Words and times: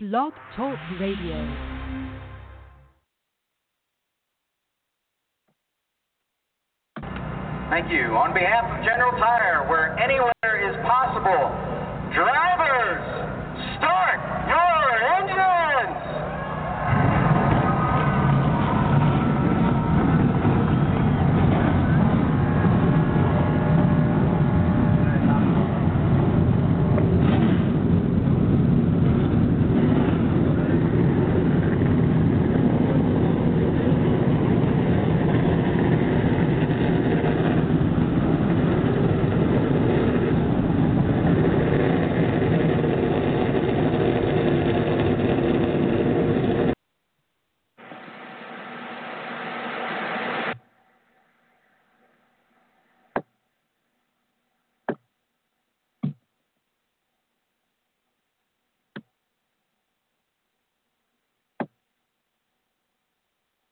Blog 0.00 0.32
Talk 0.54 0.78
Radio. 1.00 1.34
Thank 7.68 7.90
you. 7.90 8.14
On 8.14 8.32
behalf 8.32 8.78
of 8.78 8.84
General 8.84 9.10
Tire, 9.18 9.66
where 9.68 9.98
anywhere 9.98 10.70
is 10.70 10.76
possible, 10.86 11.50
drivers, 12.14 13.02
start 13.74 14.20
your 14.46 15.02
engines! 15.18 16.08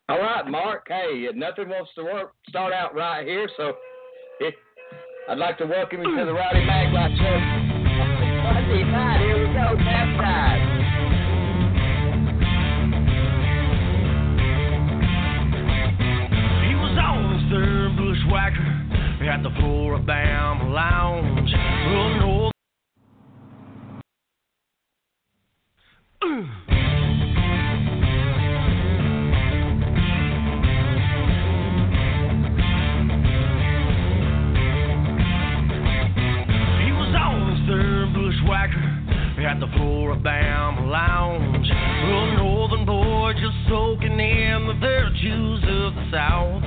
All 0.09 0.19
right, 0.21 0.47
Mark. 0.47 0.87
Hey, 0.87 1.27
nothing 1.35 1.69
wants 1.69 1.91
to 1.97 2.05
work. 2.05 2.33
Start 2.49 2.73
out 2.73 2.95
right 2.95 3.27
here, 3.27 3.49
so 3.57 3.73
eh, 4.41 4.53
I'd 5.29 5.37
like 5.37 5.59
to 5.59 5.67
welcome 5.67 6.01
you 6.01 6.17
to 6.17 6.25
the 6.25 6.33
Rowdy 6.33 6.61
Maglite 6.61 7.17
Show. 7.19 7.39
Monday 8.45 8.85
night, 8.85 9.19
here 9.19 9.49
we 9.49 9.53
go, 9.53 9.75
nap 9.75 10.17
time. 10.23 10.63
He 16.69 16.75
was 16.77 16.97
always 17.03 17.51
there, 17.51 17.91
bushwhacker, 17.97 19.29
at 19.29 19.43
the 19.43 19.51
Flora-Bama 19.59 20.73
Lounge. 20.73 21.53
Well, 21.91 22.11
no. 22.21 22.51
At 39.47 39.61
the 39.61 39.71
floor 39.79 40.19
Flora-Bama 40.19 40.91
Lounge. 40.91 41.71
Well, 41.71 42.27
northern 42.35 42.85
boy 42.85 43.31
just 43.39 43.55
soaking 43.71 44.19
in 44.19 44.67
the 44.67 44.75
virtues 44.75 45.63
of 45.63 45.95
the 45.95 46.07
South. 46.11 46.67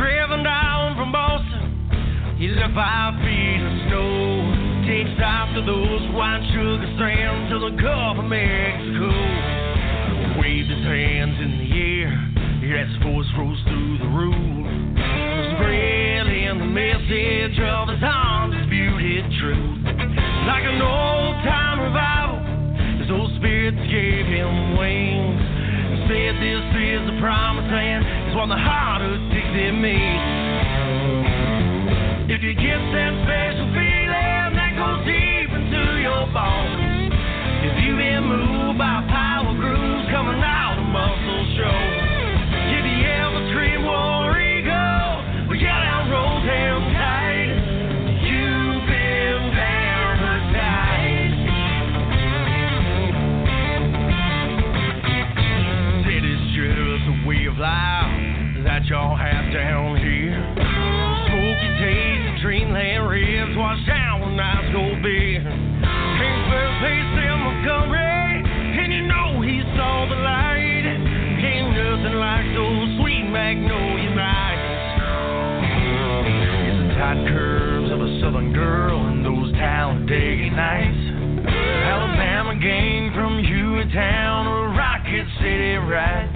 Driven 0.00 0.40
down 0.42 0.96
from 0.96 1.12
Boston, 1.12 2.40
he 2.40 2.48
left 2.48 2.72
five 2.72 3.20
feet 3.20 3.60
of 3.60 3.72
snow. 3.84 4.88
Takes 4.88 5.20
after 5.20 5.60
those 5.60 6.00
white 6.16 6.40
sugar 6.56 6.88
strands 6.96 7.52
to 7.52 7.60
the 7.60 7.76
Gulf 7.76 8.16
of 8.16 8.32
Mexico. 8.32 9.12
Waved 10.40 10.72
his 10.72 10.84
hands 10.88 11.36
in 11.36 11.52
the 11.60 11.70
air, 11.84 12.16
his 12.64 12.96
voice 13.04 13.28
rose 13.36 13.60
through 13.68 13.98
the 14.00 14.08
roof. 14.08 14.64
Spreading 15.60 16.64
the 16.64 16.70
message 16.72 17.60
of 17.60 17.92
his 17.92 18.00
undisputed 18.00 19.28
truth. 19.36 19.83
Like 20.44 20.64
an 20.64 20.76
old 20.82 21.36
time 21.40 21.80
revival, 21.80 22.38
his 23.00 23.10
old 23.10 23.32
spirits 23.40 23.80
gave 23.88 24.26
him 24.28 24.76
wings. 24.76 25.40
And 25.40 26.04
said 26.04 26.36
this 26.36 26.64
is 26.76 27.00
the 27.08 27.16
promised 27.20 27.72
land, 27.72 28.04
is 28.28 28.36
what 28.36 28.52
the 28.52 28.60
heart 28.60 29.00
of 29.00 29.16
Dixie 29.32 29.72
means. 29.72 31.24
If 32.28 32.42
you 32.44 32.52
get 32.52 32.80
that 32.92 33.12
special 33.24 33.68
feeling 33.72 34.52
that 34.52 34.72
goes 34.76 35.00
deep 35.08 35.48
into 35.48 35.82
your 36.04 36.28
bones, 36.28 36.73
Talladega 79.64 80.50
nights. 80.50 81.46
Alabama 81.48 82.54
gang 82.60 83.12
from 83.14 83.42
Hueytown 83.42 84.46
or 84.46 84.68
Rocket 84.76 85.24
City, 85.40 85.76
right? 85.76 86.33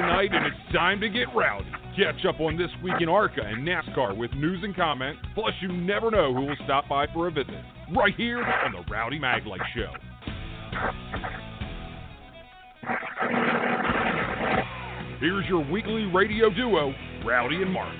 Night, 0.00 0.30
and 0.32 0.46
it's 0.46 0.72
time 0.72 1.00
to 1.00 1.08
get 1.08 1.26
rowdy. 1.34 1.66
Catch 1.96 2.24
up 2.26 2.40
on 2.40 2.56
this 2.56 2.70
week 2.82 2.94
in 3.00 3.08
ARCA 3.08 3.42
and 3.42 3.66
NASCAR 3.66 4.16
with 4.16 4.32
news 4.32 4.60
and 4.62 4.74
comment. 4.74 5.18
Plus, 5.34 5.52
you 5.60 5.68
never 5.68 6.10
know 6.10 6.32
who 6.32 6.46
will 6.46 6.56
stop 6.64 6.88
by 6.88 7.06
for 7.12 7.28
a 7.28 7.30
visit. 7.30 7.54
Right 7.94 8.14
here 8.16 8.42
on 8.42 8.72
the 8.72 8.90
Rowdy 8.90 9.18
Maglite 9.18 9.60
Show. 9.74 9.92
Here's 15.20 15.46
your 15.46 15.64
weekly 15.70 16.06
radio 16.06 16.50
duo, 16.50 16.94
Rowdy 17.24 17.62
and 17.62 17.72
Mark. 17.72 17.94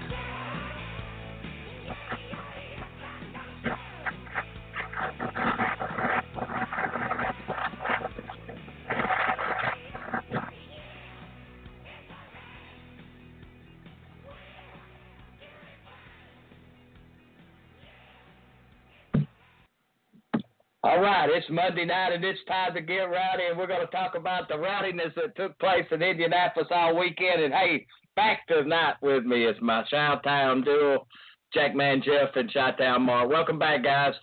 Right, 21.02 21.28
it's 21.32 21.46
Monday 21.50 21.84
night 21.84 22.12
and 22.12 22.24
it's 22.24 22.38
time 22.46 22.74
to 22.74 22.80
get 22.80 23.02
rowdy, 23.02 23.46
and 23.48 23.58
we're 23.58 23.66
going 23.66 23.84
to 23.84 23.92
talk 23.92 24.14
about 24.14 24.48
the 24.48 24.54
rowdiness 24.54 25.12
that 25.16 25.34
took 25.36 25.58
place 25.58 25.84
in 25.90 26.00
Indianapolis 26.00 26.68
all 26.70 26.96
weekend. 26.96 27.42
And 27.42 27.52
hey, 27.52 27.86
back 28.14 28.46
tonight 28.46 28.94
with 29.02 29.24
me 29.24 29.44
is 29.44 29.56
my 29.60 29.84
Chi-Town 29.90 30.62
duo, 30.62 31.06
Jackman 31.52 32.02
Jeff 32.04 32.36
and 32.36 32.52
Chi-Town 32.52 33.02
Mark. 33.02 33.28
Welcome 33.28 33.58
back, 33.58 33.82
guys. 33.82 34.14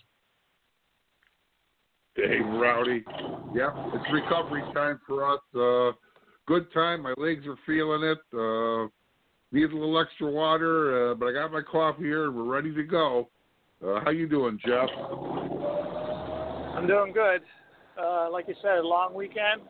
Hey, 2.14 2.40
Rowdy. 2.42 3.04
Yep, 3.54 3.74
it's 3.94 4.12
recovery 4.12 4.62
time 4.74 4.98
for 5.06 5.34
us. 5.34 5.40
Uh, 5.54 5.94
good 6.46 6.72
time. 6.72 7.02
My 7.02 7.14
legs 7.18 7.46
are 7.46 7.58
feeling 7.66 8.02
it. 8.02 8.18
Uh, 8.32 8.88
need 9.52 9.70
a 9.70 9.74
little 9.74 10.00
extra 10.00 10.30
water, 10.30 11.10
uh, 11.10 11.14
but 11.14 11.26
I 11.26 11.32
got 11.32 11.52
my 11.52 11.62
coffee 11.62 12.04
here 12.04 12.24
and 12.26 12.34
we're 12.34 12.44
ready 12.44 12.74
to 12.74 12.82
go. 12.82 13.28
Uh, 13.86 14.00
how 14.02 14.10
you 14.10 14.28
doing, 14.28 14.58
Jeff? 14.64 14.88
I'm 16.74 16.86
doing 16.86 17.12
good. 17.12 17.42
Uh, 18.00 18.30
like 18.30 18.46
you 18.48 18.54
said, 18.62 18.78
a 18.78 18.86
long 18.86 19.12
weekend, 19.12 19.62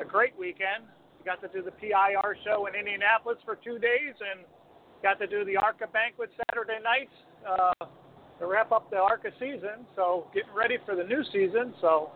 a 0.00 0.04
great 0.04 0.38
weekend. 0.38 0.84
We 1.18 1.24
got 1.24 1.40
to 1.40 1.48
do 1.48 1.64
the 1.64 1.70
PRI 1.72 2.14
show 2.44 2.66
in 2.66 2.74
Indianapolis 2.74 3.38
for 3.44 3.56
two 3.56 3.78
days 3.78 4.14
and 4.20 4.44
got 5.02 5.18
to 5.20 5.26
do 5.26 5.44
the 5.44 5.56
ARCA 5.56 5.86
banquet 5.92 6.30
Saturday 6.48 6.78
night 6.82 7.08
uh, 7.48 7.86
to 8.38 8.46
wrap 8.46 8.72
up 8.72 8.90
the 8.90 8.96
ARCA 8.96 9.30
season. 9.40 9.86
So 9.96 10.26
getting 10.34 10.54
ready 10.54 10.76
for 10.84 10.94
the 10.94 11.04
new 11.04 11.24
season. 11.32 11.74
So, 11.80 12.10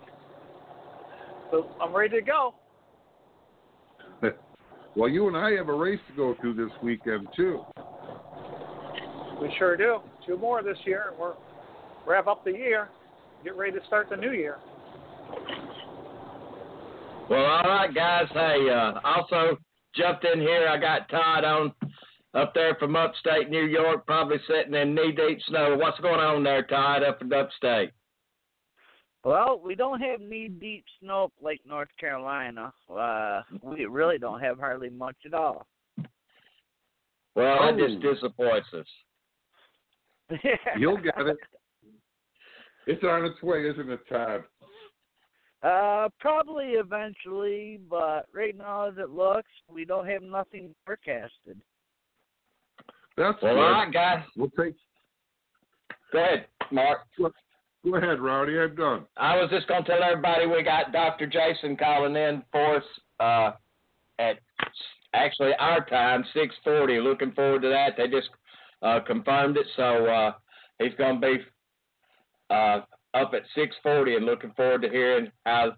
so 1.51 1.71
I'm 1.81 1.95
ready 1.97 2.21
to 2.21 2.23
go. 2.23 2.55
well, 4.95 5.09
you 5.09 5.27
and 5.27 5.37
I 5.37 5.53
have 5.53 5.69
a 5.69 5.75
race 5.75 6.01
to 6.11 6.15
go 6.15 6.37
through 6.41 6.55
this 6.55 6.73
weekend 6.83 7.29
too. 7.35 7.63
We 9.41 9.55
sure 9.59 9.77
do. 9.77 10.01
Two 10.27 10.37
more 10.37 10.63
this 10.63 10.79
year, 10.85 11.07
and 11.11 11.19
we're 11.19 11.35
wrap 12.07 12.27
up 12.27 12.45
the 12.45 12.53
year 12.53 12.89
get 13.45 13.57
ready 13.57 13.79
to 13.79 13.87
start 13.87 14.09
the 14.11 14.17
new 14.17 14.33
year. 14.33 14.57
Well, 17.29 17.45
all 17.45 17.63
right, 17.63 17.95
guys. 17.95 18.27
Hey, 18.33 18.69
uh, 18.71 19.01
also 19.05 19.59
jumped 19.95 20.25
in 20.25 20.41
here. 20.41 20.67
I 20.69 20.79
got 20.79 21.09
Todd 21.11 21.45
on 21.45 21.73
up 22.35 22.55
there 22.55 22.75
from 22.77 22.97
upstate 22.97 23.51
New 23.51 23.65
York, 23.65 24.07
probably 24.07 24.39
sitting 24.47 24.75
in 24.75 24.95
knee 24.95 25.13
deep 25.13 25.39
snow. 25.49 25.77
What's 25.79 26.01
going 26.01 26.21
on 26.21 26.43
there, 26.43 26.63
Todd, 26.63 27.03
up 27.03 27.21
in 27.21 27.33
upstate? 27.33 27.91
Well, 29.25 29.61
we 29.63 29.75
don't 29.75 30.01
have 30.01 30.21
knee 30.21 30.49
deep 30.49 30.85
snow 31.01 31.25
up 31.25 31.33
like 31.43 31.61
North 31.67 31.89
Carolina. 31.99 32.73
Uh, 32.91 33.43
we 33.63 33.85
really 33.87 34.19
don't 34.19 34.41
have 34.41 34.59
hardly 34.59 34.89
much 34.91 35.17
at 35.27 35.35
all. 35.35 35.67
Well, 37.35 37.59
that 37.61 37.79
just 37.79 38.01
disappoints 38.01 38.69
us. 38.73 38.87
You'll 40.79 40.97
get 40.97 41.15
it. 41.19 41.37
It's 42.89 43.05
on 43.05 43.27
its 43.27 43.41
way, 43.43 43.69
isn't 43.69 43.91
it, 43.91 44.01
Todd? 44.09 44.45
Uh, 45.63 46.09
probably 46.19 46.71
eventually, 46.71 47.79
but 47.91 48.23
right 48.33 48.57
now, 48.57 48.89
as 48.89 48.95
it 48.97 49.11
looks, 49.11 49.51
we 49.71 49.85
don't 49.85 50.09
have 50.09 50.23
nothing 50.23 50.75
forecasted. 50.87 51.61
That's 53.19 53.37
well, 53.43 53.55
good. 53.55 53.61
all 53.61 53.73
right, 53.73 53.93
guys. 53.93 54.25
We'll 54.37 54.51
take. 54.59 54.75
Go 56.13 56.19
ahead, 56.19 56.47
Mark. 56.73 57.01
Go 57.19 57.95
ahead, 57.95 58.21
Rowdy. 58.21 58.59
I'm 58.59 58.75
done. 58.75 59.05
I 59.19 59.37
was 59.37 59.51
just 59.51 59.69
going 59.69 59.85
to 59.85 59.91
tell 59.91 60.03
everybody 60.03 60.47
we 60.47 60.63
got 60.63 60.91
Dr. 60.91 61.27
Jason 61.27 61.77
calling 61.77 62.17
in 62.17 62.43
for 62.51 62.77
us 62.77 62.85
uh, 63.21 63.51
at 64.19 64.39
actually 65.13 65.53
our 65.59 65.85
time, 65.85 66.25
6:40. 66.35 67.03
Looking 67.03 67.33
forward 67.33 67.61
to 67.63 67.69
that. 67.69 67.99
They 67.99 68.09
just 68.09 68.31
uh, 68.81 69.01
confirmed 69.07 69.59
it, 69.59 69.67
so 69.77 70.07
uh, 70.07 70.33
he's 70.79 70.95
going 70.97 71.21
to 71.21 71.27
be 71.27 71.45
uh, 72.51 72.81
up 73.15 73.33
at 73.35 73.43
6:40, 73.57 74.17
and 74.17 74.27
looking 74.27 74.53
forward 74.53 74.83
to 74.83 74.89
hearing 74.89 75.31
how. 75.45 75.73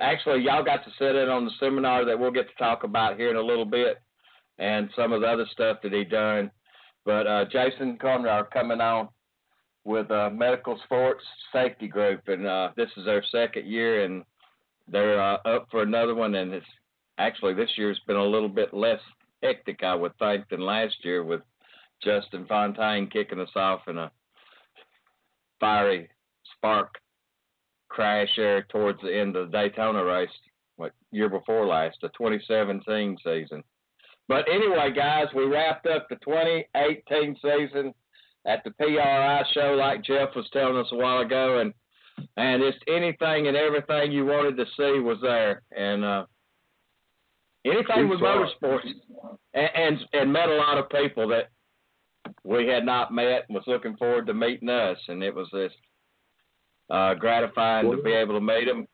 Actually, 0.00 0.40
y'all 0.40 0.64
got 0.64 0.84
to 0.84 0.90
sit 0.98 1.14
in 1.14 1.28
on 1.28 1.44
the 1.44 1.52
seminar 1.60 2.04
that 2.04 2.18
we'll 2.18 2.32
get 2.32 2.48
to 2.48 2.54
talk 2.56 2.82
about 2.82 3.16
here 3.16 3.30
in 3.30 3.36
a 3.36 3.40
little 3.40 3.64
bit, 3.64 3.98
and 4.58 4.90
some 4.96 5.12
of 5.12 5.20
the 5.20 5.26
other 5.26 5.46
stuff 5.52 5.78
that 5.82 5.92
he 5.92 6.02
done. 6.02 6.50
But 7.04 7.26
uh, 7.28 7.44
Jason 7.44 7.96
Conrad 7.98 8.50
coming 8.50 8.80
on 8.80 9.08
with 9.84 10.10
uh, 10.10 10.30
Medical 10.30 10.80
Sports 10.84 11.22
Safety 11.52 11.86
Group, 11.86 12.22
and 12.26 12.46
uh, 12.46 12.70
this 12.76 12.88
is 12.96 13.04
their 13.04 13.22
second 13.30 13.66
year, 13.66 14.04
and 14.04 14.24
they're 14.88 15.20
uh, 15.20 15.36
up 15.44 15.68
for 15.70 15.82
another 15.82 16.14
one. 16.14 16.34
And 16.34 16.52
it's 16.52 16.66
actually 17.18 17.54
this 17.54 17.70
year's 17.76 18.00
been 18.06 18.16
a 18.16 18.24
little 18.24 18.48
bit 18.48 18.72
less 18.72 19.00
hectic, 19.42 19.82
I 19.82 19.94
would 19.94 20.16
think, 20.18 20.48
than 20.48 20.60
last 20.60 20.96
year 21.02 21.22
with 21.22 21.42
Justin 22.02 22.46
Fontaine 22.46 23.08
kicking 23.08 23.40
us 23.40 23.54
off 23.54 23.82
in 23.88 23.98
a 23.98 24.10
fiery 25.60 26.08
spark 26.56 26.94
crash 27.88 28.28
there 28.36 28.62
towards 28.70 29.00
the 29.02 29.16
end 29.16 29.36
of 29.36 29.50
the 29.50 29.56
Daytona 29.56 30.04
race, 30.04 30.28
what 30.76 30.92
year 31.12 31.28
before 31.28 31.66
last, 31.66 31.98
the 32.02 32.08
2017 32.08 33.16
season. 33.24 33.62
But 34.26 34.46
anyway, 34.48 34.92
guys, 34.94 35.26
we 35.34 35.44
wrapped 35.44 35.86
up 35.86 36.08
the 36.08 36.16
2018 36.16 37.36
season 37.42 37.94
at 38.46 38.64
the 38.64 38.70
PRI 38.72 39.42
show, 39.52 39.74
like 39.78 40.04
Jeff 40.04 40.30
was 40.34 40.48
telling 40.52 40.76
us 40.76 40.88
a 40.92 40.96
while 40.96 41.20
ago, 41.20 41.60
and 41.60 41.72
and 42.36 42.62
just 42.62 42.82
anything 42.86 43.48
and 43.48 43.56
everything 43.56 44.12
you 44.12 44.24
wanted 44.24 44.56
to 44.56 44.64
see 44.76 45.00
was 45.00 45.18
there, 45.20 45.62
and 45.76 46.04
uh, 46.04 46.24
anything 47.64 48.08
with 48.08 48.20
motorsports, 48.20 48.86
and, 49.52 49.70
and 49.74 49.98
and 50.12 50.32
met 50.32 50.48
a 50.48 50.54
lot 50.54 50.78
of 50.78 50.88
people 50.90 51.28
that 51.28 51.50
we 52.44 52.66
had 52.66 52.84
not 52.84 53.12
met 53.12 53.44
and 53.48 53.54
was 53.54 53.64
looking 53.66 53.96
forward 53.96 54.26
to 54.26 54.34
meeting 54.34 54.68
us, 54.68 54.98
and 55.08 55.22
it 55.22 55.34
was 55.34 55.48
just 55.50 55.76
uh, 56.90 57.14
gratifying 57.14 57.90
to 57.90 58.02
be 58.02 58.12
able 58.12 58.34
to 58.34 58.40
meet 58.40 58.66
them. 58.66 58.86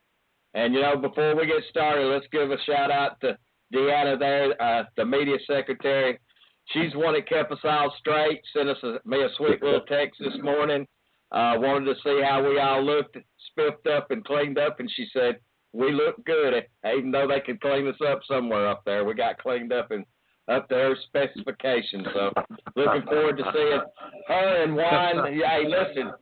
And 0.54 0.74
you 0.74 0.80
know, 0.80 0.96
before 0.96 1.36
we 1.36 1.46
get 1.46 1.62
started, 1.68 2.06
let's 2.06 2.26
give 2.32 2.50
a 2.50 2.56
shout 2.64 2.90
out 2.90 3.20
to 3.20 3.36
Deanna 3.74 4.18
there, 4.18 4.60
uh, 4.60 4.84
the 4.96 5.04
media 5.04 5.36
secretary. 5.46 6.18
She's 6.66 6.94
one 6.94 7.14
that 7.14 7.28
kept 7.28 7.52
us 7.52 7.58
all 7.64 7.94
straight. 7.98 8.40
Sent 8.52 8.68
us 8.68 8.82
a, 8.82 8.98
me 9.04 9.22
a 9.22 9.28
sweet 9.36 9.62
little 9.62 9.82
text 9.82 10.20
this 10.20 10.38
morning. 10.42 10.86
Uh, 11.32 11.54
wanted 11.58 11.86
to 11.86 12.00
see 12.02 12.20
how 12.24 12.44
we 12.46 12.58
all 12.58 12.84
looked, 12.84 13.16
spiffed 13.50 13.86
up 13.86 14.10
and 14.10 14.24
cleaned 14.24 14.58
up, 14.58 14.80
and 14.80 14.90
she 14.96 15.06
said 15.12 15.36
we 15.72 15.92
look 15.92 16.24
good, 16.24 16.64
even 16.84 17.12
though 17.12 17.28
they 17.28 17.40
could 17.40 17.60
clean 17.60 17.86
us 17.86 18.00
up 18.06 18.20
somewhere 18.26 18.68
up 18.68 18.82
there. 18.84 19.04
We 19.04 19.14
got 19.14 19.38
cleaned 19.38 19.72
up 19.72 19.92
and 19.92 20.04
up 20.50 20.68
to 20.68 20.74
her 20.74 20.94
specifications. 21.06 22.06
So 22.12 22.32
looking 22.76 23.02
forward 23.02 23.36
to 23.38 23.44
seeing 23.52 23.80
her 24.28 24.62
and 24.62 24.74
Juan. 24.74 25.32
Hey, 25.32 25.64
listen, 25.66 26.12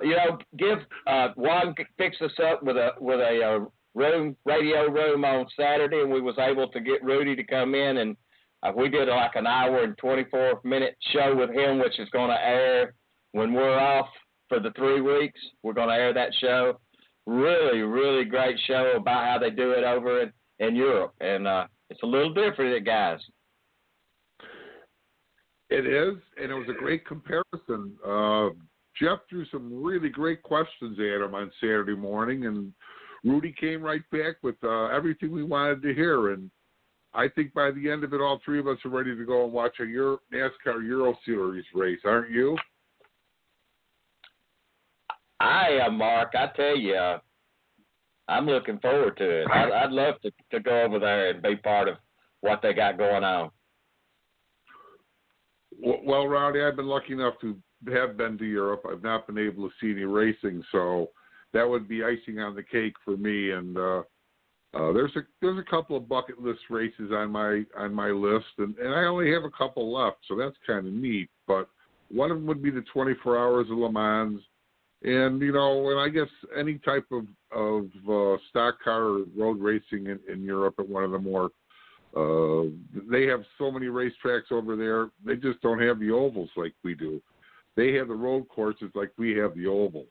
you 0.00 0.16
know, 0.16 0.38
give 0.58 0.78
uh, 1.06 1.28
Juan 1.36 1.74
fix 1.96 2.16
us 2.20 2.32
up 2.44 2.62
with 2.62 2.76
a 2.76 2.90
with 3.00 3.20
a, 3.20 3.42
uh, 3.42 3.64
room 3.94 4.36
radio 4.44 4.90
room 4.90 5.24
on 5.24 5.46
Saturday, 5.58 6.00
and 6.00 6.10
we 6.10 6.20
was 6.20 6.36
able 6.38 6.68
to 6.68 6.80
get 6.80 7.02
Rudy 7.02 7.36
to 7.36 7.44
come 7.44 7.74
in 7.74 7.98
and. 7.98 8.16
Uh, 8.62 8.72
we 8.74 8.88
did 8.88 9.06
like 9.06 9.36
an 9.36 9.46
hour 9.46 9.84
and 9.84 9.98
24 9.98 10.62
minute 10.64 10.96
show 11.12 11.36
with 11.36 11.50
him, 11.50 11.78
which 11.78 12.00
is 12.00 12.08
going 12.08 12.30
to 12.30 12.42
air 12.42 12.94
when 13.32 13.52
we're 13.52 13.78
off 13.78 14.08
for 14.48 14.60
the 14.60 14.70
three 14.72 15.02
weeks. 15.02 15.38
We're 15.62 15.74
going 15.74 15.90
to 15.90 15.94
air 15.94 16.14
that 16.14 16.32
show. 16.40 16.80
Really, 17.26 17.80
really 17.80 18.24
great 18.24 18.58
show 18.66 18.94
about 18.96 19.26
how 19.26 19.38
they 19.38 19.50
do 19.50 19.72
it 19.72 19.84
over 19.84 20.22
in, 20.22 20.32
in 20.58 20.74
Europe. 20.74 21.12
And 21.20 21.46
uh, 21.46 21.66
it's 21.90 22.02
a 22.02 22.06
little 22.06 22.32
different, 22.32 22.84
guys. 22.86 23.20
It 25.68 25.86
is, 25.86 26.16
and 26.40 26.52
it 26.52 26.54
was 26.54 26.68
a 26.68 26.78
great 26.78 27.04
comparison. 27.06 27.96
Uh, 28.06 28.50
Jeff 29.00 29.18
threw 29.28 29.44
some 29.46 29.82
really 29.82 30.08
great 30.08 30.42
questions 30.42 30.98
at 30.98 31.24
him 31.24 31.34
on 31.34 31.50
Saturday 31.60 31.96
morning, 31.96 32.46
and 32.46 32.72
Rudy 33.24 33.54
came 33.58 33.82
right 33.82 34.02
back 34.12 34.36
with 34.42 34.54
uh, 34.62 34.86
everything 34.86 35.32
we 35.32 35.42
wanted 35.42 35.82
to 35.82 35.92
hear. 35.92 36.32
And 36.32 36.50
I 37.14 37.28
think 37.28 37.52
by 37.52 37.72
the 37.72 37.90
end 37.90 38.04
of 38.04 38.14
it, 38.14 38.20
all 38.20 38.40
three 38.44 38.60
of 38.60 38.68
us 38.68 38.78
are 38.84 38.90
ready 38.90 39.16
to 39.16 39.24
go 39.24 39.44
and 39.44 39.52
watch 39.52 39.76
a 39.80 39.84
Euro, 39.84 40.18
NASCAR 40.32 40.86
Euro 40.86 41.16
Series 41.24 41.64
race, 41.74 42.00
aren't 42.04 42.30
you? 42.30 42.56
I 45.40 45.78
am, 45.84 45.98
Mark. 45.98 46.32
I 46.34 46.46
tell 46.56 46.76
you, 46.76 46.94
uh, 46.94 47.18
I'm 48.28 48.46
looking 48.46 48.78
forward 48.78 49.16
to 49.18 49.42
it. 49.42 49.46
I'd, 49.52 49.72
I'd 49.72 49.92
love 49.92 50.14
to, 50.22 50.30
to 50.52 50.60
go 50.60 50.82
over 50.82 50.98
there 50.98 51.30
and 51.30 51.42
be 51.42 51.56
part 51.56 51.88
of 51.88 51.96
what 52.40 52.60
they 52.62 52.72
got 52.72 52.98
going 52.98 53.24
on. 53.24 53.50
Well, 55.82 56.26
Rowdy, 56.26 56.62
I've 56.62 56.76
been 56.76 56.86
lucky 56.86 57.12
enough 57.12 57.34
to 57.40 57.56
have 57.92 58.16
been 58.16 58.38
to 58.38 58.44
Europe. 58.44 58.84
I've 58.90 59.02
not 59.02 59.26
been 59.26 59.38
able 59.38 59.68
to 59.68 59.74
see 59.80 59.90
any 59.92 60.04
racing, 60.04 60.62
so 60.72 61.10
that 61.52 61.68
would 61.68 61.88
be 61.88 62.04
icing 62.04 62.38
on 62.38 62.54
the 62.54 62.62
cake 62.62 62.94
for 63.04 63.16
me. 63.16 63.50
And 63.50 63.76
uh, 63.76 64.02
uh, 64.74 64.92
there's 64.92 65.14
a 65.16 65.20
there's 65.40 65.58
a 65.58 65.70
couple 65.70 65.96
of 65.96 66.08
bucket 66.08 66.40
list 66.40 66.60
races 66.70 67.10
on 67.12 67.30
my 67.30 67.62
on 67.78 67.94
my 67.94 68.08
list, 68.08 68.46
and, 68.58 68.76
and 68.78 68.94
I 68.94 69.04
only 69.04 69.30
have 69.32 69.44
a 69.44 69.50
couple 69.50 69.92
left, 69.92 70.18
so 70.28 70.36
that's 70.36 70.56
kind 70.66 70.86
of 70.86 70.92
neat. 70.92 71.28
But 71.46 71.68
one 72.10 72.30
of 72.30 72.38
them 72.38 72.46
would 72.46 72.62
be 72.62 72.70
the 72.70 72.84
24 72.92 73.38
Hours 73.38 73.66
of 73.70 73.78
Le 73.78 73.90
Mans, 73.90 74.40
and 75.02 75.40
you 75.40 75.52
know, 75.52 75.90
and 75.90 76.00
I 76.00 76.08
guess 76.08 76.30
any 76.58 76.78
type 76.78 77.06
of 77.12 77.26
of 77.52 77.84
uh, 78.08 78.38
stock 78.50 78.82
car 78.82 79.18
road 79.36 79.60
racing 79.60 80.06
in, 80.06 80.20
in 80.30 80.42
Europe 80.42 80.74
at 80.78 80.88
one 80.88 81.04
of 81.04 81.10
the 81.10 81.18
more 81.18 81.50
uh, 82.16 82.62
they 83.10 83.26
have 83.26 83.42
so 83.58 83.70
many 83.70 83.86
racetracks 83.86 84.50
over 84.50 84.74
there. 84.74 85.10
They 85.24 85.36
just 85.36 85.60
don't 85.60 85.80
have 85.80 86.00
the 86.00 86.10
ovals 86.10 86.48
like 86.56 86.72
we 86.82 86.94
do. 86.94 87.20
They 87.76 87.92
have 87.94 88.08
the 88.08 88.14
road 88.14 88.48
courses 88.48 88.90
like 88.94 89.10
we 89.18 89.36
have 89.36 89.54
the 89.54 89.66
ovals. 89.66 90.06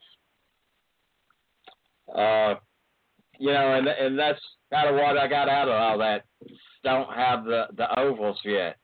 Uh, 2.16 2.56
you 3.40 3.52
know, 3.52 3.74
and 3.74 3.88
and 3.88 4.18
that's 4.18 4.40
kind 4.72 4.88
of 4.88 4.96
what 4.96 5.18
I 5.18 5.28
got 5.28 5.50
out 5.50 5.68
of 5.68 5.74
all 5.74 5.98
that. 5.98 6.26
Don't 6.84 7.12
have 7.12 7.44
the 7.46 7.66
the 7.76 8.00
ovals 8.00 8.40
yet, 8.46 8.78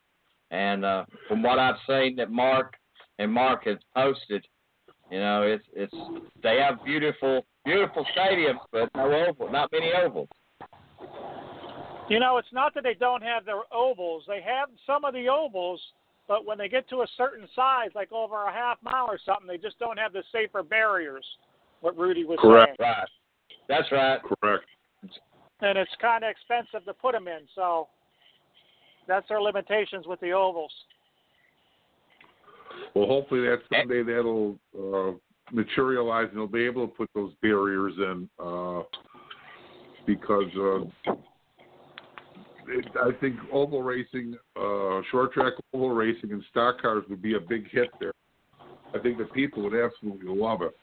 and 0.50 0.84
uh, 0.84 1.04
from 1.28 1.44
what 1.44 1.60
I've 1.60 1.76
seen 1.86 2.16
that 2.16 2.30
Mark 2.30 2.74
and 3.20 3.32
Mark 3.32 3.66
has 3.66 3.78
posted, 3.94 4.44
you 5.12 5.20
know, 5.20 5.42
it's 5.42 5.64
it's 5.72 5.94
they 6.42 6.58
have 6.58 6.84
beautiful 6.84 7.46
beautiful 7.64 8.04
stadiums, 8.16 8.58
but 8.72 8.90
no 8.96 9.26
oval, 9.28 9.50
not 9.52 9.70
many 9.70 9.92
ovals. 9.92 10.28
You 12.08 12.20
know, 12.20 12.36
it's 12.38 12.52
not 12.52 12.74
that 12.74 12.84
they 12.84 12.94
don't 12.94 13.22
have 13.22 13.44
their 13.44 13.62
ovals. 13.72 14.24
They 14.26 14.42
have 14.42 14.68
some 14.86 15.04
of 15.04 15.14
the 15.14 15.28
ovals, 15.28 15.80
but 16.28 16.44
when 16.44 16.58
they 16.58 16.68
get 16.68 16.88
to 16.90 17.02
a 17.02 17.06
certain 17.16 17.48
size, 17.54 17.90
like 17.94 18.12
over 18.12 18.44
a 18.44 18.52
half 18.52 18.78
mile 18.82 19.06
or 19.06 19.18
something, 19.24 19.46
they 19.46 19.58
just 19.58 19.78
don't 19.78 19.98
have 19.98 20.12
the 20.12 20.22
safer 20.32 20.62
barriers. 20.62 21.24
What 21.80 21.96
Rudy 21.96 22.24
was 22.24 22.38
Correct. 22.40 22.76
saying. 22.78 22.90
Right. 22.90 23.08
That's 23.68 23.90
right. 23.92 24.20
Correct. 24.22 24.64
And 25.60 25.78
it's 25.78 25.90
kind 26.00 26.24
of 26.24 26.30
expensive 26.30 26.84
to 26.86 26.94
put 26.94 27.12
them 27.12 27.28
in, 27.28 27.40
so 27.54 27.88
that's 29.06 29.28
their 29.28 29.40
limitations 29.40 30.06
with 30.06 30.20
the 30.20 30.32
ovals. 30.32 30.72
Well, 32.94 33.06
hopefully 33.06 33.42
that 33.42 33.60
someday 33.72 34.02
that'll 34.02 34.58
uh, 34.78 35.12
materialize 35.52 36.28
and 36.30 36.38
they'll 36.38 36.46
be 36.46 36.64
able 36.64 36.88
to 36.88 36.94
put 36.94 37.10
those 37.14 37.32
barriers 37.42 37.94
in 37.96 38.28
uh, 38.38 38.82
because 40.06 40.50
uh, 40.56 41.12
it, 42.68 42.86
I 42.96 43.10
think 43.20 43.36
oval 43.52 43.82
racing, 43.82 44.36
uh, 44.56 45.00
short 45.10 45.32
track 45.32 45.54
oval 45.72 45.90
racing, 45.90 46.32
and 46.32 46.42
stock 46.50 46.80
cars 46.80 47.04
would 47.08 47.22
be 47.22 47.34
a 47.34 47.40
big 47.40 47.70
hit 47.70 47.88
there. 48.00 48.12
I 48.94 48.98
think 48.98 49.18
the 49.18 49.24
people 49.24 49.62
would 49.62 49.74
absolutely 49.74 50.34
love 50.34 50.62
it. 50.62 50.76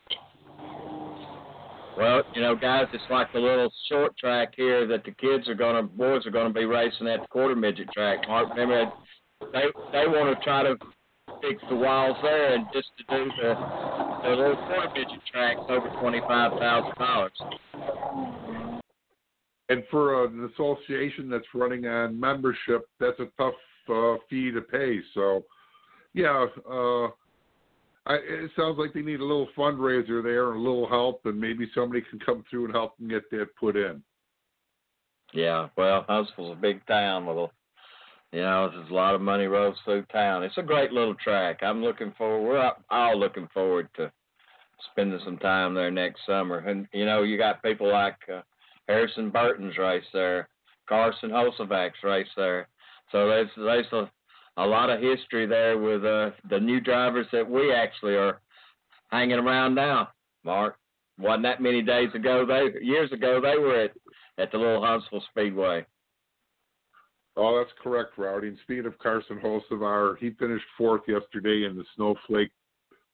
Well, 1.98 2.24
you 2.34 2.42
know, 2.42 2.56
guys, 2.56 2.86
it's 2.94 3.04
like 3.10 3.32
the 3.34 3.40
little 3.40 3.72
short 3.90 4.18
track 4.18 4.54
here 4.56 4.88
that 4.88 5.04
the 5.04 5.12
kids 5.12 5.50
are 5.50 5.54
gonna, 5.54 5.84
boys 5.84 6.26
are 6.26 6.32
gonna 6.32 6.54
be 6.54 6.66
racing 6.66 7.08
at 7.08 7.22
the 7.22 7.28
quarter 7.28 7.56
midget 7.56 7.92
track. 7.92 8.20
Mark, 8.28 8.50
remember 8.56 8.92
they 9.52 9.66
they 9.92 10.08
want 10.08 10.38
to 10.38 10.44
try 10.44 10.64
to 10.64 10.76
fix 11.42 11.62
the 11.70 11.76
walls 11.76 12.18
there 12.22 12.56
and 12.56 12.66
just 12.74 12.88
to 12.98 13.18
do 13.18 13.32
the 13.42 13.54
the 14.24 14.30
little 14.30 14.56
quarter 14.56 14.90
midget 14.96 15.20
tracks 15.32 15.60
over 15.70 15.90
twenty 16.00 16.22
five 16.22 16.58
thousand 16.58 16.96
dollars. 16.98 18.39
And 19.70 19.84
for 19.92 20.26
an 20.26 20.50
association 20.54 21.30
that's 21.30 21.46
running 21.54 21.86
on 21.86 22.20
membership, 22.20 22.88
that's 23.00 23.20
a 23.20 23.28
tough 23.38 23.54
uh, 23.88 24.16
fee 24.30 24.52
to 24.52 24.62
pay. 24.62 25.00
So, 25.14 25.46
yeah, 26.14 26.48
uh, 26.70 27.08
I, 28.08 28.16
it 28.16 28.52
sounds 28.56 28.80
like 28.80 28.94
they 28.94 29.02
need 29.02 29.20
a 29.20 29.26
little 29.26 29.50
fundraiser 29.56 30.24
there 30.24 30.52
a 30.54 30.60
little 30.60 30.90
help, 30.90 31.22
and 31.26 31.40
maybe 31.40 31.70
somebody 31.76 32.04
can 32.10 32.20
come 32.20 32.44
through 32.50 32.66
and 32.66 32.74
help 32.74 32.98
them 32.98 33.10
get 33.10 33.30
that 33.30 33.56
put 33.60 33.76
in. 33.76 34.02
Yeah, 35.34 35.68
well, 35.78 36.06
Huntsville's 36.08 36.58
a 36.58 36.62
big 36.62 36.86
town 36.88 37.28
a, 37.28 37.48
you 38.32 38.42
know, 38.42 38.70
there's 38.74 38.90
a 38.90 38.94
lot 38.94 39.16
of 39.16 39.22
money 39.22 39.46
rolls 39.46 39.78
through 39.86 40.04
town. 40.06 40.44
It's 40.44 40.58
a 40.58 40.64
great 40.64 40.92
little 40.92 41.16
track. 41.16 41.60
I'm 41.62 41.84
looking 41.84 42.14
forward. 42.18 42.48
We're 42.48 42.72
all 42.90 43.20
looking 43.20 43.48
forward 43.54 43.90
to 43.98 44.12
spending 44.92 45.20
some 45.24 45.38
time 45.38 45.74
there 45.74 45.92
next 45.92 46.22
summer. 46.26 46.60
And 46.60 46.88
you 46.94 47.06
know, 47.06 47.24
you 47.24 47.38
got 47.38 47.64
people 47.64 47.92
like 47.92 48.18
uh, 48.34 48.42
Harrison 48.90 49.30
Burton's 49.30 49.78
race 49.78 50.04
there, 50.12 50.50
Carson 50.90 51.30
Hocevar's 51.30 51.94
race 52.04 52.28
there. 52.36 52.68
So 53.12 53.28
there's 53.28 53.50
there's 53.56 53.86
a, 53.94 54.10
a 54.58 54.66
lot 54.66 54.90
of 54.90 55.00
history 55.00 55.46
there 55.46 55.78
with 55.78 56.04
uh, 56.04 56.32
the 56.50 56.60
new 56.60 56.82
drivers 56.82 57.28
that 57.32 57.48
we 57.48 57.72
actually 57.72 58.16
are 58.16 58.42
hanging 59.10 59.38
around 59.38 59.76
now. 59.76 60.10
Mark, 60.44 60.78
wasn't 61.20 61.44
that 61.44 61.62
many 61.62 61.84
days 61.84 62.10
ago? 62.16 62.46
They 62.48 62.84
years 62.84 63.12
ago 63.12 63.40
they 63.40 63.60
were 63.60 63.80
at 63.80 63.92
at 64.40 64.52
the 64.52 64.58
little 64.58 64.84
Huntsville 64.84 65.24
Speedway. 65.30 65.86
Oh, 67.38 67.60
that's 67.60 67.78
correct, 67.82 68.18
Rowdy. 68.18 68.48
And 68.48 68.58
speaking 68.64 68.88
of 68.88 68.98
Carson 68.98 69.40
Hocevar, 69.40 70.18
he 70.18 70.32
finished 70.32 70.66
fourth 70.78 71.04
yesterday 71.08 71.66
in 71.70 71.78
the 71.78 71.86
Snowflake, 71.96 72.52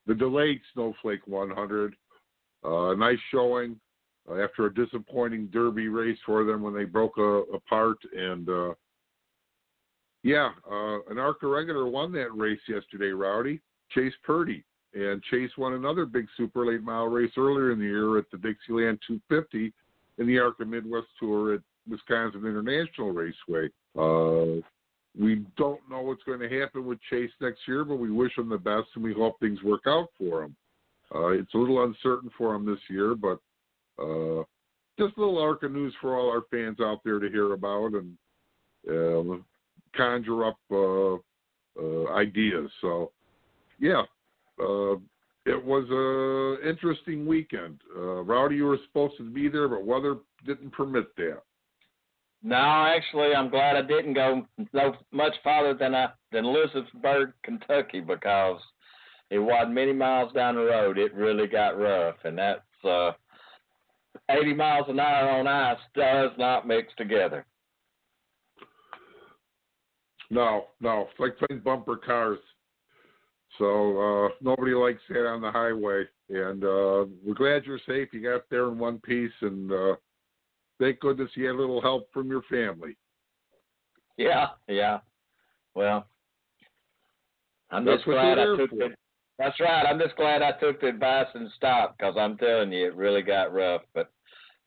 the 0.06 0.14
delayed 0.14 0.60
Snowflake 0.72 1.26
100. 1.26 1.94
Uh, 2.64 2.94
nice 2.94 3.18
showing 3.30 3.78
after 4.30 4.66
a 4.66 4.74
disappointing 4.74 5.48
Derby 5.52 5.88
race 5.88 6.18
for 6.26 6.44
them 6.44 6.62
when 6.62 6.74
they 6.74 6.84
broke 6.84 7.16
uh, 7.18 7.42
apart. 7.54 7.98
And 8.16 8.48
uh, 8.48 8.74
yeah, 10.22 10.50
uh, 10.70 11.02
an 11.08 11.18
ARCA 11.18 11.46
regular 11.46 11.86
won 11.86 12.12
that 12.12 12.34
race 12.34 12.60
yesterday, 12.68 13.10
Rowdy. 13.10 13.60
Chase 13.90 14.14
Purdy. 14.24 14.64
And 14.94 15.22
Chase 15.24 15.50
won 15.58 15.74
another 15.74 16.06
big 16.06 16.26
super 16.36 16.66
late 16.66 16.82
mile 16.82 17.06
race 17.06 17.32
earlier 17.36 17.70
in 17.70 17.78
the 17.78 17.84
year 17.84 18.18
at 18.18 18.24
the 18.30 18.38
Dixieland 18.38 18.98
250 19.06 19.72
in 20.18 20.26
the 20.26 20.38
ARCA 20.38 20.64
Midwest 20.64 21.08
Tour 21.20 21.54
at 21.54 21.60
Wisconsin 21.88 22.46
International 22.46 23.12
Raceway. 23.12 23.68
Uh, 23.96 24.60
we 25.18 25.46
don't 25.56 25.80
know 25.88 26.02
what's 26.02 26.22
going 26.24 26.40
to 26.40 26.60
happen 26.60 26.84
with 26.84 26.98
Chase 27.10 27.30
next 27.40 27.60
year, 27.66 27.84
but 27.84 27.96
we 27.96 28.10
wish 28.10 28.36
him 28.36 28.48
the 28.48 28.58
best 28.58 28.88
and 28.94 29.04
we 29.04 29.12
hope 29.12 29.38
things 29.38 29.62
work 29.62 29.82
out 29.86 30.08
for 30.18 30.44
him. 30.44 30.56
Uh, 31.14 31.28
it's 31.28 31.54
a 31.54 31.58
little 31.58 31.84
uncertain 31.84 32.30
for 32.36 32.54
him 32.54 32.66
this 32.66 32.80
year, 32.90 33.14
but 33.14 33.38
uh, 33.98 34.42
just 34.98 35.16
a 35.16 35.20
little 35.20 35.38
ARCA 35.38 35.68
news 35.68 35.94
for 36.00 36.16
all 36.16 36.30
our 36.30 36.42
fans 36.50 36.78
out 36.80 37.00
there 37.04 37.18
to 37.18 37.28
hear 37.28 37.52
about 37.52 37.92
and 37.92 38.16
uh, 38.88 39.36
conjure 39.96 40.46
up 40.46 40.58
uh, 40.70 41.14
uh, 41.14 42.12
ideas. 42.14 42.70
So, 42.80 43.12
yeah, 43.78 44.02
uh, 44.60 44.96
it 45.44 45.62
was 45.62 45.88
a 45.90 46.68
interesting 46.68 47.26
weekend. 47.26 47.80
Rowdy, 47.94 48.56
you 48.56 48.64
were 48.64 48.78
supposed 48.86 49.16
to 49.18 49.22
be 49.22 49.48
there, 49.48 49.68
but 49.68 49.84
weather 49.84 50.16
didn't 50.46 50.70
permit 50.72 51.14
that. 51.16 51.42
No, 52.42 52.56
actually, 52.56 53.34
I'm 53.34 53.50
glad 53.50 53.76
I 53.76 53.82
didn't 53.82 54.14
go 54.14 54.46
no 54.72 54.94
much 55.10 55.34
farther 55.42 55.74
than 55.74 55.94
I 55.94 56.08
than 56.32 56.44
Elizabethburg, 56.44 57.32
Kentucky, 57.42 58.00
because 58.00 58.60
it 59.30 59.38
wasn't 59.38 59.74
many 59.74 59.92
miles 59.92 60.32
down 60.32 60.54
the 60.54 60.62
road. 60.62 60.98
It 60.98 61.14
really 61.14 61.48
got 61.48 61.78
rough, 61.78 62.16
and 62.24 62.38
that's 62.38 62.84
uh, 62.84 63.12
80 64.30 64.54
miles 64.54 64.86
an 64.88 65.00
hour 65.00 65.30
on 65.30 65.46
ice 65.46 65.78
does 65.94 66.30
not 66.38 66.66
mix 66.66 66.92
together. 66.96 67.46
No, 70.30 70.66
no, 70.80 71.08
it's 71.10 71.20
like 71.20 71.38
playing 71.38 71.62
bumper 71.62 71.96
cars. 71.96 72.38
So 73.58 74.26
uh, 74.26 74.28
nobody 74.40 74.74
likes 74.74 75.00
that 75.08 75.26
on 75.26 75.40
the 75.40 75.50
highway, 75.50 76.04
and 76.28 76.64
uh, 76.64 77.06
we're 77.24 77.34
glad 77.34 77.64
you're 77.64 77.78
safe. 77.86 78.08
You 78.12 78.22
got 78.22 78.42
there 78.50 78.68
in 78.68 78.78
one 78.78 78.98
piece, 78.98 79.32
and 79.40 79.70
uh, 79.72 79.94
thank 80.80 81.00
goodness 81.00 81.30
you 81.34 81.46
had 81.46 81.54
a 81.54 81.58
little 81.58 81.80
help 81.80 82.12
from 82.12 82.28
your 82.28 82.42
family. 82.50 82.96
Yeah, 84.16 84.48
yeah. 84.68 84.98
Well, 85.74 86.06
I'm 87.70 87.84
That's 87.84 87.98
just 87.98 88.06
glad 88.06 88.38
I 88.38 88.56
took 88.56 88.70
the. 88.70 88.88
That's 89.38 89.60
right. 89.60 89.84
I'm 89.86 89.98
just 89.98 90.16
glad 90.16 90.40
I 90.42 90.52
took 90.52 90.80
the 90.80 90.88
advice 90.88 91.26
and 91.34 91.50
stopped 91.56 91.98
because 91.98 92.14
I'm 92.18 92.38
telling 92.38 92.72
you, 92.72 92.86
it 92.86 92.96
really 92.96 93.22
got 93.22 93.52
rough. 93.52 93.82
But 93.94 94.10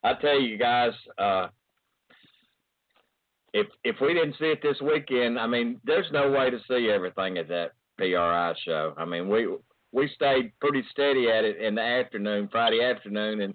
I 0.03 0.13
tell 0.15 0.39
you 0.39 0.57
guys, 0.57 0.91
uh, 1.17 1.47
if 3.53 3.67
if 3.83 3.95
we 4.01 4.13
didn't 4.13 4.35
see 4.39 4.45
it 4.45 4.61
this 4.61 4.79
weekend, 4.81 5.39
I 5.39 5.47
mean, 5.47 5.79
there's 5.85 6.05
no 6.11 6.31
way 6.31 6.49
to 6.49 6.59
see 6.67 6.89
everything 6.89 7.37
at 7.37 7.47
that 7.49 7.71
PRI 7.97 8.53
show. 8.65 8.93
I 8.97 9.05
mean, 9.05 9.27
we 9.27 9.47
we 9.91 10.09
stayed 10.15 10.51
pretty 10.61 10.83
steady 10.91 11.29
at 11.29 11.43
it 11.43 11.57
in 11.57 11.75
the 11.75 11.81
afternoon, 11.81 12.47
Friday 12.51 12.81
afternoon, 12.83 13.41
and 13.41 13.53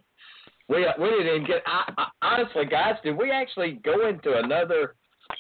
we 0.69 0.87
we 0.99 1.11
didn't 1.11 1.27
even 1.27 1.47
get. 1.47 1.63
I, 1.67 1.93
I, 1.97 2.07
honestly, 2.23 2.67
guys, 2.67 2.95
did 3.05 3.17
we 3.17 3.31
actually 3.31 3.81
go 3.85 4.09
into 4.09 4.37
another 4.37 4.97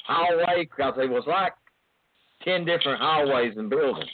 hallway? 0.06 0.68
Because 0.70 0.94
it 0.98 1.10
was 1.10 1.24
like 1.26 1.52
ten 2.42 2.64
different 2.64 3.00
hallways 3.00 3.54
and 3.56 3.68
buildings. 3.68 4.10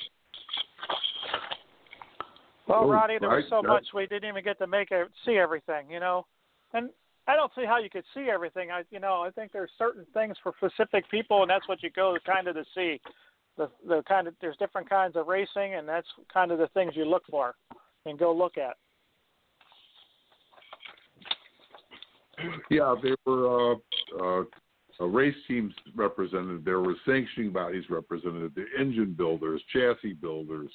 Well, 2.66 2.84
Oh, 2.84 2.88
Roddy, 2.88 3.18
there 3.20 3.28
was 3.30 3.44
so 3.50 3.62
that- 3.62 3.68
much 3.68 3.86
we 3.92 4.06
didn't 4.06 4.28
even 4.28 4.44
get 4.44 4.58
to 4.58 4.66
make 4.66 4.90
it 4.92 5.08
see 5.26 5.36
everything, 5.36 5.90
you 5.90 6.00
know. 6.00 6.24
And 6.72 6.90
I 7.26 7.36
don't 7.36 7.52
see 7.54 7.64
how 7.64 7.78
you 7.78 7.90
could 7.90 8.04
see 8.14 8.28
everything. 8.32 8.70
I, 8.70 8.82
you 8.90 9.00
know, 9.00 9.22
I 9.26 9.30
think 9.30 9.52
there's 9.52 9.70
certain 9.78 10.06
things 10.14 10.36
for 10.42 10.52
specific 10.58 11.08
people, 11.10 11.42
and 11.42 11.50
that's 11.50 11.68
what 11.68 11.82
you 11.82 11.90
go 11.90 12.16
kind 12.26 12.48
of 12.48 12.54
to 12.54 12.64
see. 12.74 13.00
The 13.56 13.68
the 13.86 14.02
kind 14.08 14.26
of 14.26 14.34
there's 14.40 14.56
different 14.56 14.88
kinds 14.88 15.16
of 15.16 15.26
racing, 15.26 15.74
and 15.74 15.88
that's 15.88 16.06
kind 16.32 16.50
of 16.50 16.58
the 16.58 16.68
things 16.68 16.92
you 16.94 17.04
look 17.04 17.24
for 17.30 17.54
and 18.06 18.18
go 18.18 18.32
look 18.32 18.56
at. 18.56 18.76
Yeah, 22.70 22.94
there 23.02 23.16
were 23.26 23.72
uh, 23.72 24.44
uh, 25.00 25.04
race 25.04 25.34
teams 25.46 25.74
represented. 25.94 26.64
There 26.64 26.80
were 26.80 26.94
sanctioning 27.06 27.52
bodies 27.52 27.84
represented. 27.90 28.54
The 28.54 28.66
engine 28.78 29.14
builders, 29.16 29.62
chassis 29.72 30.14
builders, 30.14 30.70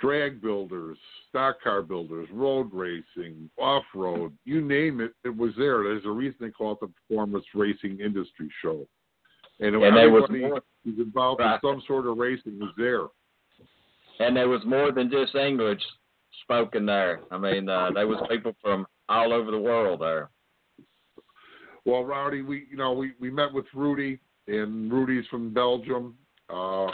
drag 0.00 0.40
builders, 0.42 0.98
stock 1.28 1.60
car 1.62 1.82
builders, 1.82 2.28
road 2.32 2.70
racing, 2.72 3.48
off 3.58 3.84
road, 3.94 4.32
you 4.44 4.60
name 4.60 5.00
it, 5.00 5.12
it 5.24 5.34
was 5.34 5.52
there. 5.56 5.82
There's 5.84 6.04
a 6.04 6.10
reason 6.10 6.36
they 6.40 6.50
call 6.50 6.72
it 6.72 6.80
the 6.80 6.88
Performance 7.08 7.44
Racing 7.54 8.00
Industry 8.00 8.50
Show. 8.62 8.86
And, 9.60 9.74
And 9.74 9.96
there 9.96 10.10
was 10.10 10.24
everybody 10.24 10.50
more- 10.52 10.62
who's 10.84 10.98
involved 10.98 11.40
Right. 11.40 11.54
in 11.54 11.60
some 11.62 11.80
sort 11.86 12.06
of 12.06 12.18
racing 12.18 12.58
was 12.58 12.72
there. 12.76 13.06
And 14.20 14.36
there 14.36 14.48
was 14.48 14.64
more 14.64 14.92
than 14.92 15.10
just 15.10 15.34
English 15.34 15.82
spoken 16.42 16.84
there. 16.86 17.20
I 17.30 17.38
mean, 17.38 17.68
uh, 17.68 17.90
there 17.92 18.06
was 18.06 18.18
people 18.30 18.54
from 18.62 18.86
all 19.08 19.32
over 19.32 19.50
the 19.50 19.58
world 19.58 20.00
there. 20.00 20.30
Well, 21.84 22.04
Rowdy, 22.04 22.42
we 22.42 22.66
you 22.70 22.76
know 22.76 22.92
we 22.92 23.12
we 23.20 23.30
met 23.30 23.52
with 23.52 23.66
Rudy, 23.74 24.18
and 24.48 24.92
Rudy's 24.92 25.26
from 25.28 25.52
Belgium, 25.54 26.16
uh, 26.48 26.86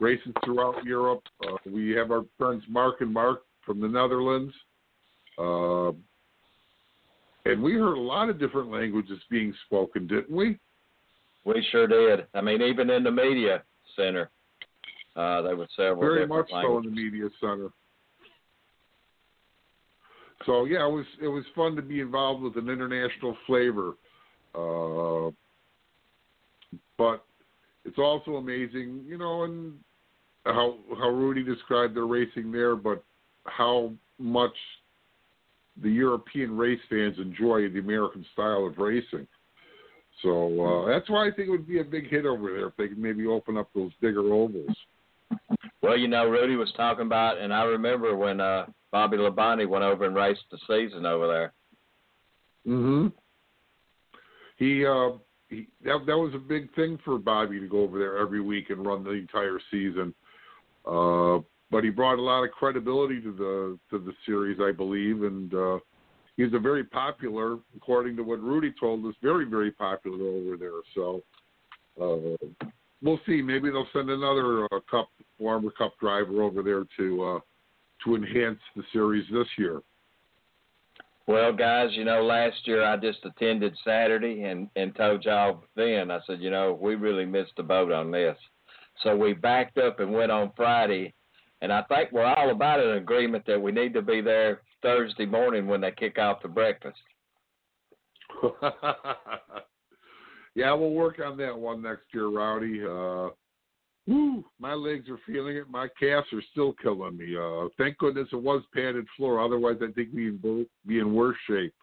racing 0.00 0.32
throughout 0.44 0.84
Europe. 0.84 1.22
Uh, 1.46 1.56
we 1.66 1.90
have 1.90 2.10
our 2.10 2.24
friends 2.38 2.62
Mark 2.68 3.00
and 3.00 3.12
Mark 3.12 3.42
from 3.64 3.80
the 3.80 3.88
Netherlands, 3.88 4.54
uh, 5.38 5.90
and 7.44 7.62
we 7.62 7.74
heard 7.74 7.96
a 7.96 8.00
lot 8.00 8.28
of 8.28 8.38
different 8.38 8.70
languages 8.70 9.18
being 9.30 9.54
spoken, 9.66 10.06
didn't 10.06 10.30
we? 10.30 10.58
We 11.44 11.66
sure 11.72 11.86
did. 11.86 12.26
I 12.34 12.40
mean, 12.40 12.62
even 12.62 12.90
in 12.90 13.02
the 13.02 13.10
media 13.10 13.62
center, 13.96 14.30
uh, 15.16 15.42
there 15.42 15.56
were 15.56 15.68
several 15.76 16.00
Very 16.00 16.26
much 16.26 16.48
so 16.50 16.78
in 16.78 16.84
the 16.84 16.90
media 16.90 17.28
center. 17.40 17.70
So 20.46 20.64
yeah, 20.64 20.86
it 20.86 20.90
was 20.90 21.06
it 21.20 21.28
was 21.28 21.44
fun 21.54 21.76
to 21.76 21.82
be 21.82 22.00
involved 22.00 22.42
with 22.42 22.56
an 22.56 22.68
international 22.68 23.36
flavor, 23.46 23.94
uh, 24.54 25.30
but 26.98 27.24
it's 27.84 27.98
also 27.98 28.36
amazing, 28.36 29.04
you 29.06 29.18
know, 29.18 29.44
and 29.44 29.74
how 30.44 30.76
how 30.98 31.08
Rudy 31.08 31.42
described 31.42 31.96
their 31.96 32.06
racing 32.06 32.52
there, 32.52 32.76
but 32.76 33.02
how 33.44 33.92
much 34.18 34.54
the 35.82 35.90
European 35.90 36.56
race 36.56 36.80
fans 36.88 37.16
enjoy 37.18 37.68
the 37.68 37.78
American 37.78 38.24
style 38.32 38.66
of 38.66 38.78
racing. 38.78 39.26
So 40.22 40.84
uh, 40.84 40.86
that's 40.88 41.08
why 41.08 41.26
I 41.26 41.30
think 41.30 41.48
it 41.48 41.50
would 41.50 41.66
be 41.66 41.80
a 41.80 41.84
big 41.84 42.08
hit 42.08 42.26
over 42.26 42.52
there 42.52 42.66
if 42.68 42.76
they 42.76 42.88
could 42.88 42.98
maybe 42.98 43.26
open 43.26 43.56
up 43.56 43.68
those 43.74 43.90
bigger 44.00 44.32
ovals. 44.32 44.76
Well, 45.80 45.96
you 45.96 46.06
know, 46.06 46.26
Rudy 46.26 46.54
was 46.56 46.72
talking 46.76 47.06
about, 47.06 47.38
and 47.38 47.52
I 47.52 47.64
remember 47.64 48.14
when 48.14 48.40
uh, 48.40 48.66
Bobby 48.92 49.16
Labonte 49.16 49.66
went 49.66 49.82
over 49.82 50.04
and 50.04 50.14
raced 50.14 50.44
the 50.50 50.58
season 50.68 51.06
over 51.06 51.26
there. 51.26 51.52
Mm-hmm. 52.68 53.08
He 54.58 54.86
uh 54.86 55.10
he 55.52 55.66
that 55.84 56.04
that 56.06 56.16
was 56.16 56.32
a 56.34 56.38
big 56.38 56.74
thing 56.74 56.98
for 57.04 57.18
Bobby 57.18 57.60
to 57.60 57.68
go 57.68 57.82
over 57.82 57.98
there 57.98 58.18
every 58.18 58.40
week 58.40 58.70
and 58.70 58.86
run 58.86 59.04
the 59.04 59.10
entire 59.10 59.58
season. 59.70 60.14
Uh 60.86 61.38
but 61.70 61.84
he 61.84 61.90
brought 61.90 62.18
a 62.18 62.22
lot 62.22 62.44
of 62.44 62.50
credibility 62.50 63.20
to 63.20 63.32
the 63.32 63.78
to 63.90 64.04
the 64.04 64.12
series, 64.26 64.58
I 64.60 64.72
believe, 64.72 65.22
and 65.22 65.54
uh 65.54 65.78
he's 66.36 66.52
a 66.54 66.58
very 66.58 66.84
popular, 66.84 67.58
according 67.76 68.16
to 68.16 68.22
what 68.22 68.42
Rudy 68.42 68.72
told 68.80 69.04
us, 69.06 69.14
very 69.22 69.44
very 69.44 69.70
popular 69.70 70.26
over 70.26 70.56
there. 70.56 70.80
So 70.94 71.22
uh 72.00 72.72
we'll 73.02 73.20
see. 73.26 73.42
Maybe 73.42 73.70
they'll 73.70 73.86
send 73.92 74.10
another 74.10 74.64
uh, 74.64 74.80
cup 74.90 75.08
former 75.38 75.70
cup 75.70 75.98
driver 76.00 76.42
over 76.42 76.62
there 76.62 76.84
to 76.96 77.22
uh 77.24 77.40
to 78.04 78.16
enhance 78.16 78.60
the 78.74 78.82
series 78.92 79.24
this 79.30 79.46
year. 79.56 79.80
Well, 81.26 81.52
guys, 81.52 81.90
you 81.92 82.04
know, 82.04 82.24
last 82.24 82.56
year 82.66 82.84
I 82.84 82.96
just 82.96 83.24
attended 83.24 83.76
Saturday 83.84 84.42
and 84.42 84.68
and 84.74 84.94
told 84.94 85.24
y'all 85.24 85.64
then 85.76 86.10
I 86.10 86.18
said, 86.26 86.40
you 86.40 86.50
know, 86.50 86.76
we 86.80 86.96
really 86.96 87.24
missed 87.24 87.52
the 87.56 87.62
boat 87.62 87.92
on 87.92 88.10
this. 88.10 88.36
So 89.02 89.16
we 89.16 89.32
backed 89.32 89.78
up 89.78 90.00
and 90.00 90.12
went 90.12 90.32
on 90.32 90.52
Friday, 90.56 91.14
and 91.60 91.72
I 91.72 91.82
think 91.82 92.12
we're 92.12 92.24
all 92.24 92.50
about 92.50 92.80
an 92.80 92.96
agreement 92.96 93.46
that 93.46 93.60
we 93.60 93.72
need 93.72 93.94
to 93.94 94.02
be 94.02 94.20
there 94.20 94.62
Thursday 94.82 95.26
morning 95.26 95.66
when 95.66 95.80
they 95.80 95.92
kick 95.92 96.18
off 96.18 96.42
the 96.42 96.48
breakfast. 96.48 96.98
yeah, 100.54 100.72
we'll 100.74 100.90
work 100.90 101.20
on 101.24 101.36
that 101.38 101.56
one 101.56 101.82
next 101.82 102.04
year, 102.12 102.26
Rowdy. 102.28 102.82
Uh, 102.84 103.30
whew, 104.06 104.44
my 104.58 104.74
legs 104.74 105.08
are 105.08 105.18
feeling 105.26 105.56
it. 105.56 105.70
My 105.70 105.88
calves 105.98 106.26
are 106.32 106.42
still 106.50 106.74
killing 106.82 107.16
me. 107.16 107.36
Uh, 107.36 107.68
thank 107.78 107.98
goodness 107.98 108.28
it 108.32 108.42
was 108.42 108.62
padded 108.74 109.06
floor. 109.16 109.40
Otherwise, 109.40 109.76
I 109.82 109.92
think 109.92 110.10
we'd 110.14 110.42
be 110.42 110.98
in 110.98 111.14
worse 111.14 111.36
shape. 111.48 111.74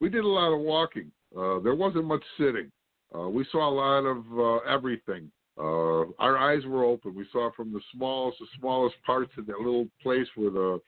We 0.00 0.08
did 0.08 0.24
a 0.24 0.28
lot 0.28 0.52
of 0.52 0.60
walking. 0.60 1.10
Uh, 1.36 1.60
there 1.60 1.74
wasn't 1.74 2.04
much 2.04 2.24
sitting. 2.38 2.70
Uh, 3.14 3.28
we 3.28 3.46
saw 3.52 3.68
a 3.68 3.70
lot 3.70 4.06
of 4.06 4.24
uh, 4.38 4.56
everything. 4.68 5.30
Uh, 5.58 6.10
our 6.18 6.38
eyes 6.38 6.64
were 6.64 6.84
open. 6.84 7.14
We 7.14 7.26
saw 7.30 7.50
from 7.54 7.72
the 7.72 7.80
smallest, 7.94 8.38
the 8.38 8.46
smallest 8.58 8.96
parts 9.04 9.32
of 9.36 9.46
that 9.46 9.58
little 9.58 9.86
place 10.02 10.26
where 10.34 10.50
the 10.50 10.80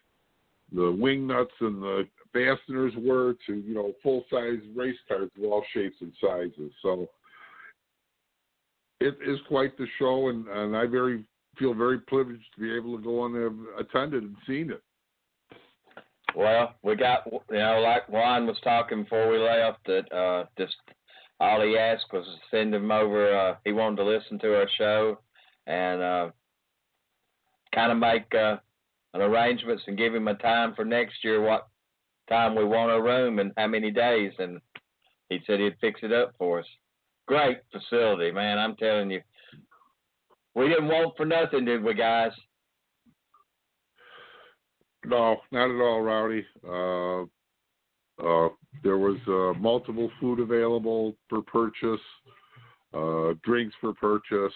the 0.73 0.91
wing 0.91 1.27
nuts 1.27 1.53
and 1.61 1.81
the 1.83 2.09
fasteners 2.33 2.93
were 2.99 3.35
to 3.47 3.55
you 3.55 3.75
know 3.75 3.93
full 4.03 4.25
size 4.31 4.59
race 4.75 4.97
cars 5.07 5.31
of 5.37 5.45
all 5.45 5.63
shapes 5.73 5.97
and 6.01 6.13
sizes. 6.21 6.73
So 6.83 7.07
it 9.05 9.19
is 9.27 9.39
quite 9.49 9.77
the 9.77 9.87
show, 9.99 10.29
and 10.29 10.47
and 10.49 10.77
I 10.77 10.87
very 10.87 11.25
feel 11.59 11.75
very 11.75 11.99
privileged 12.01 12.47
to 12.55 12.61
be 12.61 12.75
able 12.75 12.97
to 12.97 13.03
go 13.03 13.21
on 13.21 13.37
and 13.37 13.45
have 13.45 13.87
attended 13.87 14.25
and 14.25 14.37
seen 14.47 14.71
it. 14.71 14.83
Well, 16.35 16.75
we 16.83 16.97
got 16.97 17.27
you 17.27 17.41
know, 17.51 17.81
like 17.81 18.09
Juan 18.09 18.47
was 18.47 18.57
talking 18.65 19.05
before 19.05 19.31
we 19.31 19.39
left, 19.39 19.85
that 19.87 20.13
uh, 20.13 20.47
just 20.59 20.75
all 21.39 21.63
he 21.63 21.77
asked 21.77 22.13
was 22.13 22.25
to 22.25 22.57
send 22.57 22.75
him 22.75 22.91
over. 22.91 23.37
Uh, 23.37 23.57
he 23.65 23.73
wanted 23.73 23.97
to 23.97 24.05
listen 24.05 24.39
to 24.41 24.57
our 24.57 24.69
show 24.77 25.19
and 25.67 26.03
uh, 26.03 26.31
kind 27.75 27.93
of 27.93 27.99
make 27.99 28.35
uh, 28.35 28.57
an 29.15 29.21
arrangements 29.21 29.85
and 29.87 29.99
give 29.99 30.15
him 30.15 30.29
a 30.29 30.35
time 30.35 30.75
for 30.75 30.85
next 30.85 31.23
year. 31.23 31.41
What 31.41 31.69
time 32.29 32.57
we 32.57 32.65
want 32.65 32.91
a 32.91 33.01
room 33.01 33.39
and 33.39 33.53
how 33.57 33.67
many 33.67 33.91
days, 33.91 34.33
and 34.39 34.61
he 35.29 35.41
said 35.47 35.61
he'd 35.61 35.77
fix 35.81 36.01
it 36.03 36.13
up 36.13 36.35
for 36.39 36.61
us. 36.61 36.67
Great 37.27 37.59
facility, 37.73 38.31
man. 38.31 38.59
I'm 38.59 38.77
telling 38.77 39.11
you, 39.11 39.21
we 40.55 40.69
didn't 40.69 40.89
want 40.89 41.17
for 41.17 41.25
nothing, 41.25 41.65
did 41.65 41.83
we, 41.83 41.95
guys? 41.95 42.33
No, 45.07 45.37
not 45.51 45.71
at 45.71 45.81
all, 45.81 46.03
Rowdy. 46.03 46.45
Uh, 46.67 47.23
uh, 48.23 48.49
there 48.83 48.99
was 48.99 49.17
uh, 49.27 49.59
multiple 49.59 50.11
food 50.21 50.41
available 50.41 51.17
for 51.29 51.43
purchase, 51.43 52.01
uh, 52.95 53.35
drinks 53.43 53.75
for 53.81 53.93
purchase. 53.95 54.55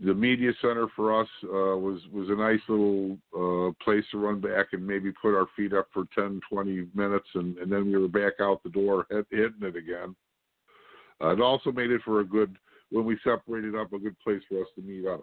The 0.00 0.14
media 0.14 0.52
center 0.60 0.86
for 0.94 1.20
us 1.20 1.28
uh, 1.44 1.76
was 1.76 2.00
was 2.12 2.28
a 2.28 2.34
nice 2.34 2.60
little 2.68 3.18
uh, 3.34 3.72
place 3.84 4.04
to 4.12 4.18
run 4.18 4.40
back 4.40 4.68
and 4.72 4.86
maybe 4.86 5.10
put 5.20 5.36
our 5.36 5.46
feet 5.56 5.72
up 5.72 5.88
for 5.92 6.04
10, 6.14 6.40
20 6.48 6.86
minutes, 6.94 7.26
and, 7.34 7.58
and 7.58 7.70
then 7.70 7.86
we 7.86 7.98
were 7.98 8.08
back 8.08 8.34
out 8.40 8.62
the 8.62 8.70
door 8.70 9.06
hit, 9.10 9.26
hitting 9.30 9.62
it 9.62 9.76
again. 9.76 10.14
Uh, 11.20 11.30
it 11.30 11.40
also 11.40 11.72
made 11.72 11.90
it 11.90 12.00
for 12.04 12.20
a 12.20 12.24
good 12.24 12.56
when 12.90 13.04
we 13.04 13.18
separated 13.24 13.74
up 13.74 13.92
a 13.92 13.98
good 13.98 14.16
place 14.20 14.42
for 14.48 14.60
us 14.60 14.68
to 14.76 14.82
meet 14.82 15.06
up. 15.06 15.22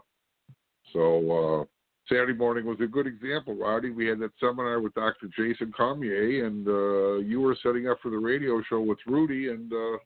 So. 0.94 1.62
Uh, 1.62 1.66
Saturday 2.08 2.34
morning 2.34 2.68
was 2.68 2.78
a 2.82 2.86
good 2.86 3.08
example, 3.08 3.56
Roddy. 3.56 3.90
We 3.90 4.06
had 4.06 4.20
that 4.20 4.30
seminar 4.40 4.80
with 4.80 4.94
Dr. 4.94 5.28
Jason 5.36 5.72
Cormier, 5.72 6.46
and 6.46 6.68
uh, 6.68 7.16
you 7.28 7.42
were 7.42 7.58
setting 7.64 7.88
up 7.88 7.98
for 8.00 8.12
the 8.12 8.18
radio 8.20 8.62
show 8.70 8.80
with 8.80 9.00
Rudy, 9.08 9.50
and 9.50 9.74
uh, 9.74 9.98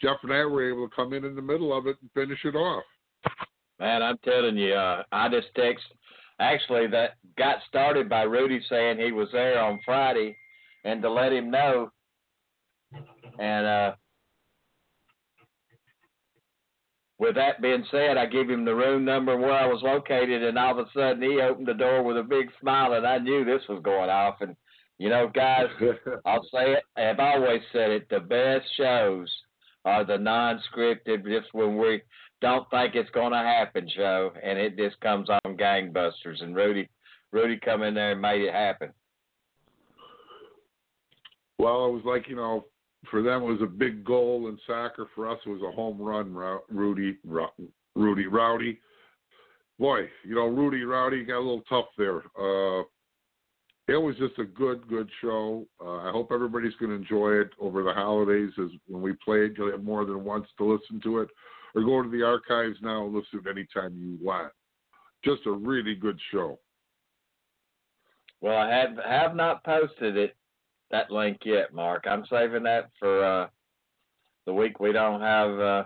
Jeff 0.00 0.18
and 0.22 0.32
I 0.32 0.44
were 0.44 0.70
able 0.70 0.88
to 0.88 0.94
come 0.94 1.12
in 1.12 1.24
in 1.24 1.34
the 1.34 1.42
middle 1.42 1.76
of 1.76 1.88
it 1.88 1.96
and 2.00 2.10
finish 2.12 2.38
it 2.44 2.54
off. 2.54 2.84
Man, 3.80 4.02
I'm 4.02 4.18
telling 4.24 4.56
you, 4.56 4.74
uh, 4.74 5.02
I 5.12 5.28
just 5.28 5.48
text. 5.56 5.84
Actually, 6.40 6.88
that 6.88 7.14
got 7.38 7.58
started 7.68 8.08
by 8.08 8.22
Rudy 8.22 8.60
saying 8.68 8.98
he 8.98 9.12
was 9.12 9.28
there 9.32 9.60
on 9.60 9.80
Friday, 9.84 10.36
and 10.84 11.02
to 11.02 11.10
let 11.10 11.32
him 11.32 11.50
know. 11.50 11.90
And 13.38 13.66
uh, 13.66 13.94
with 17.18 17.34
that 17.36 17.62
being 17.62 17.84
said, 17.90 18.16
I 18.16 18.26
give 18.26 18.50
him 18.50 18.64
the 18.64 18.74
room 18.74 19.04
number 19.04 19.34
and 19.34 19.42
where 19.42 19.52
I 19.52 19.66
was 19.66 19.82
located, 19.82 20.42
and 20.42 20.58
all 20.58 20.78
of 20.78 20.86
a 20.86 20.90
sudden 20.94 21.22
he 21.22 21.40
opened 21.40 21.68
the 21.68 21.74
door 21.74 22.02
with 22.02 22.18
a 22.18 22.22
big 22.22 22.50
smile, 22.60 22.94
and 22.94 23.06
I 23.06 23.18
knew 23.18 23.44
this 23.44 23.62
was 23.68 23.82
going 23.82 24.10
off. 24.10 24.36
And 24.40 24.56
you 24.98 25.08
know, 25.08 25.30
guys, 25.32 25.66
I'll 26.24 26.46
say 26.52 26.74
it. 26.74 26.84
I've 26.96 27.20
always 27.20 27.60
said 27.72 27.90
it. 27.90 28.08
The 28.08 28.20
best 28.20 28.66
shows 28.76 29.32
are 29.84 30.04
the 30.04 30.16
non-scripted, 30.16 31.24
just 31.24 31.52
when 31.52 31.76
we 31.76 32.02
don't 32.40 32.68
think 32.70 32.94
it's 32.94 33.10
going 33.10 33.32
to 33.32 33.38
happen 33.38 33.88
show, 33.94 34.32
and 34.42 34.58
it 34.58 34.76
just 34.76 35.00
comes 35.00 35.28
on 35.30 35.56
gangbusters. 35.56 36.42
And 36.42 36.54
Rudy, 36.54 36.88
Rudy 37.32 37.58
come 37.64 37.82
in 37.82 37.94
there 37.94 38.12
and 38.12 38.20
made 38.20 38.42
it 38.42 38.52
happen. 38.52 38.90
Well, 41.58 41.86
it 41.86 41.92
was 41.92 42.02
like 42.04 42.28
you 42.28 42.36
know, 42.36 42.66
for 43.10 43.22
them 43.22 43.42
it 43.42 43.46
was 43.46 43.62
a 43.62 43.66
big 43.66 44.04
goal 44.04 44.48
in 44.48 44.58
soccer. 44.66 45.06
For 45.14 45.30
us, 45.30 45.38
it 45.46 45.48
was 45.48 45.62
a 45.62 45.74
home 45.74 46.00
run. 46.00 46.34
Rudy, 46.68 47.18
Rudy, 47.94 48.26
Rowdy. 48.26 48.80
Boy, 49.78 50.08
you 50.24 50.34
know, 50.34 50.46
Rudy, 50.46 50.84
Rowdy 50.84 51.24
got 51.24 51.38
a 51.38 51.40
little 51.40 51.64
tough 51.68 51.86
there. 51.98 52.18
Uh, 52.38 52.84
it 53.86 53.96
was 53.96 54.16
just 54.18 54.38
a 54.38 54.44
good, 54.44 54.86
good 54.88 55.08
show. 55.20 55.66
Uh, 55.84 56.08
I 56.08 56.10
hope 56.10 56.30
everybody's 56.32 56.74
going 56.76 56.90
to 56.90 56.96
enjoy 56.96 57.32
it 57.32 57.50
over 57.60 57.82
the 57.82 57.92
holidays. 57.92 58.50
As 58.58 58.70
when 58.86 59.02
we 59.02 59.12
play 59.24 59.44
it, 59.44 59.54
you'll 59.58 59.70
have 59.72 59.84
more 59.84 60.04
than 60.04 60.24
once 60.24 60.46
to 60.58 60.64
listen 60.64 61.00
to 61.02 61.18
it, 61.20 61.28
or 61.74 61.82
go 61.82 62.02
to 62.02 62.08
the 62.08 62.22
archives 62.22 62.76
now 62.80 63.04
and 63.04 63.14
listen 63.14 63.42
anytime 63.48 63.96
you 63.96 64.18
want. 64.24 64.52
Just 65.24 65.46
a 65.46 65.50
really 65.50 65.94
good 65.94 66.18
show. 66.30 66.58
Well, 68.40 68.56
I 68.56 68.68
have 68.68 68.98
have 69.04 69.34
not 69.34 69.64
posted 69.64 70.16
it 70.16 70.36
that 70.90 71.10
link 71.10 71.38
yet, 71.44 71.72
Mark. 71.72 72.04
I'm 72.06 72.24
saving 72.30 72.62
that 72.64 72.90
for 72.98 73.24
uh, 73.24 73.46
the 74.46 74.52
week 74.52 74.80
we 74.80 74.92
don't 74.92 75.20
have 75.20 75.58
uh, 75.58 75.84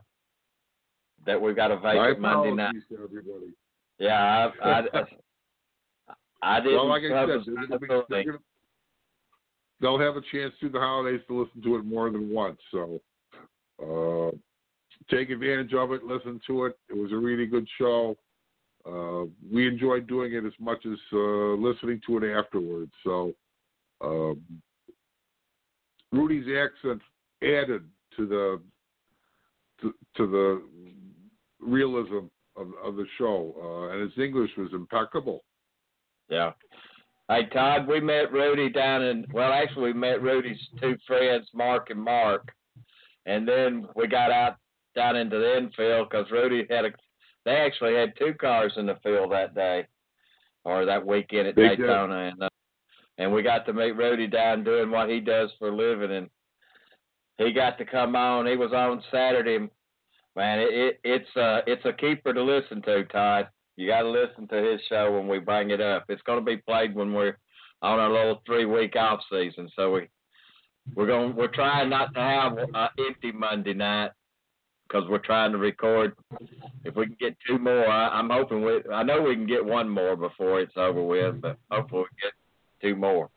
that 1.24 1.40
we've 1.40 1.56
got 1.56 1.70
a 1.70 1.78
vacant 1.78 2.20
Monday 2.20 2.52
night. 2.52 2.74
everybody. 2.92 3.54
Yeah, 3.98 4.50
I, 4.62 4.68
I, 4.98 5.02
I 6.42 6.60
didn't. 6.60 6.74
Well, 6.74 6.88
like 6.88 7.02
I 7.02 7.26
said, 7.26 7.88
gonna, 7.88 8.38
they'll 9.80 9.98
have 9.98 10.16
a 10.16 10.22
chance 10.32 10.52
through 10.58 10.70
the 10.70 10.80
holidays 10.80 11.20
to 11.28 11.40
listen 11.40 11.62
to 11.62 11.76
it 11.76 11.84
more 11.84 12.10
than 12.10 12.30
once. 12.30 12.58
So 12.70 13.00
uh, 13.80 14.36
take 15.10 15.30
advantage 15.30 15.72
of 15.74 15.92
it. 15.92 16.04
Listen 16.04 16.40
to 16.46 16.66
it. 16.66 16.78
It 16.88 16.96
was 16.96 17.12
a 17.12 17.16
really 17.16 17.46
good 17.46 17.66
show. 17.78 18.16
Uh, 18.86 19.24
we 19.52 19.66
enjoyed 19.66 20.06
doing 20.06 20.32
it 20.32 20.44
as 20.44 20.52
much 20.60 20.84
as 20.86 20.98
uh, 21.12 21.54
listening 21.54 22.00
to 22.06 22.18
it 22.18 22.32
afterwards. 22.32 22.92
So 23.04 23.32
um, 24.00 24.40
Rudy's 26.12 26.46
accent 26.56 27.02
added 27.42 27.84
to 28.16 28.26
the 28.26 28.60
to, 29.80 29.94
to 30.16 30.26
the 30.26 30.62
realism 31.60 32.26
of, 32.56 32.68
of 32.84 32.96
the 32.96 33.06
show, 33.16 33.54
uh, 33.62 33.92
and 33.92 34.10
his 34.10 34.24
English 34.24 34.50
was 34.56 34.70
impeccable. 34.72 35.44
Yeah. 36.28 36.52
Hey 37.28 37.46
Todd, 37.52 37.86
we 37.86 38.00
met 38.00 38.32
Rudy 38.32 38.70
down 38.70 39.02
in 39.02 39.26
well, 39.32 39.52
actually 39.52 39.92
we 39.92 39.98
met 39.98 40.22
Rudy's 40.22 40.58
two 40.80 40.96
friends, 41.06 41.46
Mark 41.52 41.90
and 41.90 42.02
Mark, 42.02 42.48
and 43.26 43.46
then 43.46 43.86
we 43.94 44.06
got 44.06 44.30
out 44.30 44.56
down 44.98 45.16
into 45.16 45.38
the 45.38 45.56
infield 45.56 46.08
because 46.10 46.30
Rudy 46.30 46.66
had 46.68 46.84
a. 46.84 46.90
They 47.44 47.52
actually 47.52 47.94
had 47.94 48.12
two 48.18 48.34
cars 48.34 48.72
in 48.76 48.86
the 48.86 48.96
field 49.02 49.32
that 49.32 49.54
day, 49.54 49.86
or 50.64 50.84
that 50.84 51.06
weekend 51.06 51.46
at 51.46 51.56
they 51.56 51.76
Daytona, 51.76 52.32
and 52.32 52.42
uh, 52.42 52.48
and 53.16 53.32
we 53.32 53.42
got 53.42 53.64
to 53.66 53.72
meet 53.72 53.92
Rudy 53.92 54.26
down 54.26 54.64
doing 54.64 54.90
what 54.90 55.08
he 55.08 55.20
does 55.20 55.50
for 55.58 55.68
a 55.68 55.76
living, 55.76 56.10
and 56.10 56.28
he 57.38 57.52
got 57.52 57.78
to 57.78 57.84
come 57.84 58.16
on. 58.16 58.46
He 58.46 58.56
was 58.56 58.72
on 58.72 59.02
Saturday. 59.10 59.68
Man, 60.36 60.58
it, 60.58 60.68
it 60.72 61.00
it's 61.04 61.36
uh 61.36 61.60
it's 61.66 61.84
a 61.84 61.92
keeper 61.92 62.34
to 62.34 62.42
listen 62.42 62.82
to, 62.82 63.04
Todd. 63.04 63.48
You 63.76 63.86
got 63.86 64.02
to 64.02 64.10
listen 64.10 64.48
to 64.48 64.56
his 64.56 64.80
show 64.88 65.12
when 65.12 65.28
we 65.28 65.38
bring 65.38 65.70
it 65.70 65.80
up. 65.80 66.06
It's 66.08 66.22
going 66.22 66.40
to 66.40 66.44
be 66.44 66.56
played 66.56 66.96
when 66.96 67.12
we're 67.12 67.38
on 67.82 68.00
our 68.00 68.10
little 68.10 68.42
three 68.44 68.64
week 68.64 68.96
off 68.96 69.20
season. 69.30 69.70
So 69.76 69.92
we 69.92 70.08
we're 70.96 71.06
going 71.06 71.36
we're 71.36 71.46
trying 71.48 71.88
not 71.88 72.12
to 72.14 72.20
have 72.20 72.58
an 72.58 72.88
empty 73.06 73.30
Monday 73.30 73.74
night 73.74 74.10
because 74.88 75.08
we're 75.08 75.18
trying 75.18 75.52
to 75.52 75.58
record. 75.58 76.14
If 76.84 76.96
we 76.96 77.06
can 77.06 77.16
get 77.20 77.36
two 77.46 77.58
more, 77.58 77.86
I, 77.86 78.08
I'm 78.08 78.30
hoping 78.30 78.64
we. 78.64 78.80
I 78.92 79.02
know 79.02 79.22
we 79.22 79.34
can 79.34 79.46
get 79.46 79.64
one 79.64 79.88
more 79.88 80.16
before 80.16 80.60
it's 80.60 80.76
over 80.76 81.02
with, 81.02 81.40
but 81.40 81.58
hopefully 81.70 82.04
we 82.04 82.22
get 82.22 82.32
two 82.80 82.96
more. 82.96 83.28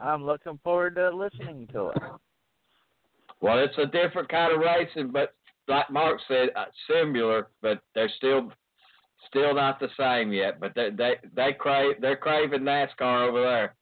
I'm 0.00 0.24
looking 0.24 0.58
forward 0.64 0.96
to 0.96 1.14
listening 1.14 1.68
to 1.72 1.88
it. 1.88 1.98
Well, 3.40 3.58
it's 3.58 3.76
a 3.78 3.86
different 3.86 4.28
kind 4.28 4.54
of 4.54 4.60
racing, 4.60 5.10
but 5.12 5.34
like 5.68 5.90
Mark 5.90 6.20
said, 6.28 6.50
uh, 6.56 6.66
similar, 6.88 7.48
but 7.60 7.80
they're 7.94 8.10
still 8.16 8.52
still 9.28 9.54
not 9.54 9.80
the 9.80 9.88
same 9.98 10.32
yet. 10.32 10.60
But 10.60 10.74
they 10.74 10.90
they 10.90 11.14
they 11.34 11.52
crave 11.52 11.96
they're 12.00 12.16
craving 12.16 12.62
NASCAR 12.62 13.28
over 13.28 13.42
there. 13.42 13.74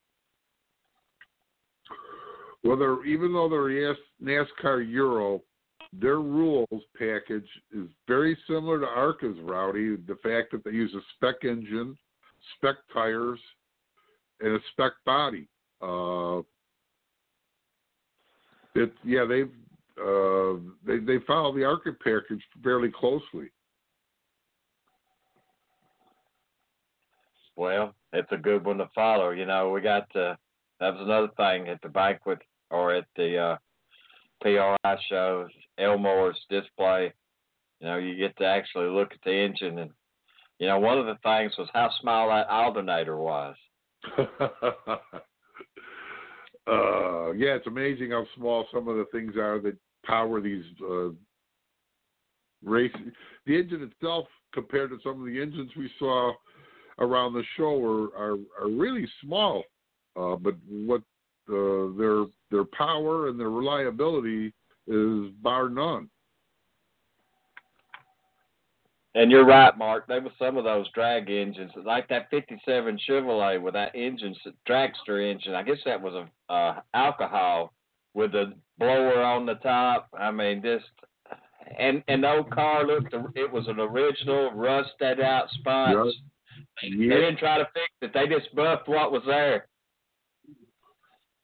Well, 2.65 2.77
they're 2.77 3.05
even 3.05 3.33
though 3.33 3.49
they're 3.49 3.95
NASCAR 4.23 4.91
Euro, 4.91 5.43
their 5.93 6.21
rules 6.21 6.83
package 6.97 7.49
is 7.73 7.87
very 8.07 8.37
similar 8.47 8.81
to 8.81 8.87
ARCA's 8.87 9.37
Rowdy. 9.43 9.97
The 9.97 10.17
fact 10.23 10.53
that 10.53 10.65
they 10.65 10.71
use 10.71 10.95
a 10.95 11.01
spec 11.17 11.45
engine, 11.45 11.97
spec 12.57 12.77
tires, 12.93 13.41
and 14.41 14.55
a 14.55 14.59
spec 14.73 14.93
body. 15.05 15.49
Uh, 15.83 16.43
it 18.75 18.93
yeah 19.05 19.25
they've 19.25 19.51
uh, 20.01 20.55
they 20.87 20.99
they 20.99 21.25
follow 21.27 21.55
the 21.55 21.65
ARCA 21.65 21.93
package 21.93 22.43
fairly 22.63 22.91
closely. 22.91 23.51
Well, 27.57 27.95
it's 28.15 28.33
a 28.33 28.39
good 28.39 28.65
one 28.65 28.79
to 28.79 28.89
follow. 28.95 29.31
You 29.31 29.45
know, 29.45 29.71
we 29.71 29.83
got 29.83 30.09
to, 30.15 30.39
that 30.81 30.95
was 30.95 31.03
another 31.03 31.29
thing 31.37 31.69
at 31.69 31.83
the 31.83 31.91
banquet 31.91 32.39
or 32.71 32.95
at 32.95 33.05
the 33.17 33.37
uh, 33.37 33.57
PRI 34.41 34.97
shows, 35.11 35.51
Ilmor's 35.81 36.39
display. 36.49 37.13
You 37.81 37.87
know, 37.87 37.97
you 37.97 38.17
get 38.17 38.37
to 38.39 38.45
actually 38.45 38.89
look 38.89 39.13
at 39.13 39.19
the 39.25 39.33
engine, 39.33 39.79
and 39.79 39.91
you 40.59 40.67
know, 40.69 40.79
one 40.79 40.99
of 40.99 41.07
the 41.07 41.17
things 41.23 41.53
was 41.59 41.69
how 41.73 41.91
small 42.01 42.29
that 42.29 42.49
alternator 42.49 43.17
was. 43.17 43.57
uh, 44.19 44.29
yeah, 47.33 47.55
it's 47.57 47.67
amazing 47.67 48.11
how 48.11 48.27
small 48.37 48.67
some 48.73 48.87
of 48.89 48.97
the 48.97 49.07
things 49.13 49.37
are 49.37 49.59
that 49.61 49.77
power 50.05 50.41
these 50.41 50.65
uh, 50.83 51.09
races. 52.63 53.01
The 53.47 53.59
engine 53.59 53.83
itself, 53.83 54.27
compared 54.53 54.91
to 54.91 54.99
some 55.03 55.21
of 55.21 55.27
the 55.27 55.41
engines 55.41 55.71
we 55.77 55.91
saw 55.99 56.33
around 56.99 57.33
the 57.33 57.45
show, 57.57 57.83
are 57.83 58.15
are, 58.17 58.37
are 58.61 58.71
really 58.71 59.09
small. 59.23 59.65
Uh, 60.17 60.37
but 60.37 60.55
what 60.69 61.01
uh, 61.49 61.97
their 61.97 62.25
their 62.51 62.65
power 62.77 63.29
and 63.29 63.41
their 63.41 63.51
reliability 63.51 64.53
is 64.91 65.33
bar 65.41 65.69
none. 65.69 66.11
And 69.15 69.31
you're 69.31 69.47
right, 69.47 69.77
Mark. 69.77 70.07
There 70.07 70.21
were 70.21 70.31
some 70.39 70.57
of 70.57 70.63
those 70.63 70.87
drag 70.93 71.31
engines, 71.31 71.73
like 71.85 72.09
that 72.09 72.31
'57 72.31 72.99
Chevrolet 73.09 73.61
with 73.61 73.75
that 73.75 73.95
engine, 73.95 74.37
dragster 74.69 75.29
engine. 75.29 75.55
I 75.55 75.65
guess 75.65 75.79
that 75.85 76.01
was 76.01 76.15
a 76.15 76.53
uh, 76.53 76.81
alcohol 76.95 77.73
with 78.15 78.33
the 78.33 78.53
blower 78.79 79.23
on 79.23 79.47
the 79.47 79.55
top. 79.55 80.09
I 80.17 80.31
mean, 80.31 80.63
just 80.63 80.85
and 81.79 82.05
and 82.07 82.23
the 82.23 82.31
old 82.31 82.51
car 82.51 82.87
looked. 82.87 83.13
It 83.35 83.51
was 83.51 83.67
an 83.67 83.81
original 83.81 84.53
rusted 84.53 85.21
out 85.21 85.49
sponge. 85.55 86.15
Yep. 86.83 86.93
They 86.93 87.09
didn't 87.09 87.39
try 87.39 87.59
to 87.59 87.69
fix 87.75 87.91
it. 88.03 88.13
They 88.15 88.27
just 88.27 88.55
buffed 88.55 88.89
what 88.89 89.11
was 89.11 89.23
there. 89.27 89.67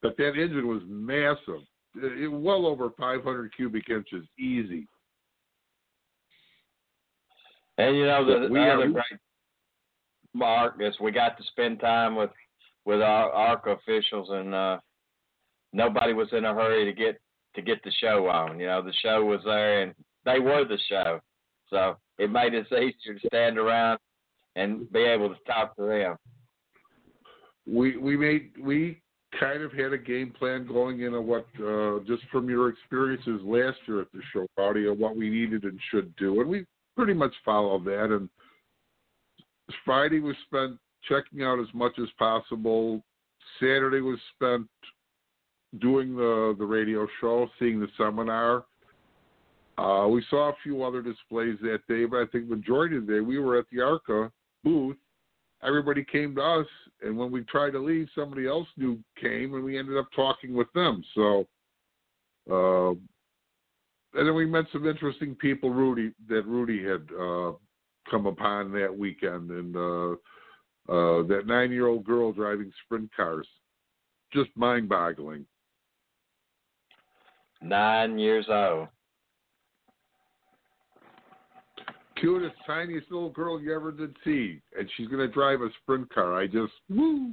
But 0.02 0.16
that 0.18 0.36
engine 0.36 0.68
was 0.68 0.82
massive. 0.86 1.66
It, 1.96 2.30
well 2.30 2.66
over 2.66 2.90
500 2.90 3.54
cubic 3.54 3.88
inches, 3.88 4.24
easy. 4.38 4.86
And 7.78 7.96
you 7.96 8.06
know 8.06 8.24
the, 8.24 8.48
the 8.48 8.60
other 8.60 8.88
great 8.88 9.20
mark 10.32 10.76
is 10.80 10.94
we 11.00 11.10
got 11.10 11.36
to 11.36 11.44
spend 11.44 11.80
time 11.80 12.14
with 12.16 12.30
with 12.84 13.02
our 13.02 13.30
ARCA 13.30 13.70
officials 13.70 14.28
and 14.30 14.54
uh 14.54 14.78
nobody 15.72 16.12
was 16.12 16.28
in 16.32 16.44
a 16.44 16.54
hurry 16.54 16.84
to 16.84 16.92
get 16.92 17.20
to 17.54 17.62
get 17.62 17.82
the 17.82 17.92
show 18.00 18.28
on. 18.28 18.60
You 18.60 18.66
know, 18.66 18.82
the 18.82 18.92
show 19.02 19.24
was 19.24 19.40
there 19.44 19.82
and 19.82 19.94
they 20.24 20.38
were 20.38 20.64
the 20.64 20.78
show. 20.88 21.20
So 21.70 21.96
it 22.18 22.30
made 22.30 22.54
it 22.54 22.66
easier 22.66 23.18
to 23.18 23.26
stand 23.26 23.58
around 23.58 23.98
and 24.54 24.90
be 24.92 25.00
able 25.00 25.30
to 25.30 25.36
talk 25.46 25.76
to 25.76 25.86
them. 25.86 26.16
We 27.66 27.96
we 27.96 28.16
made 28.16 28.52
we 28.60 29.00
kind 29.38 29.62
of 29.62 29.72
had 29.72 29.92
a 29.92 29.98
game 29.98 30.32
plan 30.38 30.66
going 30.66 31.00
into 31.00 31.20
what 31.20 31.46
uh, 31.64 31.98
just 32.06 32.22
from 32.30 32.48
your 32.48 32.68
experiences 32.68 33.40
last 33.44 33.78
year 33.86 34.00
at 34.00 34.12
the 34.12 34.20
show, 34.32 34.46
Rowdy, 34.56 34.86
of 34.86 34.98
what 34.98 35.16
we 35.16 35.28
needed 35.28 35.64
and 35.64 35.78
should 35.90 36.14
do, 36.16 36.40
and 36.40 36.48
we 36.48 36.64
pretty 36.96 37.14
much 37.14 37.34
followed 37.44 37.84
that. 37.84 38.14
And 38.14 38.28
Friday 39.84 40.20
was 40.20 40.36
spent 40.46 40.78
checking 41.08 41.42
out 41.42 41.60
as 41.60 41.72
much 41.74 41.92
as 42.00 42.08
possible. 42.18 43.02
Saturday 43.60 44.00
was 44.00 44.18
spent 44.34 44.68
doing 45.80 46.16
the 46.16 46.54
the 46.58 46.64
radio 46.64 47.06
show, 47.20 47.48
seeing 47.58 47.80
the 47.80 47.88
seminar. 47.96 48.64
Uh, 49.78 50.06
we 50.08 50.24
saw 50.30 50.48
a 50.48 50.54
few 50.62 50.82
other 50.82 51.02
displays 51.02 51.58
that 51.60 51.80
day, 51.86 52.06
but 52.06 52.18
I 52.18 52.26
think 52.32 52.48
majority 52.48 52.96
of 52.96 53.06
the 53.06 53.14
day 53.14 53.20
we 53.20 53.38
were 53.38 53.58
at 53.58 53.66
the 53.70 53.82
ARCA 53.82 54.32
booth. 54.64 54.96
Everybody 55.62 56.04
came 56.04 56.34
to 56.36 56.42
us, 56.42 56.66
and 57.02 57.16
when 57.16 57.30
we 57.30 57.42
tried 57.44 57.70
to 57.70 57.78
leave, 57.78 58.08
somebody 58.14 58.46
else 58.46 58.68
new 58.76 58.98
came, 59.20 59.54
and 59.54 59.64
we 59.64 59.78
ended 59.78 59.96
up 59.96 60.08
talking 60.14 60.54
with 60.54 60.70
them. 60.74 61.02
So, 61.14 61.46
uh, 62.50 62.90
and 62.90 64.26
then 64.26 64.34
we 64.34 64.46
met 64.46 64.66
some 64.72 64.86
interesting 64.86 65.34
people. 65.34 65.70
Rudy 65.70 66.12
that 66.28 66.46
Rudy 66.46 66.82
had 66.82 67.08
uh, 67.18 67.52
come 68.10 68.26
upon 68.26 68.72
that 68.72 68.96
weekend, 68.96 69.50
and 69.50 69.76
uh, 69.76 70.12
uh, 70.92 71.26
that 71.26 71.44
nine-year-old 71.46 72.04
girl 72.04 72.32
driving 72.32 72.70
sprint 72.84 73.10
cars 73.14 73.46
just 74.32 74.50
mind-boggling. 74.56 75.44
Nine 77.62 78.18
years 78.18 78.46
old. 78.48 78.88
Cutest, 82.20 82.54
tiniest 82.66 83.10
little 83.10 83.30
girl 83.30 83.60
you 83.60 83.74
ever 83.74 83.92
did 83.92 84.16
see, 84.24 84.60
and 84.78 84.88
she's 84.96 85.08
going 85.08 85.26
to 85.26 85.32
drive 85.32 85.60
a 85.60 85.68
sprint 85.82 86.12
car. 86.12 86.34
I 86.40 86.46
just 86.46 86.72
woo. 86.88 87.32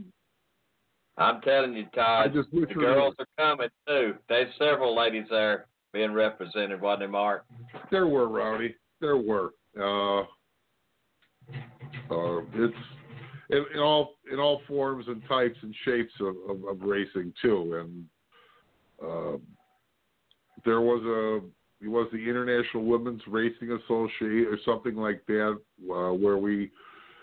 I'm 1.17 1.41
telling 1.41 1.73
you, 1.73 1.85
Todd. 1.95 2.25
I 2.25 2.27
just 2.27 2.51
wish 2.51 2.67
the 2.69 2.75
girls 2.75 3.15
are 3.19 3.27
coming 3.37 3.69
too. 3.87 4.15
There's 4.27 4.53
several 4.57 4.95
ladies 4.95 5.27
there 5.29 5.67
being 5.93 6.11
represented, 6.11 6.81
wasn't 6.81 7.01
there, 7.01 7.09
Mark? 7.09 7.45
There 7.91 8.07
were 8.07 8.27
Rowdy. 8.27 8.75
There 8.99 9.17
were. 9.17 9.53
Uh, 9.79 10.21
uh, 12.11 12.41
it's 12.53 12.75
in, 13.51 13.65
in 13.75 13.79
all 13.79 14.15
in 14.31 14.39
all 14.39 14.61
forms 14.67 15.05
and 15.07 15.21
types 15.27 15.57
and 15.61 15.73
shapes 15.85 16.13
of, 16.19 16.35
of, 16.49 16.67
of 16.67 16.81
racing 16.81 17.33
too. 17.41 17.75
And 17.79 18.05
uh, 19.01 19.37
there 20.65 20.81
was 20.81 21.03
a 21.03 21.45
it 21.83 21.89
was 21.89 22.07
the 22.11 22.29
International 22.29 22.85
Women's 22.85 23.21
Racing 23.27 23.71
Association 23.71 24.47
or 24.49 24.57
something 24.65 24.95
like 24.95 25.25
that, 25.27 25.59
uh, 25.91 26.13
where 26.13 26.37
we 26.37 26.71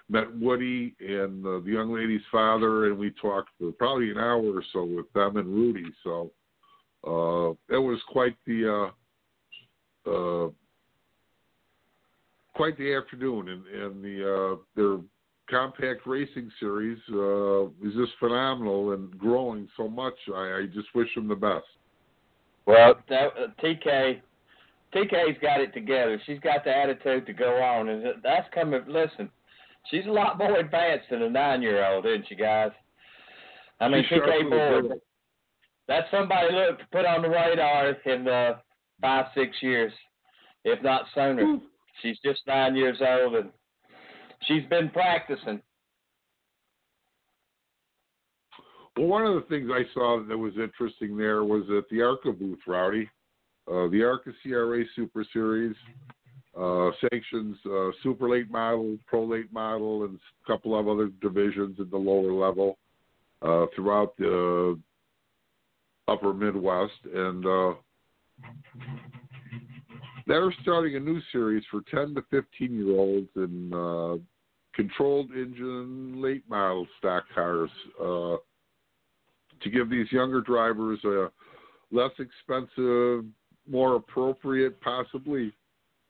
met 0.08 0.34
Woody 0.36 0.94
and 1.00 1.46
uh, 1.46 1.60
the 1.60 1.70
young 1.70 1.94
lady's 1.94 2.20
father, 2.30 2.86
and 2.86 2.98
we 2.98 3.10
talked 3.10 3.48
for 3.58 3.72
probably 3.72 4.10
an 4.10 4.18
hour 4.18 4.42
or 4.42 4.62
so 4.72 4.84
with 4.84 5.10
them 5.12 5.36
and 5.36 5.46
Rudy. 5.48 5.86
So 6.04 6.30
uh, 7.04 7.74
it 7.74 7.78
was 7.78 8.00
quite 8.08 8.36
the 8.46 8.92
uh, 10.06 10.10
uh, 10.10 10.50
quite 12.54 12.76
the 12.76 12.94
afternoon, 12.94 13.48
and, 13.48 13.66
and 13.66 14.04
the 14.04 14.56
uh, 14.56 14.56
their 14.76 14.98
compact 15.48 16.06
racing 16.06 16.50
series 16.60 16.98
uh, 17.12 17.64
is 17.86 17.94
just 17.96 18.12
phenomenal 18.18 18.92
and 18.92 19.16
growing 19.18 19.68
so 19.76 19.88
much. 19.88 20.14
I, 20.34 20.60
I 20.60 20.66
just 20.72 20.88
wish 20.94 21.12
them 21.14 21.28
the 21.28 21.34
best. 21.34 21.64
Well, 22.66 22.94
that, 23.08 23.26
uh, 23.36 23.46
TK, 23.62 24.20
TK's 24.94 25.38
got 25.40 25.60
it 25.60 25.72
together. 25.72 26.20
She's 26.26 26.40
got 26.40 26.64
the 26.64 26.76
attitude 26.76 27.26
to 27.26 27.32
go 27.32 27.62
on, 27.62 27.88
and 27.88 28.04
that's 28.22 28.48
coming. 28.52 28.82
Listen, 28.88 29.30
she's 29.90 30.06
a 30.06 30.10
lot 30.10 30.38
more 30.38 30.58
advanced 30.58 31.06
than 31.10 31.22
a 31.22 31.30
nine-year-old, 31.30 32.06
isn't 32.06 32.26
she, 32.28 32.34
guys? 32.34 32.72
I 33.80 33.88
mean, 33.88 34.04
She's 34.08 34.18
TK 34.18 34.50
little 34.50 34.88
Boyd. 34.88 35.00
That's 35.88 36.10
somebody 36.10 36.52
look 36.52 36.78
to 36.78 36.86
put 36.92 37.04
on 37.04 37.22
the 37.22 37.28
radar 37.28 37.90
in 37.90 38.24
the 38.24 38.58
five, 39.00 39.26
six 39.34 39.56
years, 39.60 39.92
if 40.64 40.82
not 40.82 41.04
sooner. 41.14 41.44
Hmm. 41.44 41.64
She's 42.02 42.18
just 42.24 42.40
nine 42.46 42.76
years 42.76 42.98
old, 43.00 43.34
and 43.34 43.50
she's 44.46 44.64
been 44.70 44.88
practicing. 44.90 45.60
Well, 48.96 49.06
one 49.06 49.26
of 49.26 49.34
the 49.34 49.48
things 49.48 49.70
I 49.72 49.82
saw 49.94 50.22
that 50.28 50.36
was 50.36 50.52
interesting 50.56 51.16
there 51.16 51.44
was 51.44 51.62
at 51.76 51.88
the 51.90 52.02
ARCA 52.02 52.32
booth, 52.32 52.58
Rowdy. 52.66 53.08
Uh, 53.70 53.86
the 53.88 54.02
ARCA 54.02 54.32
CRA 54.42 54.82
Super 54.96 55.24
Series 55.32 55.76
uh, 56.58 56.90
sanctions 57.08 57.56
uh, 57.66 57.90
super 58.02 58.28
late 58.28 58.50
model, 58.50 58.98
pro 59.06 59.24
late 59.24 59.52
model, 59.52 60.04
and 60.04 60.18
a 60.18 60.46
couple 60.46 60.78
of 60.78 60.88
other 60.88 61.08
divisions 61.22 61.78
at 61.78 61.88
the 61.90 61.96
lower 61.96 62.32
level 62.32 62.78
uh, 63.42 63.66
throughout 63.74 64.16
the 64.18 64.76
upper 66.08 66.34
Midwest. 66.34 66.92
And 67.14 67.46
uh, 67.46 67.74
they're 70.26 70.52
starting 70.62 70.96
a 70.96 71.00
new 71.00 71.20
series 71.30 71.62
for 71.70 71.82
10 71.88 72.16
to 72.16 72.22
15 72.30 72.74
year 72.74 72.98
olds 72.98 73.28
in 73.36 73.72
uh, 73.72 74.16
controlled 74.74 75.30
engine 75.30 76.20
late 76.20 76.42
model 76.48 76.88
stock 76.98 77.22
cars. 77.32 77.70
To 78.00 79.68
give 79.70 79.90
these 79.90 80.10
younger 80.10 80.40
drivers 80.40 80.98
a 81.04 81.30
less 81.92 82.12
expensive, 82.18 83.26
more 83.70 83.96
appropriate, 83.96 84.80
possibly, 84.80 85.52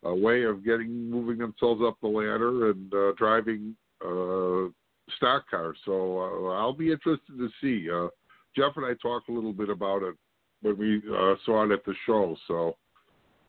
a 0.04 0.14
way 0.14 0.44
of 0.44 0.64
getting 0.64 1.10
moving 1.10 1.38
themselves 1.38 1.82
up 1.84 1.96
the 2.00 2.08
ladder 2.08 2.70
and 2.70 2.92
uh, 2.94 3.12
driving 3.18 3.76
uh, 4.04 4.70
stock 5.16 5.44
cars. 5.50 5.76
So 5.84 6.18
uh, 6.18 6.52
I'll 6.52 6.72
be 6.72 6.90
interested 6.90 7.36
to 7.36 7.48
see. 7.60 7.90
Uh, 7.90 8.08
Jeff 8.56 8.76
and 8.76 8.86
I 8.86 8.94
talked 9.00 9.28
a 9.28 9.32
little 9.32 9.52
bit 9.52 9.68
about 9.68 10.02
it 10.02 10.14
when 10.62 10.78
we 10.78 11.02
uh, 11.14 11.34
saw 11.44 11.64
it 11.64 11.72
at 11.72 11.84
the 11.84 11.94
show. 12.06 12.36
So 12.48 12.76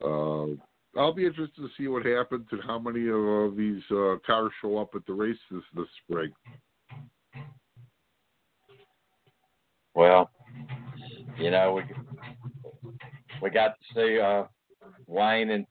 uh, 0.03 0.99
I'll 0.99 1.13
be 1.13 1.25
interested 1.25 1.61
to 1.61 1.69
see 1.77 1.87
what 1.87 2.05
happens 2.05 2.47
and 2.51 2.61
how 2.65 2.79
many 2.79 3.07
of 3.09 3.55
these 3.55 3.81
cars 4.25 4.51
show 4.61 4.77
up 4.77 4.89
at 4.93 5.05
the 5.05 5.13
races 5.13 5.63
this 5.73 5.87
spring. 6.03 6.31
Well, 9.93 10.29
you 11.37 11.51
know, 11.51 11.73
we 11.73 11.83
we 13.41 13.49
got 13.49 13.75
to 13.77 13.93
see 13.95 14.19
uh, 14.19 14.43
Wayne 15.07 15.51
and 15.51 15.65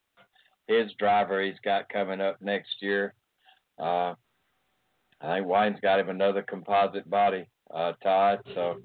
his 0.66 0.92
driver 0.98 1.42
he's 1.42 1.58
got 1.64 1.88
coming 1.88 2.20
up 2.20 2.40
next 2.40 2.70
year. 2.80 3.14
Uh, 3.78 4.14
I 5.20 5.36
think 5.36 5.46
Wayne's 5.46 5.80
got 5.80 6.00
him 6.00 6.08
another 6.08 6.42
composite 6.42 7.08
body, 7.10 7.48
uh, 7.74 7.92
Todd. 8.02 8.40
So 8.54 8.76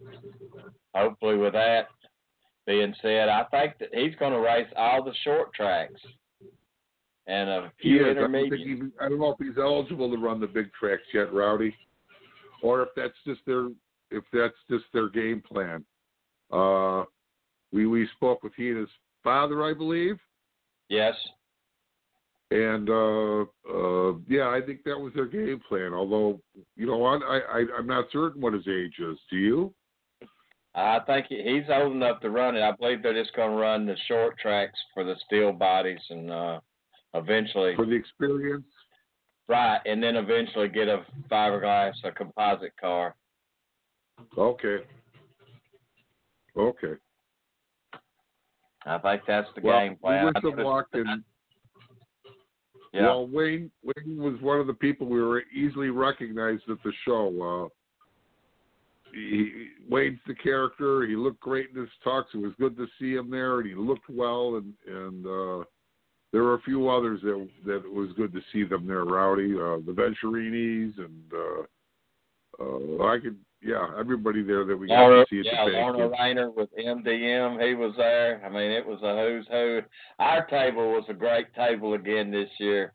hopefully, 0.93 1.38
with 1.38 1.54
that 1.54 1.88
being 2.65 2.93
said, 3.02 3.30
I 3.30 3.43
think 3.52 3.74
that 3.80 3.89
he's 3.93 4.15
going 4.15 4.34
to 4.34 4.39
race 4.39 4.67
all 4.76 5.04
the 5.04 5.13
short 5.24 5.54
tracks 5.54 6.02
and 7.28 7.50
a 7.50 7.71
few 7.82 7.98
is. 7.98 8.12
I 8.12 8.13
don't, 8.13 8.36
intermediate. 8.36 8.80
he, 8.80 8.84
I 9.00 9.10
don't 9.10 9.19
know 9.19 9.36
if 9.39 9.45
he's 9.45 9.58
eligible 9.58 10.10
to 10.12 10.17
run 10.17 10.39
the 10.39 10.48
big 10.48 10.71
tracks 10.74 11.04
yet, 11.13 11.34
Rowdy, 11.34 11.76
or 12.62 12.84
if 12.84 12.89
that's 12.95 13.13
just 13.26 13.41
their 13.45 13.67
if 14.12 14.24
that's 14.32 14.56
just 14.69 14.86
their 14.93 15.10
game 15.10 15.41
plan. 15.41 15.84
Uh, 16.52 17.04
we 17.71 17.86
we 17.88 18.08
spoke 18.15 18.43
with 18.43 18.54
he 18.56 18.69
and 18.69 18.80
his 18.80 18.89
father, 19.23 19.63
I 19.63 19.73
believe, 19.73 20.17
Yes. 20.89 21.15
and 22.51 22.89
uh, 22.89 23.41
uh, 23.69 24.13
yeah, 24.28 24.49
I 24.49 24.62
think 24.65 24.84
that 24.86 24.97
was 24.99 25.12
their 25.15 25.25
game 25.25 25.62
plan. 25.67 25.93
Although 25.93 26.39
you 26.75 26.86
know 26.86 26.97
what, 26.97 27.21
I, 27.23 27.39
I 27.39 27.65
I'm 27.78 27.88
not 27.88 28.06
certain 28.12 28.41
what 28.41 28.54
his 28.54 28.67
age 28.67 28.95
is. 28.99 29.17
Do 29.30 29.38
you? 29.38 29.73
I 30.78 30.99
think 31.08 31.28
he's 31.30 31.63
old 31.69 31.93
enough 31.93 32.19
to 32.21 32.30
run 32.30 32.58
it. 32.58 32.62
I 32.62 32.73
believe 32.73 33.01
they're 33.01 33.13
just 33.13 33.34
going 33.36 33.51
to 33.51 33.56
run 33.56 33.86
the 33.86 33.95
short 34.10 34.38
tracks 34.38 34.78
for 34.93 35.06
the 35.06 35.15
steel 35.25 35.54
bodies 35.54 36.01
and 36.10 36.30
uh, 36.30 36.60
eventually, 37.13 37.75
For 37.78 37.86
the 37.86 37.95
experience, 37.95 38.65
right, 39.47 39.80
and 39.86 40.04
then 40.04 40.17
eventually 40.17 40.67
get 40.67 40.89
a 40.89 41.06
fiberglass, 41.32 41.93
a 42.04 42.12
composite 42.12 42.75
car. 42.75 43.15
okay, 44.38 44.78
okay. 46.58 46.93
I 48.86 48.98
think 49.00 49.24
that's 49.28 49.48
the 49.56 49.62
well, 49.62 49.80
game 49.80 49.95
plan. 49.98 50.21
we 50.21 50.26
wish 50.28 50.34
I 50.36 50.39
them 50.41 50.50
noticed- 50.52 50.65
luck 50.65 50.88
and. 50.93 51.24
yeah. 52.93 53.02
Well, 53.02 53.28
Wayne 53.28 53.71
Wayne 53.84 54.17
was 54.17 54.39
one 54.41 54.60
of 54.60 54.67
the 54.67 54.74
people 54.74 55.08
we 55.08 55.21
were 55.21 55.43
easily 55.54 55.89
recognized 55.89 56.63
at 56.69 56.78
the 56.84 56.93
show. 57.06 57.69
Uh, 57.69 57.69
he, 59.13 59.67
Wayne's 59.89 60.19
the 60.28 60.36
character. 60.36 61.06
He 61.08 61.15
looked 61.15 61.39
great 61.39 61.69
in 61.74 61.80
his 61.80 61.89
talks. 62.04 62.34
It 62.34 62.38
was 62.38 62.54
good 62.60 62.76
to 62.78 62.86
see 63.00 63.13
him 63.15 63.30
there, 63.30 63.60
and 63.60 63.67
he 63.69 63.76
looked 63.76 64.10
well. 64.10 64.58
And 64.58 64.74
and 64.88 65.26
uh, 65.26 65.63
there 66.32 66.43
were 66.43 66.56
a 66.56 66.62
few 66.62 66.89
others 66.89 67.21
that 67.21 67.48
that 67.65 67.86
it 67.86 67.93
was 67.93 68.10
good 68.17 68.34
to 68.34 68.41
see 68.52 68.63
them 68.63 68.86
there. 68.86 69.06
Rowdy, 69.06 69.54
uh, 69.54 69.78
the 69.86 69.93
Venturinis, 69.93 70.98
and 70.98 71.32
uh, 71.34 72.63
uh, 72.63 73.08
I 73.08 73.19
could, 73.19 73.38
yeah, 73.65 73.88
everybody 73.99 74.43
there 74.43 74.63
that 74.63 74.78
we 74.78 74.88
got 74.88 75.10
to 75.10 75.25
see 75.30 75.39
at 75.39 75.45
yeah, 75.45 75.65
the 75.65 75.71
Lorna. 75.71 76.10
Rayner 76.10 76.51
with 76.51 76.69
MDM, 76.78 77.67
he 77.67 77.73
was 77.73 77.93
there. 77.97 78.41
I 78.45 78.49
mean, 78.49 78.69
it 78.71 78.86
was 78.86 78.99
a 79.01 79.17
who's 79.17 79.47
who. 79.49 79.82
Our 80.19 80.45
table 80.45 80.91
was 80.91 81.04
a 81.10 81.13
great 81.13 81.54
table 81.56 81.93
again 81.95 82.30
this 82.32 82.49
year. 82.60 82.93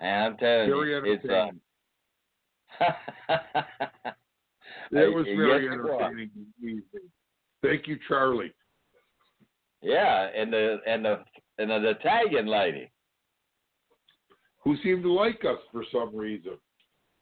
And 0.00 0.24
I'm 0.24 0.36
telling 0.36 0.68
Very 0.70 0.90
you, 0.90 1.12
it's 1.12 1.24
entertaining. 1.24 1.60
uh, 2.80 2.84
It 4.92 5.12
was 5.14 5.24
Yes, 5.26 5.36
very 5.36 5.66
it 5.66 5.72
entertaining. 5.72 6.30
Thank 7.62 7.88
you, 7.88 7.98
Charlie. 8.06 8.52
Yeah, 9.82 10.28
and 10.36 10.52
the 10.52 10.76
and 10.86 11.04
the 11.04 11.24
and 11.58 11.70
the 11.70 11.90
Italian 11.90 12.46
lady. 12.46 12.90
who 14.62 14.76
seemed 14.82 15.02
to 15.02 15.12
like 15.12 15.44
us 15.44 15.58
for 15.72 15.84
some 15.92 16.14
reason. 16.14 16.52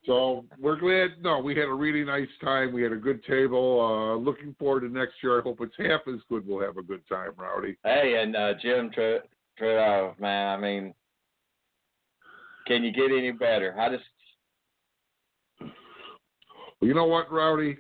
So 0.04 0.44
we're 0.58 0.78
glad. 0.78 1.22
No, 1.22 1.38
we 1.38 1.54
had 1.54 1.68
a 1.68 1.72
really 1.72 2.04
nice 2.04 2.28
time. 2.42 2.72
We 2.72 2.82
had 2.82 2.92
a 2.92 2.96
good 2.96 3.24
table. 3.24 3.80
Uh, 3.80 4.16
looking 4.16 4.54
forward 4.58 4.80
to 4.80 4.88
next 4.88 5.14
year. 5.22 5.38
I 5.38 5.42
hope 5.42 5.60
it's 5.60 5.74
half 5.78 6.00
as 6.08 6.20
good. 6.28 6.46
We'll 6.46 6.64
have 6.64 6.76
a 6.76 6.82
good 6.82 7.06
time, 7.08 7.30
Rowdy. 7.36 7.76
Hey, 7.84 8.20
and 8.20 8.34
uh, 8.34 8.54
Jim 8.60 8.90
Tru- 8.92 9.20
Trudeau, 9.56 10.14
man. 10.18 10.48
I 10.48 10.60
mean, 10.60 10.94
can 12.66 12.82
you 12.82 12.92
get 12.92 13.16
any 13.16 13.30
better? 13.30 13.78
I 13.78 13.90
just 13.90 14.04
Well, 15.60 16.88
you 16.88 16.94
know 16.94 17.06
what, 17.06 17.30
Rowdy? 17.30 17.76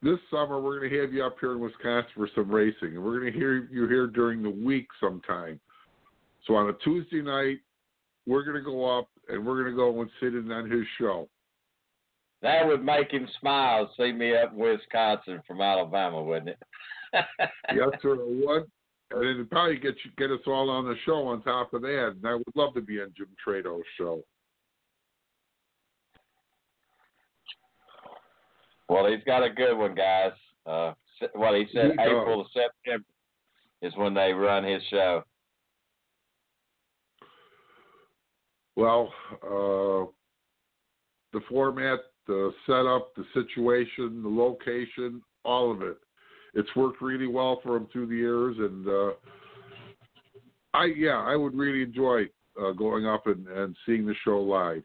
This 0.00 0.18
summer 0.30 0.60
we're 0.60 0.78
going 0.78 0.92
to 0.92 1.00
have 1.00 1.12
you 1.12 1.24
up 1.24 1.38
here 1.40 1.52
in 1.52 1.60
Wisconsin 1.60 2.12
for 2.14 2.28
some 2.36 2.48
racing, 2.48 2.94
and 2.94 3.02
we're 3.02 3.18
going 3.18 3.32
to 3.32 3.38
hear 3.38 3.68
you 3.72 3.88
here 3.88 4.06
during 4.06 4.44
the 4.44 4.50
week 4.50 4.86
sometime. 5.00 5.58
So 6.46 6.54
on 6.54 6.68
a 6.68 6.72
Tuesday 6.84 7.20
night, 7.20 7.58
we're 8.24 8.44
going 8.44 8.56
to 8.56 8.62
go 8.62 8.98
up 8.98 9.08
and 9.28 9.44
we're 9.44 9.62
going 9.62 9.72
to 9.72 9.76
go 9.76 10.00
and 10.00 10.10
sit 10.20 10.34
in 10.34 10.50
on 10.50 10.70
his 10.70 10.84
show. 10.98 11.28
That 12.42 12.66
would 12.66 12.84
make 12.84 13.10
him 13.10 13.28
smile. 13.40 13.90
See 13.96 14.12
me 14.12 14.36
up 14.36 14.52
in 14.52 14.58
Wisconsin 14.58 15.42
from 15.46 15.60
Alabama, 15.60 16.22
wouldn't 16.22 16.50
it? 16.50 16.58
yes, 17.74 17.88
sir. 18.00 18.16
What? 18.16 18.66
And 19.10 19.24
it'd 19.24 19.50
probably 19.50 19.78
get 19.78 19.94
you, 20.04 20.10
get 20.18 20.30
us 20.30 20.46
all 20.46 20.70
on 20.70 20.84
the 20.84 20.94
show 21.04 21.26
on 21.26 21.42
top 21.42 21.72
of 21.72 21.82
that. 21.82 22.14
And 22.16 22.26
I 22.26 22.34
would 22.34 22.44
love 22.54 22.74
to 22.74 22.80
be 22.80 23.00
on 23.00 23.12
Jim 23.16 23.28
Trado's 23.44 23.82
show. 23.96 24.22
Well, 28.88 29.06
he's 29.10 29.24
got 29.24 29.42
a 29.42 29.50
good 29.50 29.76
one, 29.76 29.94
guys. 29.94 30.32
Uh, 30.64 30.92
what 31.34 31.54
he 31.56 31.66
said, 31.72 31.92
He 31.96 32.02
April 32.02 32.44
to 32.44 32.50
September 32.50 33.04
is 33.82 33.92
when 33.96 34.14
they 34.14 34.32
run 34.32 34.64
his 34.64 34.82
show. 34.90 35.24
Well, 38.78 39.12
uh, 39.42 40.06
the 41.32 41.40
format, 41.48 41.98
the 42.28 42.52
setup, 42.64 43.12
the 43.16 43.24
situation, 43.34 44.22
the 44.22 44.28
location, 44.28 45.20
all 45.44 45.72
of 45.72 45.82
it. 45.82 45.96
It's 46.54 46.68
worked 46.76 47.02
really 47.02 47.26
well 47.26 47.58
for 47.64 47.76
him 47.76 47.88
through 47.92 48.06
the 48.06 48.14
years, 48.14 48.56
and 48.56 48.86
uh, 48.86 49.10
I 50.74 50.92
yeah, 50.96 51.18
I 51.26 51.34
would 51.34 51.56
really 51.56 51.82
enjoy 51.82 52.26
uh, 52.56 52.70
going 52.70 53.04
up 53.04 53.26
and, 53.26 53.48
and 53.48 53.74
seeing 53.84 54.06
the 54.06 54.14
show 54.24 54.38
live, 54.40 54.84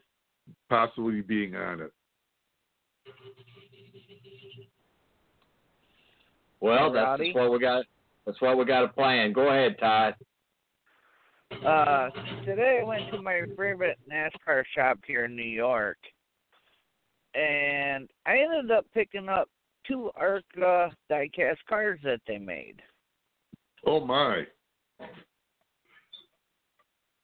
possibly 0.68 1.20
being 1.20 1.54
on 1.54 1.80
it. 1.80 1.92
Well, 6.60 6.92
that's 6.92 7.20
Rowdy? 7.20 7.32
what 7.32 7.52
we 7.52 7.60
got. 7.60 7.84
That's 8.26 8.40
what 8.40 8.58
we 8.58 8.64
got 8.64 8.80
to 8.80 8.88
plan. 8.88 9.32
Go 9.32 9.50
ahead, 9.50 9.76
Ty. 9.78 10.14
Uh, 11.62 12.10
today 12.44 12.80
I 12.82 12.84
went 12.84 13.10
to 13.12 13.22
my 13.22 13.42
favorite 13.56 13.98
NASCAR 14.10 14.64
shop 14.74 14.98
here 15.06 15.26
in 15.26 15.36
New 15.36 15.42
York, 15.42 15.98
and 17.34 18.08
I 18.26 18.38
ended 18.38 18.70
up 18.70 18.86
picking 18.94 19.28
up 19.28 19.48
two 19.86 20.10
ARCA 20.16 20.90
diecast 21.10 21.58
cars 21.68 22.00
that 22.04 22.20
they 22.26 22.38
made. 22.38 22.76
Oh 23.86 24.04
my! 24.04 24.46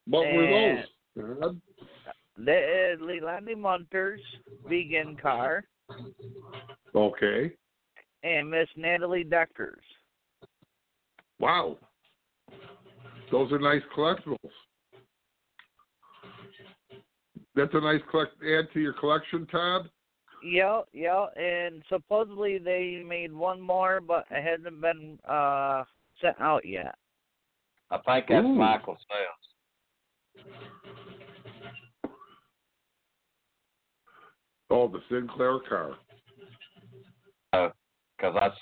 What 0.06 0.26
were 0.32 0.46
those? 0.46 0.84
Dad? 1.16 1.60
The 2.36 2.96
uh, 2.98 3.04
Leilani 3.04 3.56
Munter's 3.56 4.20
vegan 4.68 5.16
car 5.20 5.64
Okay. 6.94 7.52
and 8.22 8.50
Miss 8.50 8.68
Natalie 8.76 9.24
Decker's. 9.24 9.84
Wow. 11.38 11.76
Those 13.30 13.52
are 13.52 13.58
nice 13.58 13.82
collectibles. 13.96 14.36
That's 17.54 17.74
a 17.74 17.80
nice 17.80 18.00
collect 18.10 18.32
add 18.42 18.72
to 18.72 18.80
your 18.80 18.92
collection, 18.94 19.46
Todd. 19.46 19.88
Yeah, 20.42 20.80
yeah, 20.92 21.26
and 21.36 21.82
supposedly 21.88 22.58
they 22.58 23.02
made 23.06 23.32
one 23.32 23.60
more, 23.60 24.00
but 24.00 24.24
it 24.30 24.42
hasn't 24.42 24.80
been 24.80 25.18
uh 25.28 25.84
sent 26.20 26.40
out 26.40 26.64
yet. 26.64 26.94
I 27.90 27.98
think 27.98 28.26
that's 28.28 28.44
Ooh. 28.44 28.54
Michael 28.54 28.96
Sales. 29.10 29.50
Oh, 34.70 34.86
the 34.88 35.00
Sinclair 35.10 35.58
car. 35.68 35.96
because 37.52 38.36
I've 38.40 38.52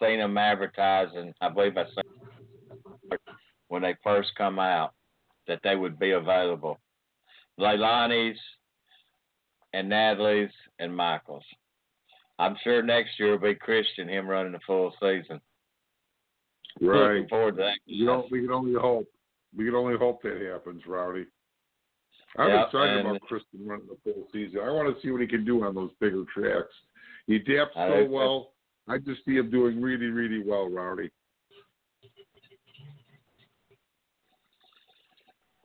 seen 0.00 0.18
them 0.18 0.38
advertising. 0.38 1.34
I 1.42 1.50
believe 1.50 1.76
I 1.76 1.84
seen 1.84 2.17
when 3.68 3.82
they 3.82 3.96
first 4.02 4.30
come 4.36 4.58
out 4.58 4.94
that 5.46 5.60
they 5.62 5.76
would 5.76 5.98
be 5.98 6.12
available. 6.12 6.78
Leilani's 7.58 8.38
and 9.72 9.88
Natalie's 9.88 10.50
and 10.78 10.94
Michael's. 10.94 11.44
I'm 12.38 12.56
sure 12.62 12.82
next 12.82 13.18
year 13.18 13.32
will 13.32 13.38
be 13.38 13.54
Christian, 13.54 14.08
him 14.08 14.28
running 14.28 14.52
the 14.52 14.60
full 14.66 14.92
season. 15.00 15.40
Right. 16.80 17.14
Looking 17.14 17.28
forward 17.28 17.56
to 17.56 17.62
that. 17.62 17.78
You 17.86 18.06
don't, 18.06 18.30
we 18.30 18.42
can 18.42 18.52
only 18.52 18.78
hope. 18.80 19.08
We 19.56 19.64
can 19.64 19.74
only 19.74 19.96
hope 19.96 20.22
that 20.22 20.40
happens, 20.52 20.82
Rowdy. 20.86 21.26
I'm 22.36 22.48
Yeah, 22.48 22.66
excited 22.66 23.00
about 23.00 23.20
Christian 23.22 23.66
running 23.66 23.86
the 23.88 23.96
full 24.04 24.28
season. 24.32 24.60
I 24.60 24.70
want 24.70 24.94
to 24.94 25.02
see 25.02 25.10
what 25.10 25.22
he 25.22 25.26
can 25.26 25.44
do 25.44 25.64
on 25.64 25.74
those 25.74 25.90
bigger 26.00 26.24
tracks. 26.32 26.72
He 27.26 27.36
adapts 27.36 27.74
so 27.74 28.06
well. 28.08 28.52
I 28.86 28.98
just 28.98 29.24
see 29.24 29.36
him 29.36 29.50
doing 29.50 29.82
really, 29.82 30.06
really 30.06 30.42
well, 30.46 30.70
Rowdy. 30.70 31.10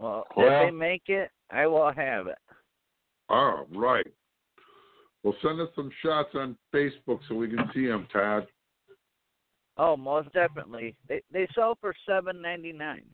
Well, 0.03 0.27
Well- 0.35 0.63
if 0.63 0.67
they 0.67 0.71
make 0.71 1.07
it, 1.07 1.31
I 1.49 1.65
will 1.65 1.89
have 1.89 2.27
it. 2.27 2.37
Oh, 3.29 3.65
right. 3.69 4.05
Well, 5.23 5.33
send 5.41 5.61
us 5.61 5.73
some 5.75 5.89
shots 6.01 6.35
on 6.35 6.57
Facebook 6.73 7.25
so 7.25 7.35
we 7.35 7.47
can 7.47 7.71
see 7.71 7.87
them, 7.87 8.05
Todd. 8.11 8.45
Oh, 9.77 9.95
most 9.95 10.31
definitely. 10.33 10.97
They 11.07 11.21
they 11.31 11.47
sell 11.55 11.75
for 11.75 11.95
seven 12.05 12.41
ninety 12.41 12.73
nine. 12.73 13.05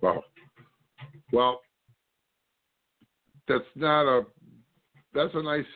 Well, 0.00 0.24
well, 1.32 1.62
that's 3.48 3.64
not 3.74 4.06
a. 4.06 4.24
That's 5.14 5.34
a 5.34 5.42
nice 5.42 5.66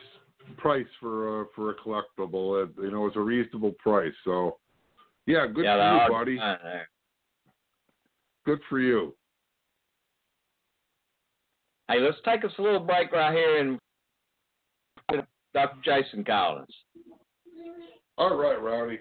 price 0.55 0.87
for 1.01 1.41
a 1.41 1.45
for 1.53 1.71
a 1.71 1.75
collectible. 1.75 2.63
Uh, 2.63 2.81
you 2.81 2.91
know, 2.91 3.05
it's 3.07 3.17
a 3.17 3.19
reasonable 3.19 3.73
price. 3.73 4.15
So, 4.23 4.57
yeah, 5.25 5.47
good 5.47 5.65
yeah, 5.65 6.07
for 6.07 6.29
you, 6.29 6.39
buddy. 6.39 6.87
Good 8.45 8.61
for 8.69 8.79
you. 8.79 9.13
Hey, 11.89 11.99
let's 11.99 12.17
take 12.25 12.45
us 12.45 12.51
a 12.57 12.61
little 12.61 12.79
break 12.79 13.11
right 13.11 13.33
here 13.33 13.59
and 13.59 13.79
Dr. 15.53 15.77
Jason 15.83 16.23
Collins. 16.23 16.73
All 18.17 18.35
right, 18.35 18.61
Rowdy. 18.61 18.99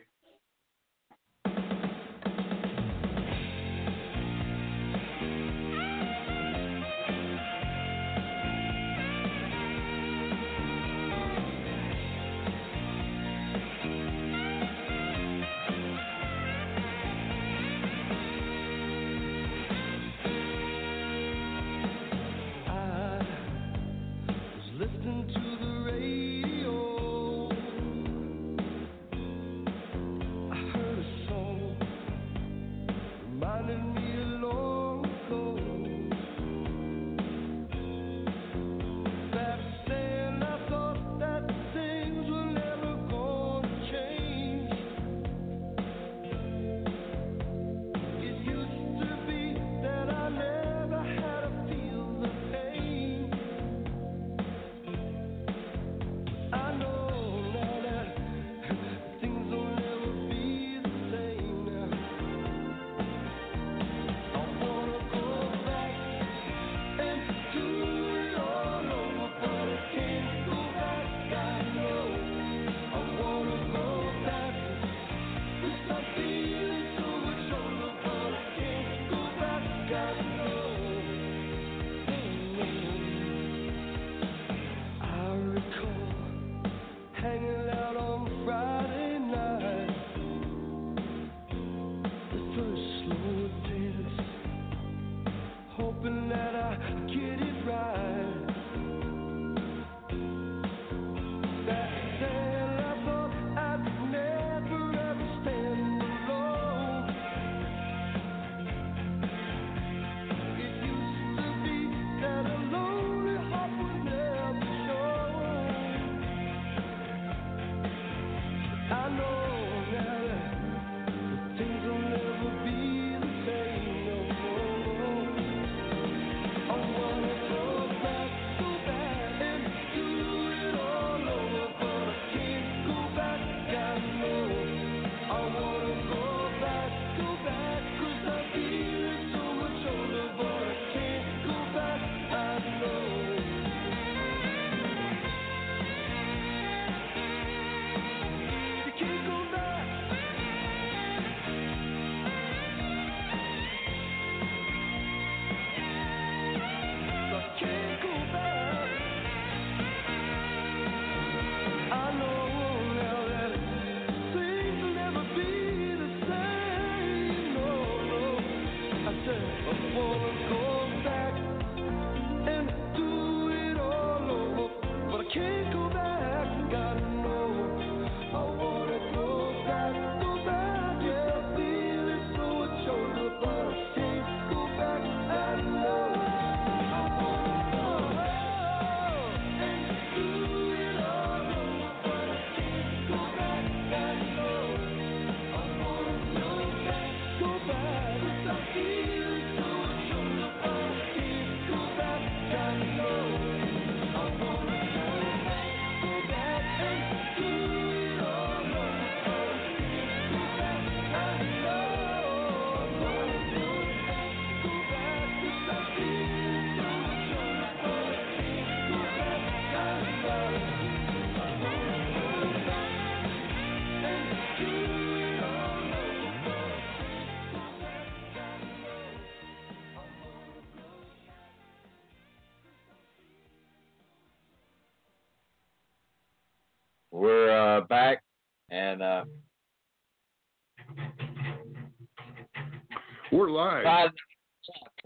Live. 243.53 243.83
trying, 243.83 244.11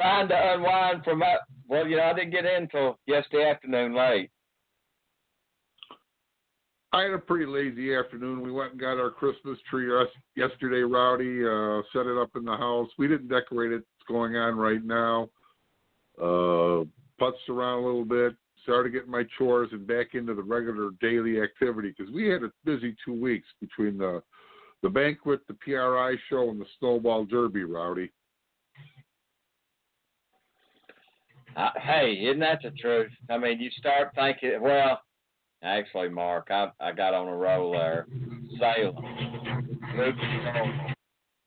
trying 0.01 0.29
to 0.29 0.55
unwind 0.55 1.05
from 1.05 1.21
that. 1.21 1.41
Well, 1.69 1.87
you 1.87 1.97
know, 1.97 2.05
I 2.05 2.15
didn't 2.15 2.31
get 2.31 2.45
in 2.45 2.65
until 2.65 2.99
yesterday 3.07 3.51
afternoon 3.51 3.95
late. 3.95 4.31
I 6.93 7.03
had 7.03 7.13
a 7.13 7.19
pretty 7.19 7.47
lazy 7.47 7.95
afternoon. 7.95 8.41
We 8.41 8.53
went 8.53 8.73
and 8.73 8.81
got 8.81 8.99
our 8.99 9.11
Christmas 9.11 9.59
tree 9.69 9.87
yesterday, 10.35 10.81
Rowdy. 10.81 11.45
Uh, 11.45 11.83
set 11.93 12.07
it 12.07 12.17
up 12.17 12.31
in 12.37 12.45
the 12.45 12.57
house. 12.57 12.89
We 12.97 13.09
didn't 13.09 13.29
decorate 13.29 13.73
it. 13.73 13.77
It's 13.77 14.09
going 14.09 14.37
on 14.37 14.57
right 14.57 14.83
now. 14.83 15.29
Uh, 16.19 16.85
putzed 17.21 17.49
around 17.51 17.83
a 17.83 17.87
little 17.87 18.05
bit. 18.05 18.35
Started 18.63 18.95
getting 18.95 19.11
my 19.11 19.25
chores 19.37 19.69
and 19.73 19.87
back 19.87 20.15
into 20.15 20.35
the 20.35 20.43
regular 20.43 20.91
daily 21.01 21.41
activity 21.41 21.95
because 21.97 22.13
we 22.13 22.29
had 22.29 22.43
a 22.43 22.51
busy 22.65 22.97
two 23.05 23.21
weeks 23.21 23.47
between 23.61 23.99
the 23.99 24.23
the 24.83 24.89
banquet, 24.89 25.41
the 25.49 25.55
PRI 25.55 26.15
show, 26.29 26.51
and 26.51 26.61
the 26.61 26.67
Snowball 26.79 27.25
Derby, 27.25 27.65
Rowdy. 27.65 28.11
Uh, 31.57 31.71
hey, 31.81 32.13
isn't 32.23 32.41
that 32.41 32.61
the 32.63 32.71
truth? 32.73 33.11
I 33.31 33.39
mean, 33.39 33.59
you 33.61 33.71
start 33.71 34.11
thinking, 34.15 34.61
well, 34.61 35.01
actually, 35.63 36.11
Mark, 36.11 36.49
I 36.51 36.69
I 36.79 36.93
got 36.93 37.15
on 37.15 37.29
a 37.29 37.37
roll 37.37 37.73
there. 37.73 38.07
Salem, 38.59 38.97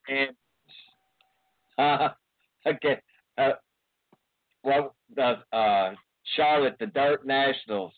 and 0.10 0.30
uh, 1.78 2.10
okay, 2.68 3.00
uh, 3.38 3.52
well, 4.64 4.96
the 5.16 5.38
uh, 5.56 5.94
Charlotte, 6.36 6.78
the 6.80 6.88
Dirt 6.88 7.26
Nationals. 7.26 7.94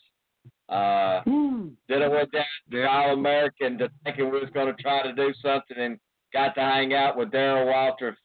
Uh, 0.68 1.20
then 1.24 2.02
I 2.02 2.08
went 2.08 2.32
down 2.32 2.44
to 2.44 2.76
the 2.76 2.88
All 2.88 3.14
American 3.14 3.78
to 3.78 3.90
thinking 4.04 4.30
we 4.30 4.40
was 4.40 4.50
going 4.52 4.74
to 4.74 4.82
try 4.82 5.02
to 5.02 5.14
do 5.14 5.32
something 5.42 5.76
and 5.78 5.98
got 6.32 6.54
to 6.54 6.60
hang 6.60 6.94
out 6.94 7.16
with 7.16 7.30
Daryl 7.30 7.66
Walter 7.66 8.16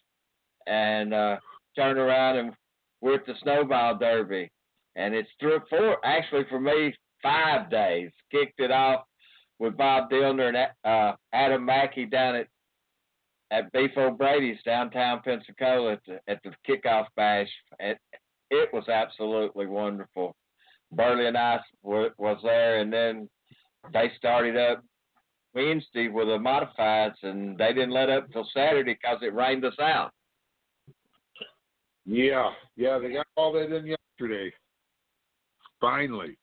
and 0.66 1.14
uh, 1.14 1.38
turn 1.76 1.98
around 1.98 2.38
and 2.38 2.54
we're 3.02 3.16
at 3.16 3.26
the 3.26 3.34
Snowball 3.42 3.98
Derby. 3.98 4.50
And 4.96 5.14
it's 5.14 5.30
three, 5.40 5.60
four, 5.70 5.98
actually 6.06 6.46
for 6.50 6.60
me, 6.60 6.94
five 7.22 7.70
days. 7.70 8.12
Kicked 8.32 8.60
it 8.60 8.72
off 8.72 9.04
with 9.60 9.78
Bob 9.78 10.10
Dillner 10.10 10.50
and 10.50 10.58
uh, 10.84 11.16
Adam 11.34 11.66
Mackey 11.66 12.06
down 12.06 12.36
at 12.36 12.48
at 13.50 13.72
Beef 13.72 13.92
O'Brady's 13.96 14.62
downtown 14.66 15.22
Pensacola 15.24 15.94
at 15.94 16.02
the, 16.06 16.20
at 16.28 16.42
the 16.44 16.52
kickoff 16.68 17.06
bash. 17.16 17.48
It, 17.80 17.98
it 18.50 18.70
was 18.74 18.90
absolutely 18.90 19.68
wonderful. 19.68 20.36
Burley 20.92 21.28
and 21.28 21.38
I 21.38 21.60
w- 21.84 22.12
was 22.18 22.40
there, 22.44 22.80
and 22.80 22.92
then 22.92 23.30
they 23.94 24.12
started 24.18 24.58
up 24.58 24.84
Wednesday 25.54 26.08
with 26.08 26.28
the 26.28 26.38
modifieds, 26.38 27.16
and 27.24 27.58
they 27.58 27.74
didn't 27.74 27.92
let 27.92 28.10
up 28.10 28.30
till 28.32 28.48
Saturday 28.54 28.94
because 29.02 29.20
it 29.22 29.34
rained 29.34 29.66
us 29.66 29.80
out. 29.80 30.12
Yeah, 32.08 32.52
yeah, 32.78 32.98
they 33.00 33.12
got 33.12 33.28
all 33.36 33.52
that 33.52 33.76
in 33.76 33.86
yesterday. 33.86 34.54
Finally. 35.82 36.38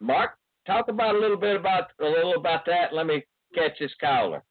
Mark, 0.00 0.32
talk 0.66 0.88
about 0.88 1.14
a 1.14 1.18
little 1.18 1.36
bit 1.36 1.54
about 1.54 1.90
a 2.00 2.04
little 2.04 2.34
about 2.34 2.66
that. 2.66 2.92
Let 2.92 3.06
me 3.06 3.22
catch 3.54 3.78
this 3.78 3.92
caller. 4.00 4.42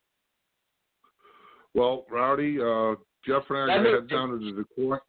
Well, 1.73 2.05
Rowdy, 2.09 2.57
uh, 2.59 2.95
Jeff 3.25 3.43
and 3.49 3.57
I 3.57 3.61
are 3.61 3.67
Let 3.67 3.83
going 3.83 3.83
to 3.83 3.91
head 3.91 4.09
down 4.09 4.29
to 4.29 4.37
the 4.37 4.63
Detroit. 4.75 5.01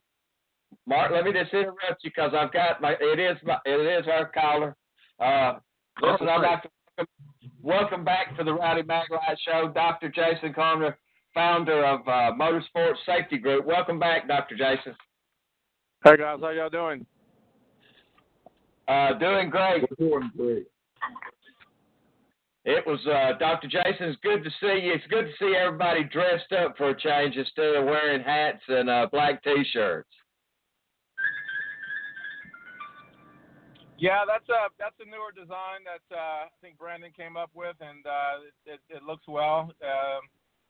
Mark, 0.86 1.12
let 1.12 1.24
me 1.24 1.32
just 1.32 1.52
interrupt 1.52 2.02
you 2.02 2.10
because 2.10 2.32
I've 2.36 2.52
got 2.52 2.80
my. 2.80 2.96
It 3.00 3.20
is 3.20 3.36
my. 3.44 3.58
It 3.64 4.00
is 4.00 4.06
our 4.08 4.30
caller. 4.32 4.76
Uh, 5.20 5.60
listen, 6.02 6.28
I'd 6.28 6.42
like 6.42 6.62
to 6.62 6.68
welcome, 6.98 7.12
welcome 7.62 8.04
back 8.04 8.36
to 8.36 8.44
the 8.44 8.52
Rowdy 8.52 8.82
Maglite 8.82 9.36
Show, 9.46 9.70
Dr. 9.72 10.08
Jason 10.08 10.52
Conner, 10.52 10.98
founder 11.38 11.86
of 11.86 12.00
uh, 12.08 12.32
Motorsports 12.36 12.96
Safety 13.06 13.38
Group. 13.38 13.64
Welcome 13.64 14.00
back, 14.00 14.26
Dr. 14.26 14.56
Jason. 14.56 14.92
Hey 16.02 16.16
guys, 16.16 16.38
how 16.40 16.50
y'all 16.50 16.68
doing? 16.68 17.06
Uh, 18.88 19.16
doing 19.20 19.48
great. 19.48 19.84
We're 19.88 20.08
doing 20.08 20.30
great. 20.36 20.66
It 22.64 22.84
was 22.84 22.98
uh, 23.06 23.38
Dr. 23.38 23.68
Jason. 23.68 24.08
It's 24.08 24.18
good 24.20 24.42
to 24.42 24.50
see 24.60 24.86
you. 24.86 24.94
It's 24.94 25.06
good 25.10 25.26
to 25.26 25.32
see 25.38 25.54
everybody 25.54 26.02
dressed 26.02 26.50
up 26.50 26.76
for 26.76 26.90
a 26.90 27.00
change 27.00 27.36
instead 27.36 27.76
of 27.76 27.84
wearing 27.84 28.20
hats 28.20 28.62
and 28.66 28.90
uh, 28.90 29.06
black 29.12 29.40
T-shirts. 29.44 30.08
Yeah, 33.96 34.22
that's 34.26 34.48
a 34.48 34.70
that's 34.78 34.94
a 35.00 35.06
newer 35.06 35.30
design 35.34 35.86
that 35.86 36.14
uh, 36.14 36.46
I 36.46 36.48
think 36.62 36.78
Brandon 36.78 37.10
came 37.16 37.36
up 37.36 37.50
with, 37.54 37.76
and 37.80 38.04
uh, 38.06 38.42
it, 38.66 38.80
it 38.90 39.02
looks 39.04 39.26
well. 39.28 39.72
Um, 39.82 40.22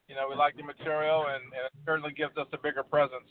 you 0.09 0.15
know, 0.15 0.27
we 0.29 0.37
like 0.37 0.57
the 0.57 0.63
material, 0.63 1.27
and, 1.29 1.45
and 1.45 1.67
it 1.67 1.73
certainly 1.85 2.13
gives 2.13 2.37
us 2.37 2.47
a 2.53 2.59
bigger 2.59 2.83
presence. 2.83 3.29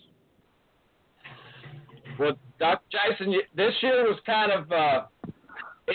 Well, 2.20 2.38
Dr. 2.60 2.86
Jason, 2.92 3.34
this 3.56 3.74
year 3.82 4.04
was 4.06 4.20
kind 4.26 4.52
of 4.52 4.72
uh, 4.72 5.06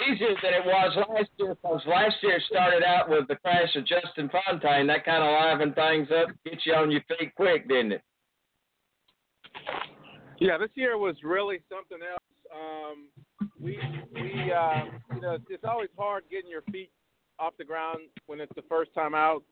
easier 0.06 0.34
than 0.42 0.54
it 0.54 0.64
was 0.64 0.96
last 1.08 1.30
year 1.36 1.54
because 1.54 1.82
last 1.86 2.16
year 2.22 2.40
started 2.48 2.82
out 2.82 3.08
with 3.08 3.26
the 3.28 3.36
crash 3.36 3.74
of 3.76 3.86
Justin 3.86 4.30
Fontaine. 4.30 4.86
That 4.86 5.04
kind 5.04 5.22
of 5.22 5.30
livened 5.30 5.74
things 5.74 6.08
up, 6.10 6.28
get 6.44 6.60
you 6.64 6.74
on 6.74 6.90
your 6.90 7.02
feet 7.08 7.34
quick, 7.34 7.68
didn't 7.68 7.92
it? 7.92 8.02
Yeah, 10.38 10.58
this 10.58 10.70
year 10.74 10.98
was 10.98 11.16
really 11.22 11.60
something 11.68 11.98
else. 12.02 12.22
Um, 12.52 13.08
we 13.60 13.78
we 14.12 14.52
uh, 14.52 14.84
you 15.14 15.20
know 15.20 15.34
it's, 15.34 15.44
it's 15.48 15.64
always 15.64 15.88
hard 15.96 16.24
getting 16.30 16.50
your 16.50 16.62
feet 16.72 16.90
off 17.38 17.54
the 17.58 17.64
ground 17.64 18.00
when 18.26 18.40
it's 18.40 18.52
the 18.56 18.62
first 18.68 18.92
time 18.94 19.14
out. 19.14 19.42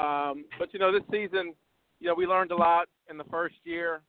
Um, 0.00 0.44
but 0.58 0.72
you 0.72 0.78
know 0.78 0.92
this 0.92 1.02
season, 1.10 1.54
you 2.00 2.08
know 2.08 2.14
we 2.14 2.26
learned 2.26 2.52
a 2.52 2.56
lot 2.56 2.88
in 3.10 3.18
the 3.18 3.24
first 3.24 3.56
year, 3.64 4.02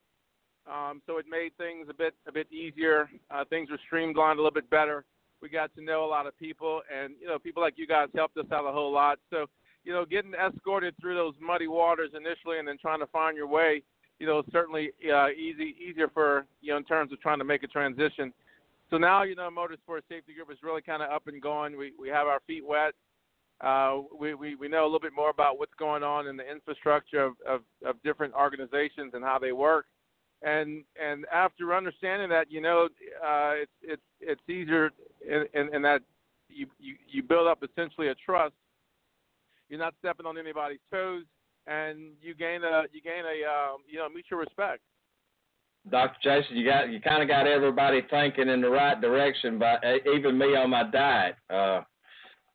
um, 0.71 1.01
so 1.05 1.17
it 1.17 1.25
made 1.29 1.51
things 1.57 1.87
a 1.89 1.93
bit 1.93 2.13
a 2.27 2.31
bit 2.31 2.51
easier. 2.51 3.09
Uh, 3.29 3.43
things 3.49 3.69
were 3.69 3.79
streamlined 3.85 4.39
a 4.39 4.41
little 4.41 4.53
bit 4.53 4.69
better. 4.69 5.03
We 5.41 5.49
got 5.49 5.73
to 5.75 5.83
know 5.83 6.05
a 6.05 6.09
lot 6.09 6.27
of 6.27 6.37
people, 6.37 6.81
and 6.95 7.13
you 7.19 7.27
know 7.27 7.39
people 7.39 7.61
like 7.61 7.73
you 7.77 7.87
guys 7.87 8.07
helped 8.15 8.37
us 8.37 8.45
out 8.51 8.65
a 8.65 8.71
whole 8.71 8.93
lot. 8.93 9.19
So 9.29 9.47
you 9.83 9.91
know 9.91 10.05
getting 10.05 10.33
escorted 10.33 10.95
through 11.01 11.15
those 11.15 11.33
muddy 11.41 11.67
waters 11.67 12.11
initially, 12.15 12.59
and 12.59 12.67
then 12.67 12.77
trying 12.81 12.99
to 12.99 13.07
find 13.07 13.35
your 13.35 13.47
way 13.47 13.83
you 14.21 14.27
know, 14.27 14.43
certainly 14.51 14.91
uh, 15.11 15.29
easy 15.29 15.75
easier 15.83 16.07
for 16.07 16.45
you 16.61 16.71
know 16.71 16.77
in 16.77 16.83
terms 16.83 17.11
of 17.11 17.19
trying 17.21 17.39
to 17.39 17.43
make 17.43 17.63
a 17.63 17.67
transition. 17.67 18.31
So 18.91 18.97
now 18.97 19.23
you 19.23 19.35
know 19.35 19.49
Motorsport 19.49 20.01
Safety 20.07 20.35
Group 20.35 20.51
is 20.51 20.59
really 20.61 20.83
kind 20.83 21.01
of 21.01 21.09
up 21.09 21.25
and 21.25 21.41
going. 21.41 21.75
We 21.75 21.93
we 21.99 22.07
have 22.09 22.27
our 22.27 22.39
feet 22.45 22.63
wet. 22.63 22.93
Uh, 23.63 23.99
we, 24.17 24.33
we 24.33 24.55
we 24.55 24.67
know 24.67 24.83
a 24.83 24.85
little 24.85 24.99
bit 24.99 25.13
more 25.15 25.29
about 25.29 25.59
what's 25.59 25.73
going 25.77 26.03
on 26.03 26.27
in 26.27 26.35
the 26.35 26.49
infrastructure 26.49 27.23
of, 27.23 27.33
of, 27.47 27.61
of 27.85 28.01
different 28.03 28.33
organizations 28.33 29.13
and 29.13 29.23
how 29.23 29.37
they 29.37 29.51
work. 29.51 29.85
And 30.41 30.83
and 30.99 31.25
after 31.31 31.75
understanding 31.75 32.29
that, 32.29 32.51
you 32.51 32.61
know, 32.61 32.89
uh, 33.23 33.51
it's 33.53 33.71
it's 33.83 34.01
it's 34.19 34.49
easier 34.49 34.91
in, 35.27 35.45
in, 35.53 35.75
in 35.75 35.81
that 35.83 36.01
you, 36.49 36.65
you 36.79 36.95
you 37.07 37.21
build 37.21 37.47
up 37.47 37.63
essentially 37.63 38.07
a 38.07 38.15
trust. 38.15 38.53
You're 39.69 39.79
not 39.79 39.93
stepping 39.99 40.25
on 40.25 40.37
anybody's 40.37 40.79
toes 40.91 41.23
and 41.67 42.11
you 42.21 42.33
gain 42.33 42.63
a 42.63 42.83
you 42.91 43.01
gain 43.01 43.23
a 43.25 43.47
um, 43.47 43.77
you 43.89 43.99
know 43.99 44.09
mutual 44.09 44.39
respect. 44.39 44.81
Dr. 45.89 46.17
Jason, 46.23 46.57
you 46.57 46.65
got 46.65 46.89
you 46.89 46.99
kind 47.01 47.21
of 47.21 47.27
got 47.27 47.47
everybody 47.47 48.01
thinking 48.09 48.49
in 48.49 48.61
the 48.61 48.69
right 48.69 48.99
direction, 48.99 49.57
but 49.57 49.83
uh, 49.83 49.97
even 50.13 50.37
me 50.37 50.55
on 50.55 50.69
my 50.69 50.83
diet, 50.83 51.35
uh, 51.49 51.81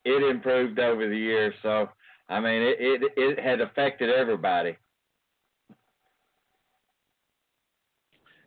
it 0.07 0.23
improved 0.23 0.79
over 0.79 1.07
the 1.07 1.17
years. 1.17 1.53
So 1.61 1.89
I 2.29 2.39
mean, 2.39 2.61
it 2.61 2.77
it, 2.79 3.11
it 3.15 3.39
had 3.39 3.61
affected 3.61 4.09
everybody. 4.09 4.77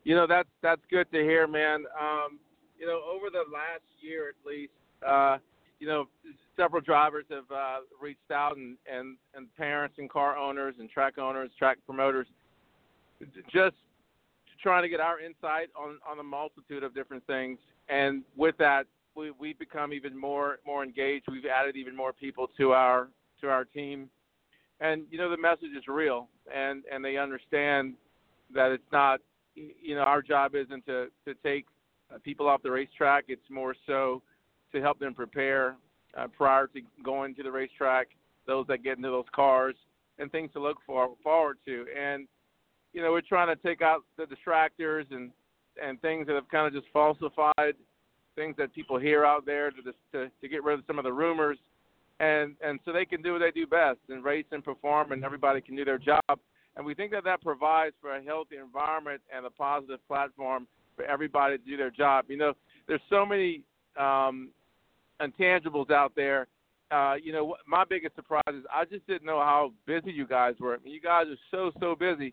You 0.04 0.14
know 0.14 0.26
that's 0.26 0.48
that's 0.62 0.82
good 0.90 1.10
to 1.12 1.18
hear, 1.18 1.46
man. 1.46 1.84
Um, 1.98 2.38
you 2.78 2.86
know, 2.86 3.00
over 3.04 3.28
the 3.30 3.44
last 3.52 3.84
year 4.00 4.28
at 4.28 4.50
least, 4.50 4.72
uh, 5.06 5.36
you 5.78 5.86
know, 5.86 6.08
several 6.56 6.80
drivers 6.80 7.26
have 7.30 7.50
uh, 7.54 7.80
reached 8.00 8.30
out, 8.32 8.56
and, 8.56 8.76
and 8.90 9.16
and 9.34 9.54
parents 9.56 9.96
and 9.98 10.08
car 10.08 10.36
owners 10.36 10.74
and 10.78 10.88
track 10.90 11.18
owners, 11.18 11.50
track 11.58 11.78
promoters, 11.86 12.26
just 13.52 13.76
trying 14.62 14.82
to 14.82 14.88
get 14.88 15.00
our 15.00 15.20
insight 15.20 15.68
on 15.76 15.98
on 16.08 16.18
a 16.18 16.22
multitude 16.22 16.82
of 16.82 16.94
different 16.94 17.26
things. 17.26 17.58
And 17.88 18.22
with 18.36 18.56
that, 18.58 18.86
we 19.14 19.30
we've 19.32 19.58
become 19.58 19.92
even 19.92 20.18
more 20.18 20.58
more 20.66 20.82
engaged. 20.82 21.26
We've 21.30 21.46
added 21.46 21.76
even 21.76 21.96
more 21.96 22.12
people 22.12 22.48
to 22.56 22.72
our 22.72 23.08
to 23.40 23.48
our 23.48 23.64
team, 23.64 24.08
and 24.80 25.02
you 25.10 25.18
know 25.18 25.30
the 25.30 25.36
message 25.36 25.70
is 25.76 25.84
real, 25.88 26.28
and 26.54 26.84
and 26.92 27.04
they 27.04 27.16
understand 27.16 27.94
that 28.54 28.72
it's 28.72 28.92
not 28.92 29.20
you 29.54 29.94
know 29.94 30.02
our 30.02 30.22
job 30.22 30.54
isn't 30.54 30.86
to 30.86 31.08
to 31.26 31.34
take 31.42 31.66
uh, 32.12 32.18
people 32.22 32.48
off 32.48 32.62
the 32.62 32.70
racetrack. 32.70 33.24
It's 33.28 33.50
more 33.50 33.74
so 33.86 34.22
to 34.72 34.80
help 34.80 34.98
them 34.98 35.14
prepare 35.14 35.76
uh, 36.16 36.26
prior 36.28 36.66
to 36.68 36.80
going 37.04 37.34
to 37.36 37.42
the 37.42 37.50
racetrack. 37.50 38.08
Those 38.46 38.66
that 38.68 38.82
get 38.82 38.96
into 38.96 39.10
those 39.10 39.26
cars 39.34 39.76
and 40.18 40.30
things 40.32 40.50
to 40.52 40.60
look 40.60 40.78
for, 40.86 41.10
forward 41.22 41.58
to. 41.66 41.86
And 41.98 42.26
you 42.92 43.02
know 43.02 43.12
we're 43.12 43.20
trying 43.22 43.54
to 43.54 43.60
take 43.62 43.82
out 43.82 44.02
the 44.16 44.24
distractors 44.24 45.04
and 45.10 45.30
and 45.82 46.00
things 46.00 46.26
that 46.26 46.34
have 46.34 46.48
kind 46.48 46.66
of 46.66 46.72
just 46.72 46.92
falsified 46.92 47.74
things 48.40 48.56
that 48.56 48.74
people 48.74 48.98
hear 48.98 49.24
out 49.24 49.44
there 49.44 49.70
to 49.70 49.82
to 50.12 50.30
to 50.40 50.48
get 50.48 50.64
rid 50.64 50.78
of 50.78 50.84
some 50.86 50.98
of 50.98 51.04
the 51.04 51.12
rumors, 51.12 51.58
and 52.20 52.56
and 52.64 52.80
so 52.84 52.92
they 52.92 53.04
can 53.04 53.20
do 53.20 53.32
what 53.34 53.40
they 53.40 53.50
do 53.50 53.66
best 53.66 53.98
and 54.08 54.24
race 54.24 54.46
and 54.50 54.64
perform, 54.64 55.12
and 55.12 55.24
everybody 55.24 55.60
can 55.60 55.76
do 55.76 55.84
their 55.84 55.98
job. 55.98 56.38
And 56.76 56.86
we 56.86 56.94
think 56.94 57.12
that 57.12 57.24
that 57.24 57.42
provides 57.42 57.94
for 58.00 58.16
a 58.16 58.22
healthy 58.22 58.56
environment 58.56 59.20
and 59.34 59.44
a 59.44 59.50
positive 59.50 59.98
platform 60.08 60.66
for 60.96 61.04
everybody 61.04 61.58
to 61.58 61.64
do 61.64 61.76
their 61.76 61.90
job. 61.90 62.26
You 62.28 62.38
know, 62.38 62.52
there's 62.88 63.02
so 63.10 63.26
many 63.26 63.62
um, 63.98 64.50
intangibles 65.20 65.90
out 65.90 66.12
there. 66.16 66.46
Uh, 66.90 67.16
you 67.22 67.32
know, 67.32 67.56
my 67.66 67.84
biggest 67.88 68.14
surprise 68.16 68.42
is 68.48 68.64
I 68.74 68.84
just 68.86 69.06
didn't 69.06 69.26
know 69.26 69.40
how 69.40 69.72
busy 69.86 70.12
you 70.12 70.26
guys 70.26 70.54
were. 70.58 70.74
I 70.74 70.78
mean, 70.82 70.94
you 70.94 71.00
guys 71.00 71.26
are 71.26 71.42
so 71.50 71.72
so 71.78 71.94
busy, 71.94 72.32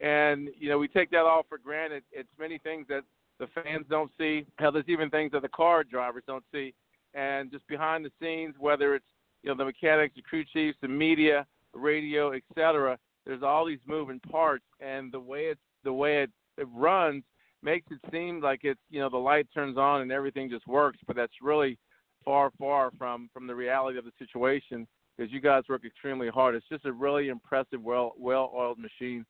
and 0.00 0.50
you 0.56 0.68
know 0.68 0.78
we 0.78 0.86
take 0.86 1.10
that 1.10 1.24
all 1.24 1.44
for 1.48 1.58
granted. 1.58 2.04
It's 2.12 2.28
many 2.38 2.58
things 2.58 2.86
that 2.88 3.02
the 3.38 3.46
fans 3.48 3.86
don't 3.88 4.10
see. 4.18 4.46
Hell, 4.58 4.72
there's 4.72 4.88
even 4.88 5.10
things 5.10 5.32
that 5.32 5.42
the 5.42 5.48
car 5.48 5.84
drivers 5.84 6.24
don't 6.26 6.44
see. 6.52 6.74
And 7.14 7.50
just 7.50 7.66
behind 7.68 8.04
the 8.04 8.10
scenes, 8.20 8.54
whether 8.58 8.94
it's 8.94 9.06
you 9.42 9.50
know 9.50 9.56
the 9.56 9.64
mechanics, 9.64 10.14
the 10.16 10.22
crew 10.22 10.44
chiefs, 10.44 10.78
the 10.82 10.88
media, 10.88 11.46
radio, 11.74 12.32
etc. 12.32 12.98
There's 13.24 13.42
all 13.42 13.66
these 13.66 13.78
moving 13.86 14.20
parts, 14.20 14.64
and 14.80 15.12
the 15.12 15.20
way 15.20 15.46
it 15.46 15.58
the 15.84 15.92
way 15.92 16.22
it, 16.22 16.30
it 16.56 16.66
runs 16.72 17.22
makes 17.62 17.86
it 17.90 17.98
seem 18.12 18.40
like 18.40 18.60
it's 18.62 18.80
you 18.90 19.00
know 19.00 19.08
the 19.08 19.16
light 19.16 19.46
turns 19.54 19.78
on 19.78 20.00
and 20.02 20.12
everything 20.12 20.50
just 20.50 20.66
works, 20.66 20.98
but 21.06 21.16
that's 21.16 21.32
really 21.42 21.78
far 22.24 22.50
far 22.58 22.90
from 22.98 23.30
from 23.32 23.46
the 23.46 23.54
reality 23.54 23.98
of 23.98 24.04
the 24.04 24.12
situation 24.18 24.86
because 25.16 25.32
you 25.32 25.40
guys 25.40 25.62
work 25.68 25.84
extremely 25.84 26.28
hard. 26.28 26.54
It's 26.54 26.68
just 26.68 26.84
a 26.84 26.92
really 26.92 27.28
impressive, 27.28 27.82
well 27.82 28.12
well 28.18 28.52
oiled 28.54 28.78
machine. 28.78 29.24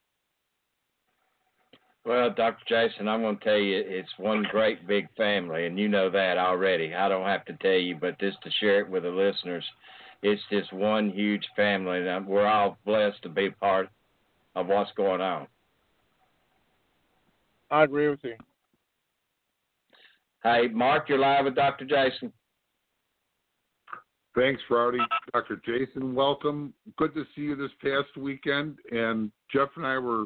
Well, 2.08 2.30
Dr. 2.30 2.64
Jason, 2.66 3.06
I'm 3.06 3.20
going 3.20 3.36
to 3.36 3.44
tell 3.44 3.58
you, 3.58 3.84
it's 3.86 4.08
one 4.16 4.42
great 4.50 4.86
big 4.88 5.08
family, 5.14 5.66
and 5.66 5.78
you 5.78 5.88
know 5.88 6.08
that 6.08 6.38
already. 6.38 6.94
I 6.94 7.06
don't 7.06 7.26
have 7.26 7.44
to 7.44 7.52
tell 7.58 7.72
you, 7.72 7.98
but 8.00 8.18
just 8.18 8.40
to 8.44 8.50
share 8.60 8.80
it 8.80 8.88
with 8.88 9.02
the 9.02 9.10
listeners, 9.10 9.62
it's 10.22 10.40
just 10.50 10.72
one 10.72 11.10
huge 11.10 11.46
family, 11.54 12.08
and 12.08 12.26
we're 12.26 12.46
all 12.46 12.78
blessed 12.86 13.22
to 13.24 13.28
be 13.28 13.50
part 13.50 13.90
of 14.56 14.68
what's 14.68 14.90
going 14.96 15.20
on. 15.20 15.48
I 17.70 17.82
agree 17.82 18.08
with 18.08 18.20
you. 18.24 18.36
Hey, 20.42 20.68
Mark, 20.72 21.10
you're 21.10 21.18
live 21.18 21.44
with 21.44 21.56
Dr. 21.56 21.84
Jason. 21.84 22.32
Thanks, 24.34 24.62
Rowdy. 24.70 24.96
Dr. 25.34 25.60
Jason, 25.66 26.14
welcome. 26.14 26.72
Good 26.96 27.12
to 27.12 27.24
see 27.36 27.42
you 27.42 27.54
this 27.54 27.70
past 27.82 28.16
weekend. 28.16 28.78
And 28.92 29.30
Jeff 29.52 29.68
and 29.76 29.84
I 29.84 29.98
were 29.98 30.24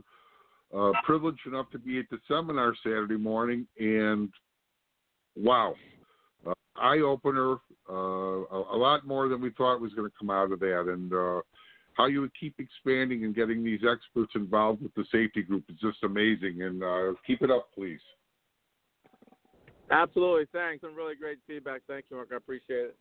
uh, 0.77 0.93
privileged 1.05 1.47
enough 1.47 1.71
to 1.71 1.79
be 1.79 1.99
at 1.99 2.07
the 2.11 2.19
seminar 2.29 2.75
Saturday 2.83 3.17
morning, 3.17 3.67
and 3.79 4.31
wow, 5.37 5.75
uh, 6.47 6.55
eye 6.77 6.99
opener. 6.99 7.57
Uh, 7.91 8.45
a, 8.51 8.65
a, 8.73 8.79
lot 8.79 9.07
more 9.07 9.29
than 9.29 9.41
we 9.41 9.51
thought 9.51 9.81
was 9.81 9.93
going 9.93 10.09
to 10.09 10.17
come 10.19 10.31
out 10.31 10.53
of 10.53 10.61
that, 10.61 10.85
and 10.89 11.13
uh, 11.13 11.41
how 11.95 12.07
you 12.07 12.21
would 12.21 12.33
keep 12.39 12.55
expanding 12.59 13.25
and 13.25 13.35
getting 13.35 13.63
these 13.63 13.81
experts 13.81 14.33
involved 14.35 14.83
with 14.83 14.95
the 14.95 15.05
safety 15.13 15.43
group 15.43 15.65
is 15.69 15.77
just 15.81 16.03
amazing. 16.05 16.63
And 16.63 16.83
uh, 16.83 17.13
keep 17.27 17.43
it 17.43 17.51
up, 17.51 17.69
please. 17.75 18.01
Absolutely, 19.91 20.47
thanks. 20.53 20.81
Some 20.81 20.95
really 20.95 21.17
great 21.17 21.39
feedback. 21.47 21.83
Thank 21.87 22.07
you, 22.09 22.17
Mark. 22.17 22.29
I 22.33 22.37
appreciate 22.37 22.87
it. 22.87 22.97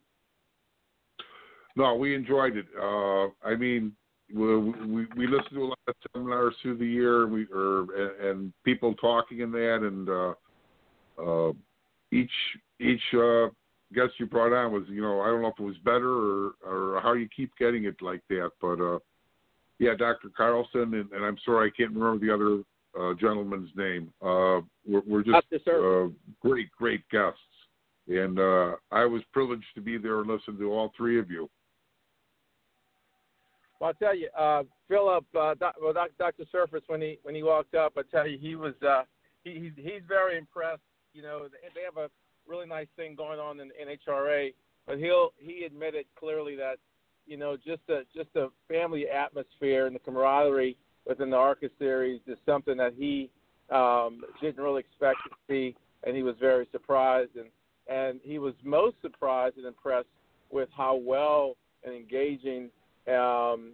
No, 1.78 1.96
we 1.96 2.14
enjoyed 2.16 2.58
it. 2.58 2.66
Uh, 2.78 3.28
I 3.48 3.56
mean, 3.58 3.94
we, 4.34 4.58
we 4.86 5.08
we 5.16 5.28
listen 5.28 5.54
to 5.54 5.64
a 5.64 5.68
lot 5.68 5.80
of 5.88 5.96
seminars 6.14 6.56
through 6.62 6.78
the 6.78 6.86
year, 6.86 7.28
we 7.28 7.46
or 7.54 7.88
and 8.22 8.54
people 8.64 8.94
talking 8.96 9.40
in 9.40 9.52
that, 9.52 9.80
and 9.82 10.10
uh, 10.10 10.34
uh, 11.22 11.54
each 12.12 12.32
each 12.80 13.02
uh, 13.14 13.48
guest 13.94 14.14
you 14.18 14.26
brought 14.26 14.54
on 14.54 14.72
was, 14.72 14.84
you 14.88 15.02
know, 15.02 15.22
I 15.22 15.28
don't 15.28 15.42
know 15.42 15.50
if 15.50 15.60
it 15.60 15.64
was 15.64 15.78
better 15.84 16.12
or 16.12 16.52
or 16.66 17.02
how 17.02 17.14
you 17.14 17.28
keep 17.36 17.52
getting 17.58 17.86
it 17.86 18.02
like 18.02 18.22
that, 18.30 18.52
but 18.62 18.80
uh, 18.80 19.00
yeah, 19.80 19.96
Dr. 19.98 20.30
Carlson, 20.36 20.94
and, 20.94 21.12
and 21.12 21.26
I'm 21.26 21.38
sorry 21.44 21.70
I 21.70 21.76
can't 21.76 21.94
remember 21.96 22.26
the 22.26 22.34
other 22.34 22.64
uh, 23.00 23.14
gentleman's 23.16 23.72
name. 23.76 24.14
Uh, 24.22 24.62
we're, 24.88 25.02
we're 25.08 25.24
just 25.24 25.68
uh, 25.68 26.08
great, 26.42 26.70
great 26.78 27.02
guests, 27.10 27.40
and 28.08 28.40
uh, 28.40 28.76
I 28.92 29.06
was 29.06 29.22
privileged 29.34 29.66
to 29.76 29.82
be 29.82 29.98
there 29.98 30.20
and 30.20 30.30
listen 30.30 30.58
to 30.58 30.72
all 30.72 30.92
three 30.96 31.20
of 31.20 31.32
you. 31.32 31.50
Well, 33.82 33.88
I'll 33.88 33.94
tell 33.96 34.16
you, 34.16 34.30
uh, 34.38 34.62
Philip, 34.88 35.26
uh, 35.36 35.56
doc, 35.56 35.74
well, 35.82 35.92
doc, 35.92 36.10
Dr. 36.20 36.44
Surface, 36.52 36.84
when 36.86 37.02
he 37.02 37.18
when 37.24 37.34
he 37.34 37.42
walked 37.42 37.74
up, 37.74 37.94
I 37.98 38.04
tell 38.12 38.28
you, 38.28 38.38
he 38.38 38.56
was 38.56 38.76
uh, 38.88 39.02
he, 39.44 39.54
he's 39.54 39.72
he's 39.76 40.04
very 40.08 40.38
impressed. 40.38 40.84
You 41.14 41.24
know, 41.24 41.48
they 41.50 41.82
have 41.84 41.98
a 41.98 42.12
really 42.48 42.68
nice 42.68 42.88
thing 42.96 43.16
going 43.16 43.40
on 43.40 43.60
in 43.60 43.70
NHRA, 43.70 44.54
but 44.86 45.00
he'll 45.00 45.34
he 45.40 45.64
admitted 45.66 46.06
clearly 46.16 46.56
that 46.58 46.76
you 47.26 47.38
know 47.38 47.58
just 47.58 47.82
a 47.90 48.02
just 48.16 48.30
a 48.36 48.50
family 48.68 49.10
atmosphere 49.10 49.88
and 49.88 49.96
the 49.96 50.00
camaraderie 50.00 50.78
within 51.08 51.32
the 51.32 51.38
ARCA 51.38 51.68
series 51.80 52.22
is 52.28 52.38
something 52.46 52.78
that 52.78 52.94
he 52.96 53.32
um, 53.72 54.22
didn't 54.44 54.64
really 54.64 54.82
expect 54.82 55.18
to 55.24 55.32
see, 55.50 55.76
and 56.04 56.16
he 56.16 56.22
was 56.22 56.36
very 56.40 56.68
surprised 56.72 57.32
and 57.36 57.50
and 57.88 58.20
he 58.24 58.38
was 58.38 58.54
most 58.64 58.98
surprised 59.02 59.58
and 59.58 59.66
impressed 59.66 60.08
with 60.52 60.70
how 60.78 60.94
well 60.96 61.56
and 61.84 61.96
engaging 61.96 62.70
um, 63.08 63.74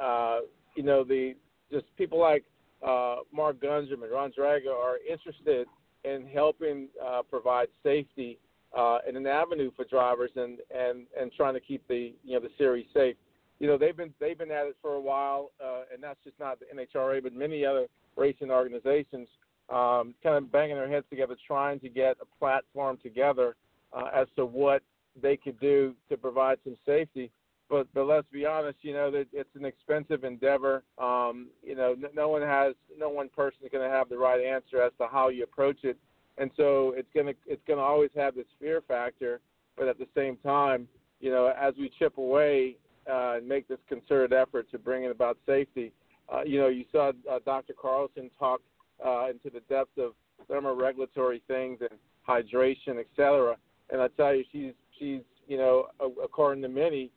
uh, 0.00 0.40
you 0.74 0.82
know, 0.82 1.04
the 1.04 1.34
just 1.70 1.84
people 1.96 2.20
like 2.20 2.44
uh, 2.86 3.16
Mark 3.32 3.60
Gunderman 3.60 4.04
and 4.04 4.12
Ron 4.12 4.32
Drager 4.32 4.72
are 4.72 4.96
interested 5.08 5.66
in 6.04 6.26
helping 6.32 6.88
uh, 7.04 7.22
provide 7.22 7.68
safety 7.82 8.38
uh, 8.76 8.98
and 9.06 9.16
an 9.16 9.26
avenue 9.26 9.70
for 9.74 9.84
drivers 9.84 10.30
and, 10.36 10.58
and, 10.74 11.06
and 11.18 11.32
trying 11.36 11.54
to 11.54 11.60
keep 11.60 11.86
the 11.88 12.12
you 12.24 12.34
know 12.34 12.40
the 12.40 12.50
series 12.58 12.86
safe. 12.94 13.16
You 13.58 13.66
know 13.66 13.78
they've 13.78 13.96
been 13.96 14.12
they've 14.20 14.36
been 14.36 14.50
at 14.50 14.66
it 14.66 14.76
for 14.82 14.94
a 14.94 15.00
while, 15.00 15.50
uh, 15.64 15.82
and 15.92 16.02
that's 16.02 16.22
just 16.24 16.38
not 16.38 16.58
the 16.60 16.66
NHRA, 16.66 17.22
but 17.22 17.32
many 17.32 17.64
other 17.64 17.86
racing 18.16 18.50
organizations 18.50 19.28
um, 19.70 20.14
kind 20.22 20.36
of 20.36 20.52
banging 20.52 20.76
their 20.76 20.88
heads 20.88 21.06
together, 21.10 21.36
trying 21.46 21.80
to 21.80 21.88
get 21.88 22.16
a 22.20 22.38
platform 22.38 22.98
together 23.02 23.56
uh, 23.92 24.08
as 24.14 24.26
to 24.36 24.44
what 24.44 24.82
they 25.20 25.36
could 25.36 25.58
do 25.58 25.94
to 26.10 26.16
provide 26.16 26.58
some 26.64 26.76
safety 26.84 27.30
but 27.68 27.86
but 27.94 28.04
let's 28.06 28.26
be 28.32 28.46
honest, 28.46 28.78
you 28.82 28.92
know 28.92 29.10
that 29.10 29.26
it's 29.32 29.54
an 29.54 29.64
expensive 29.64 30.24
endeavor. 30.24 30.82
Um, 30.98 31.48
you 31.62 31.74
know, 31.74 31.96
no, 32.14 32.28
one 32.28 32.42
has, 32.42 32.74
no 32.96 33.08
one 33.08 33.28
person 33.28 33.58
is 33.64 33.70
going 33.72 33.88
to 33.88 33.94
have 33.94 34.08
the 34.08 34.18
right 34.18 34.40
answer 34.40 34.82
as 34.82 34.92
to 34.98 35.06
how 35.10 35.28
you 35.28 35.44
approach 35.44 35.78
it, 35.82 35.96
and 36.38 36.50
so 36.56 36.94
it's 36.96 37.08
gonna 37.14 37.34
it's 37.46 37.62
gonna 37.66 37.82
always 37.82 38.10
have 38.14 38.34
this 38.34 38.46
fear 38.60 38.82
factor. 38.86 39.40
But 39.76 39.88
at 39.88 39.98
the 39.98 40.08
same 40.14 40.36
time, 40.38 40.88
you 41.20 41.30
know, 41.30 41.52
as 41.60 41.74
we 41.78 41.90
chip 41.98 42.18
away 42.18 42.76
uh, 43.10 43.36
and 43.36 43.48
make 43.48 43.68
this 43.68 43.78
concerted 43.88 44.32
effort 44.32 44.70
to 44.70 44.78
bring 44.78 45.06
about 45.06 45.36
safety, 45.44 45.92
uh, 46.32 46.42
you 46.44 46.58
know, 46.58 46.68
you 46.68 46.84
saw 46.92 47.12
uh, 47.30 47.38
Dr. 47.44 47.74
Carlson 47.74 48.30
talk 48.38 48.60
uh, 49.04 49.28
into 49.28 49.50
the 49.50 49.60
depths 49.68 49.98
of 49.98 50.12
thermoregulatory 50.48 51.42
things 51.46 51.80
and 51.80 51.98
hydration, 52.26 52.98
et 52.98 53.06
cetera. 53.16 53.56
And 53.90 54.00
I 54.00 54.08
tell 54.08 54.34
you, 54.34 54.44
she's 54.50 54.72
she's 54.98 55.20
you 55.46 55.56
know, 55.56 55.86
according 56.22 56.62
to 56.62 56.68
many, 56.68 57.10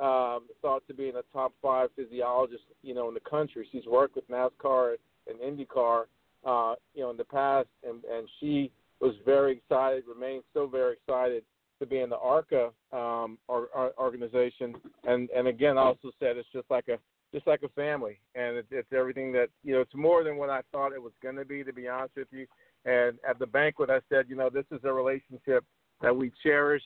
um, 0.00 0.46
thought 0.60 0.86
to 0.88 0.94
be 0.94 1.08
in 1.08 1.14
the 1.14 1.24
top 1.32 1.52
five 1.60 1.90
physiologists, 1.96 2.66
you 2.82 2.94
know, 2.94 3.08
in 3.08 3.14
the 3.14 3.20
country. 3.20 3.68
She's 3.70 3.86
worked 3.86 4.16
with 4.16 4.28
NASCAR 4.28 4.96
and 5.28 5.38
IndyCar, 5.38 6.04
uh, 6.44 6.74
you 6.94 7.02
know, 7.02 7.10
in 7.10 7.16
the 7.16 7.24
past, 7.24 7.68
and 7.86 8.02
and 8.04 8.28
she 8.40 8.70
was 9.00 9.14
very 9.24 9.52
excited, 9.52 10.04
remains 10.08 10.44
so 10.54 10.66
very 10.66 10.94
excited 10.94 11.42
to 11.80 11.86
be 11.86 12.00
in 12.00 12.08
the 12.08 12.18
ARCA 12.18 12.70
um, 12.92 13.38
or, 13.48 13.68
or 13.74 13.92
organization, 13.98 14.74
and 15.04 15.28
and 15.30 15.48
again, 15.48 15.76
also 15.76 16.10
said 16.20 16.36
it's 16.36 16.48
just 16.52 16.70
like 16.70 16.88
a 16.88 16.98
just 17.34 17.46
like 17.46 17.62
a 17.62 17.68
family, 17.70 18.18
and 18.34 18.56
it's, 18.56 18.68
it's 18.70 18.92
everything 18.92 19.32
that 19.32 19.48
you 19.64 19.74
know. 19.74 19.80
It's 19.80 19.94
more 19.94 20.24
than 20.24 20.36
what 20.36 20.50
I 20.50 20.60
thought 20.70 20.92
it 20.92 21.02
was 21.02 21.12
going 21.22 21.36
to 21.36 21.44
be, 21.44 21.64
to 21.64 21.72
be 21.72 21.88
honest 21.88 22.16
with 22.16 22.28
you. 22.30 22.46
And 22.84 23.18
at 23.28 23.38
the 23.38 23.46
banquet, 23.46 23.90
I 23.90 24.00
said, 24.08 24.26
you 24.28 24.36
know, 24.36 24.50
this 24.50 24.64
is 24.72 24.80
a 24.84 24.92
relationship 24.92 25.64
that 26.00 26.14
we 26.14 26.32
cherish. 26.42 26.82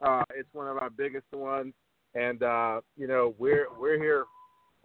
Uh, 0.00 0.24
it's 0.34 0.48
one 0.52 0.68
of 0.68 0.78
our 0.78 0.90
biggest 0.90 1.26
ones 1.32 1.74
and 2.14 2.42
uh, 2.42 2.80
you 2.96 3.06
know 3.06 3.34
we're 3.38 3.66
we're 3.78 3.98
here. 3.98 4.24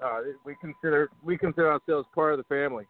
Uh, 0.03 0.19
we 0.45 0.55
consider 0.61 1.09
we 1.23 1.37
consider 1.37 1.71
ourselves 1.71 2.07
part 2.13 2.33
of 2.33 2.37
the 2.39 2.43
family. 2.43 2.85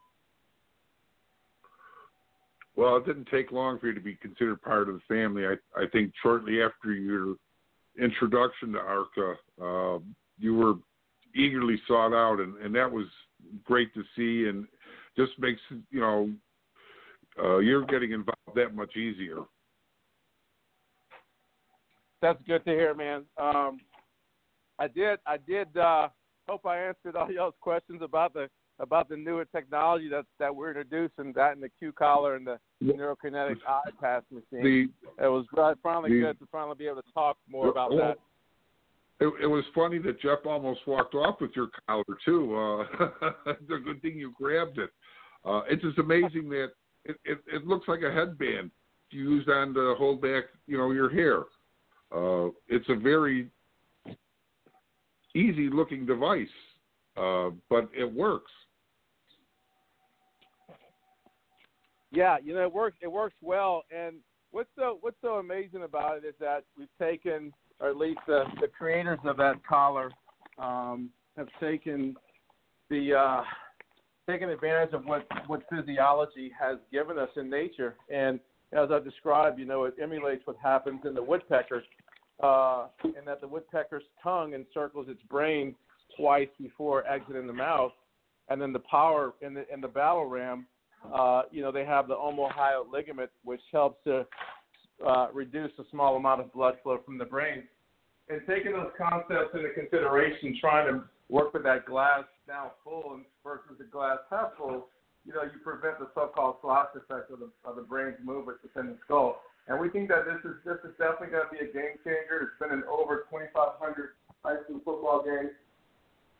Well, 2.76 2.96
it 2.98 3.06
didn't 3.06 3.28
take 3.30 3.52
long 3.52 3.80
for 3.80 3.88
you 3.88 3.94
to 3.94 4.00
be 4.00 4.16
considered 4.16 4.62
part 4.62 4.88
of 4.88 4.96
the 4.96 5.02
family. 5.08 5.46
I 5.46 5.56
I 5.80 5.88
think 5.92 6.14
shortly 6.22 6.62
after 6.62 6.94
your 6.94 7.36
introduction 8.00 8.74
to 8.74 8.80
ARCA, 8.80 9.36
uh, 9.62 10.00
you 10.38 10.56
were 10.56 10.76
eagerly 11.36 11.82
sought 11.88 12.14
out, 12.14 12.40
and, 12.40 12.56
and 12.58 12.74
that 12.76 12.90
was 12.90 13.06
great 13.66 13.94
to 13.94 14.04
see, 14.16 14.48
and 14.48 14.68
just 15.18 15.32
makes 15.40 15.62
you 15.92 16.00
know 16.00 16.32
uh, 17.44 17.58
you're 17.58 17.86
getting 17.86 18.12
involved 18.12 18.56
that 18.56 18.76
much 18.76 18.96
easier. 18.96 19.40
That's 22.22 22.40
good 22.48 22.66
to 22.66 22.72
hear, 22.72 22.94
man. 22.94 23.24
Um, 23.38 23.80
I 24.80 24.88
did. 24.88 25.20
I 25.28 25.38
did. 25.38 25.76
Uh, 25.78 26.08
hope 26.48 26.66
I 26.66 26.80
answered 26.80 27.16
all 27.16 27.32
y'all's 27.32 27.54
questions 27.62 28.02
about 28.02 28.34
the 28.34 28.50
about 28.80 29.10
the 29.10 29.18
newer 29.18 29.46
technology 29.46 30.10
that 30.10 30.26
that 30.40 30.56
we're 30.56 30.70
introducing, 30.70 31.34
that 31.34 31.54
and 31.54 31.62
the 31.62 31.70
Q 31.78 31.92
collar 31.92 32.36
and 32.36 32.48
the 32.48 32.58
neurokinetic 32.84 33.58
eye 33.68 33.82
pass 34.02 34.24
machine. 34.32 34.92
The 35.18 35.26
it 35.26 35.28
was 35.28 35.46
finally 35.84 36.12
the- 36.12 36.22
good 36.28 36.40
to 36.40 36.48
finally 36.52 36.76
be 36.78 36.88
able 36.88 37.02
to 37.02 37.14
talk 37.14 37.38
more 37.50 37.68
about 37.68 37.92
well, 37.92 38.00
that. 38.00 38.18
It, 39.22 39.34
it 39.44 39.48
was 39.48 39.66
funny 39.76 40.00
that 40.00 40.22
Jeff 40.22 40.40
almost 40.46 40.80
walked 40.88 41.14
off 41.14 41.42
with 41.42 41.52
your 41.54 41.68
collar 41.86 42.06
too. 42.24 42.56
Uh, 42.56 43.10
it's 43.48 43.70
a 43.70 43.84
good 43.84 44.02
thing 44.02 44.18
you 44.18 44.34
grabbed 44.38 44.78
it. 44.78 44.92
Uh, 45.44 45.62
it's 45.70 45.82
just 45.82 45.98
amazing 45.98 46.50
that 46.50 46.70
it, 47.04 47.18
it, 47.26 47.40
it 47.48 47.68
looks 47.68 47.90
like 47.90 48.00
a 48.02 48.14
headband 48.14 48.72
used 49.12 49.50
on 49.50 49.74
to 49.74 49.96
hold 49.98 50.22
back, 50.22 50.46
you 50.68 50.78
know, 50.78 50.92
your 50.92 51.10
hair. 51.10 51.40
Uh, 52.16 52.50
it's 52.70 52.88
a 52.88 52.96
very 52.96 53.50
easy 55.36 55.70
looking 55.70 56.06
device, 56.06 56.48
uh, 57.18 57.50
but 57.70 57.90
it 57.98 58.12
works. 58.12 58.52
Yeah, 62.12 62.38
you 62.44 62.54
know, 62.54 62.64
it 62.64 62.74
works. 62.74 62.98
It 63.02 63.12
works 63.12 63.36
well. 63.42 63.84
And 63.96 64.18
what's 64.52 64.70
so 64.76 64.98
what's 65.02 65.18
so 65.22 65.36
amazing 65.36 65.84
about 65.84 66.18
it 66.18 66.26
is 66.26 66.34
that 66.40 66.64
we've 66.78 66.88
taken, 67.00 67.54
or 67.80 67.90
at 67.90 67.98
least 67.98 68.20
the, 68.28 68.46
the 68.62 68.68
creators 68.68 69.20
of 69.26 69.38
that 69.38 69.64
collar, 69.68 70.12
um, 70.58 71.10
have 71.38 71.48
taken 71.60 72.16
the 72.90 73.14
uh, 73.14 73.44
taken 74.28 74.50
advantage 74.50 74.94
of 74.94 75.06
what 75.06 75.28
what 75.48 75.62
physiology 75.70 76.52
has 76.60 76.78
given 76.92 77.20
us 77.20 77.30
in 77.36 77.50
nature. 77.50 77.96
And 78.12 78.40
as 78.72 78.90
I 78.92 79.00
described, 79.00 79.60
you 79.60 79.66
know, 79.66 79.86
it 79.86 79.96
emulates 80.02 80.46
what 80.46 80.58
happens 80.62 81.02
in 81.06 81.14
the 81.14 81.24
woodpecker, 81.24 81.84
uh, 82.42 82.88
in 83.04 83.26
that 83.26 83.42
the 83.42 83.48
woodpecker's 83.48 84.04
tongue 84.22 84.54
encircles 84.54 85.08
its 85.10 85.22
brain 85.30 85.76
twice 86.18 86.50
before 86.60 87.08
exiting 87.08 87.48
the 87.48 87.54
mouth, 87.54 87.92
and 88.50 88.62
then 88.62 88.74
the 88.74 88.80
power 88.80 89.34
in 89.42 89.54
the 89.54 89.72
in 89.74 89.82
the 89.82 89.88
battle 89.88 90.26
ram 90.26 90.66
uh, 91.14 91.44
you 91.52 91.62
know, 91.62 91.72
they 91.72 91.86
have 91.86 92.08
the 92.08 92.16
omohyoid 92.16 92.92
ligament, 92.92 93.30
which 93.44 93.62
helps 93.72 94.04
to 94.04 94.26
uh, 95.06 95.28
reduce 95.34 95.72
a 95.80 95.84
small 95.92 96.18
amount 96.18 96.42
of 96.42 96.52
blood 96.54 96.76
flow 96.84 97.00
from 97.06 97.18
the 97.18 97.26
brain. 97.26 97.64
And 98.28 98.42
taking 98.48 98.74
those 98.74 98.92
concepts 98.98 99.56
into 99.56 99.70
consideration, 99.74 100.58
trying 100.60 100.92
to 100.92 101.04
work 101.30 101.54
with 101.54 101.64
that 101.64 101.86
glass 101.86 102.24
now 102.48 102.74
full 102.84 103.20
versus 103.44 103.78
the 103.78 103.86
glass 103.86 104.18
half 104.30 104.52
full, 104.58 104.88
you 105.26 105.34
know, 105.34 105.44
you 105.44 105.60
prevent 105.64 106.00
the 106.00 106.08
so-called 106.14 106.58
slosh 106.62 106.90
effect 106.96 107.32
of 107.32 107.40
the, 107.40 107.50
of 107.66 107.76
the 107.76 107.82
brain's 107.82 108.18
movement 108.24 108.58
within 108.62 108.92
the 108.92 108.98
skull. 109.06 109.42
And 109.70 109.80
we 109.80 109.88
think 109.90 110.10
that 110.10 110.26
this 110.26 110.42
is 110.44 110.58
this 110.66 110.82
is 110.84 110.98
definitely 110.98 111.30
going 111.30 111.46
to 111.46 111.54
be 111.54 111.62
a 111.62 111.72
game 111.72 112.02
changer. 112.02 112.50
It's 112.50 112.58
been 112.58 112.74
in 112.74 112.84
over 112.90 113.30
2,500 113.30 114.18
high 114.44 114.58
school 114.66 114.82
football 114.84 115.22
games. 115.24 115.54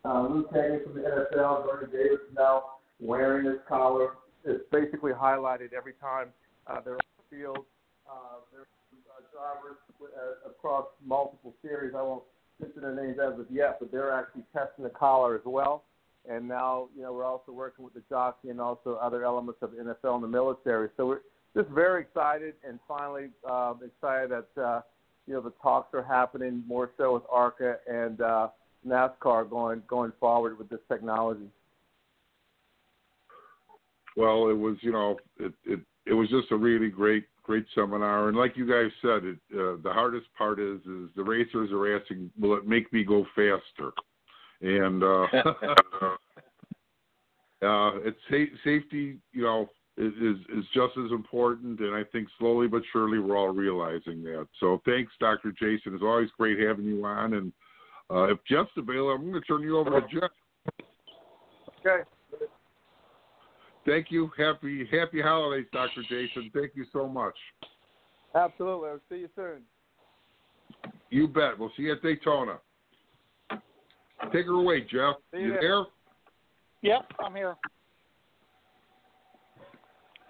Uh, 0.04 0.26
Luke 0.26 0.50
Hagen 0.52 0.80
from 0.82 0.94
the 0.94 1.06
NFL, 1.06 1.64
Bernie 1.64 1.92
Davis 1.92 2.26
now 2.36 2.82
wearing 2.98 3.46
this 3.46 3.62
collar. 3.68 4.18
It's 4.44 4.64
basically 4.72 5.12
highlighted 5.12 5.72
every 5.72 5.92
time 6.00 6.28
uh, 6.66 6.80
they're 6.80 6.94
on 6.94 7.10
the 7.22 7.36
field. 7.36 7.64
Uh, 8.10 8.42
there's 8.50 8.66
uh, 9.06 9.22
drivers 9.30 9.78
uh, 10.02 10.50
across 10.50 10.86
multiple 11.06 11.54
series. 11.62 11.94
I 11.96 12.02
won't 12.02 12.24
mention 12.58 12.82
their 12.82 12.96
names 12.96 13.18
as 13.22 13.38
of 13.38 13.46
yet, 13.48 13.76
but 13.78 13.92
they're 13.92 14.12
actually 14.12 14.42
testing 14.52 14.82
the 14.82 14.90
collar 14.90 15.36
as 15.36 15.42
well. 15.44 15.84
And 16.28 16.48
now, 16.48 16.88
you 16.96 17.02
know, 17.02 17.12
we're 17.12 17.24
also 17.24 17.52
working 17.52 17.84
with 17.84 17.94
the 17.94 18.02
jockey 18.08 18.50
and 18.50 18.60
also 18.60 18.98
other 19.00 19.24
elements 19.24 19.60
of 19.62 19.70
the 19.70 19.78
NFL 19.78 20.16
and 20.16 20.24
the 20.24 20.28
military. 20.28 20.88
So 20.96 21.06
we're 21.06 21.20
just 21.56 21.68
very 21.70 22.02
excited 22.02 22.54
and 22.66 22.78
finally 22.86 23.28
uh, 23.48 23.74
excited 23.84 24.30
that, 24.30 24.62
uh, 24.62 24.80
you 25.26 25.34
know, 25.34 25.40
the 25.40 25.52
talks 25.62 25.92
are 25.94 26.02
happening 26.02 26.62
more 26.66 26.90
so 26.96 27.14
with 27.14 27.22
ARCA 27.30 27.76
and 27.88 28.20
uh, 28.20 28.48
NASCAR 28.86 29.48
going 29.48 29.82
going 29.88 30.12
forward 30.18 30.58
with 30.58 30.68
this 30.68 30.80
technology. 30.88 31.48
Well, 34.16 34.48
it 34.48 34.58
was, 34.58 34.76
you 34.80 34.92
know, 34.92 35.16
it 35.38 35.52
it 35.64 35.80
it 36.06 36.14
was 36.14 36.28
just 36.28 36.50
a 36.50 36.56
really 36.56 36.88
great 36.88 37.24
great 37.42 37.66
seminar, 37.74 38.28
and 38.28 38.36
like 38.36 38.56
you 38.56 38.66
guys 38.66 38.90
said, 39.02 39.24
it 39.24 39.38
uh, 39.52 39.76
the 39.82 39.92
hardest 39.92 40.26
part 40.36 40.58
is 40.58 40.80
is 40.80 41.10
the 41.16 41.22
racers 41.22 41.70
are 41.72 41.96
asking, 41.96 42.30
will 42.38 42.56
it 42.56 42.66
make 42.66 42.92
me 42.92 43.04
go 43.04 43.26
faster? 43.34 43.92
And 44.62 45.02
uh, 45.02 45.26
uh, 47.62 47.98
it's 48.04 48.18
sa- 48.28 48.56
safety, 48.64 49.18
you 49.32 49.42
know, 49.42 49.68
is, 50.00 50.12
is 50.14 50.36
is 50.58 50.64
just 50.72 50.96
as 50.96 51.12
important, 51.12 51.78
and 51.80 51.94
I 51.94 52.02
think 52.04 52.28
slowly 52.38 52.66
but 52.66 52.82
surely 52.92 53.18
we're 53.18 53.36
all 53.36 53.50
realizing 53.50 54.22
that. 54.24 54.48
So 54.58 54.80
thanks, 54.86 55.12
Dr. 55.20 55.52
Jason. 55.52 55.94
It's 55.94 56.02
always 56.02 56.30
great 56.38 56.58
having 56.58 56.86
you 56.86 57.04
on, 57.04 57.34
and 57.34 57.52
uh, 58.10 58.24
if 58.24 58.38
Jeff's 58.48 58.70
available, 58.76 59.10
I'm 59.10 59.30
going 59.30 59.34
to 59.34 59.40
turn 59.40 59.62
you 59.62 59.78
over 59.78 60.00
to 60.00 60.06
Jeff. 60.08 60.30
Okay. 61.80 62.02
Thank 63.86 64.06
you. 64.10 64.30
Happy 64.36 64.88
Happy 64.90 65.20
holidays, 65.20 65.66
Dr. 65.72 66.02
Jason. 66.08 66.50
Thank 66.54 66.72
you 66.74 66.86
so 66.92 67.06
much. 67.06 67.34
Absolutely. 68.34 68.88
I'll 68.88 69.00
see 69.08 69.16
you 69.16 69.28
soon. 69.34 69.62
You 71.10 71.28
bet. 71.28 71.58
We'll 71.58 71.72
see 71.76 71.84
you 71.84 71.92
at 71.92 72.02
Daytona. 72.02 72.58
Take 74.32 74.46
her 74.46 74.52
away, 74.52 74.82
Jeff. 74.82 75.16
See 75.32 75.40
you 75.40 75.46
you 75.46 75.50
there. 75.52 75.60
there? 75.60 75.84
Yep, 76.82 77.12
I'm 77.24 77.34
here. 77.34 77.56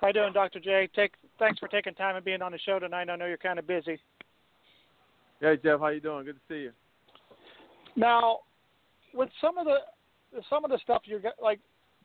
How 0.01 0.07
you 0.07 0.13
doing, 0.15 0.33
Dr. 0.33 0.61
J? 0.61 0.89
Take 0.95 1.13
thanks 1.39 1.59
for 1.59 1.69
taking 1.69 1.95
time 1.95 2.17
and 2.17 2.25
being 2.25 2.41
on 2.41 2.53
the 2.53 2.59
show 2.59 2.79
tonight. 2.79 3.11
I 3.11 3.17
know 3.17 3.27
you're 3.27 3.37
kind 3.37 3.59
of 3.59 3.67
busy. 3.67 4.01
Hey 5.41 5.59
Jeff, 5.63 5.81
how 5.81 5.89
you 5.89 6.01
doing? 6.01 6.25
Good 6.25 6.37
to 6.37 6.41
see 6.49 6.63
you. 6.63 6.73
Now, 7.97 8.39
with 9.13 9.29
some 9.41 9.59
of 9.59 9.67
the 9.67 9.79
some 10.49 10.65
of 10.65 10.71
the 10.71 10.79
stuff 10.83 11.03
you 11.05 11.19
got, 11.19 11.35
like 11.43 11.61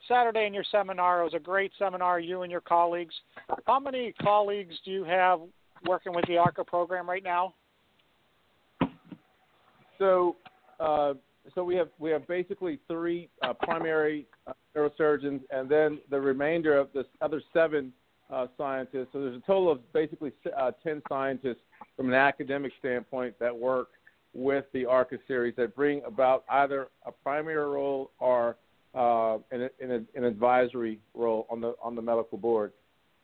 Saturday 0.10 0.46
in 0.46 0.54
your 0.54 0.66
seminar, 0.72 1.24
was 1.24 1.34
a 1.34 1.39
great 1.39 1.72
seminar. 1.80 2.20
You 2.20 2.41
and 2.41 2.52
your 2.52 2.62
colleagues. 2.62 3.14
How 3.66 3.80
many 3.80 4.14
colleagues 4.22 4.76
do 4.84 4.91
you 4.91 5.06
have 5.06 5.39
working 5.86 6.14
with 6.14 6.26
the 6.28 6.38
ARCA 6.38 6.66
program 6.66 7.10
right 7.10 7.24
now? 7.24 7.54
So, 10.00 10.36
uh, 10.82 11.14
so 11.54 11.64
we 11.64 11.76
have 11.76 11.88
we 12.00 12.10
have 12.12 12.28
basically 12.28 12.80
three 12.89 13.30
uh, 13.41 13.54
primary 13.54 14.26
uh, 14.48 14.54
neurosurgeons, 14.76 15.41
and 15.52 15.70
then 15.70 16.00
the 16.10 16.20
remainder 16.20 16.78
of 16.78 16.89
the 16.93 17.06
other 17.22 17.41
seven 17.54 17.91
uh, 18.32 18.48
scientists. 18.58 19.08
So 19.14 19.22
there's 19.22 19.38
a 19.38 19.46
total 19.46 19.72
of 19.72 19.93
basically 19.93 20.32
uh, 20.58 20.72
ten 20.84 21.02
scientists 21.08 21.62
from 21.96 22.08
an 22.10 22.16
academic 22.16 22.72
standpoint 22.80 23.36
that 23.39 23.56
work 23.56 23.89
with 24.34 24.66
the 24.74 24.86
ARCA 24.86 25.18
series 25.28 25.56
that 25.56 25.76
bring 25.76 26.02
about 26.06 26.43
either 26.50 26.89
a 27.06 27.12
primary 27.12 27.66
role 27.66 28.12
or 28.20 28.58
uh, 28.93 29.38
an, 29.52 29.70
an, 29.80 30.08
an 30.16 30.24
advisory 30.24 31.00
role 31.14 31.48
on 31.50 31.62
the 31.62 31.74
on 31.82 31.96
the 31.96 32.02
medical 32.02 32.38
board. 32.38 32.72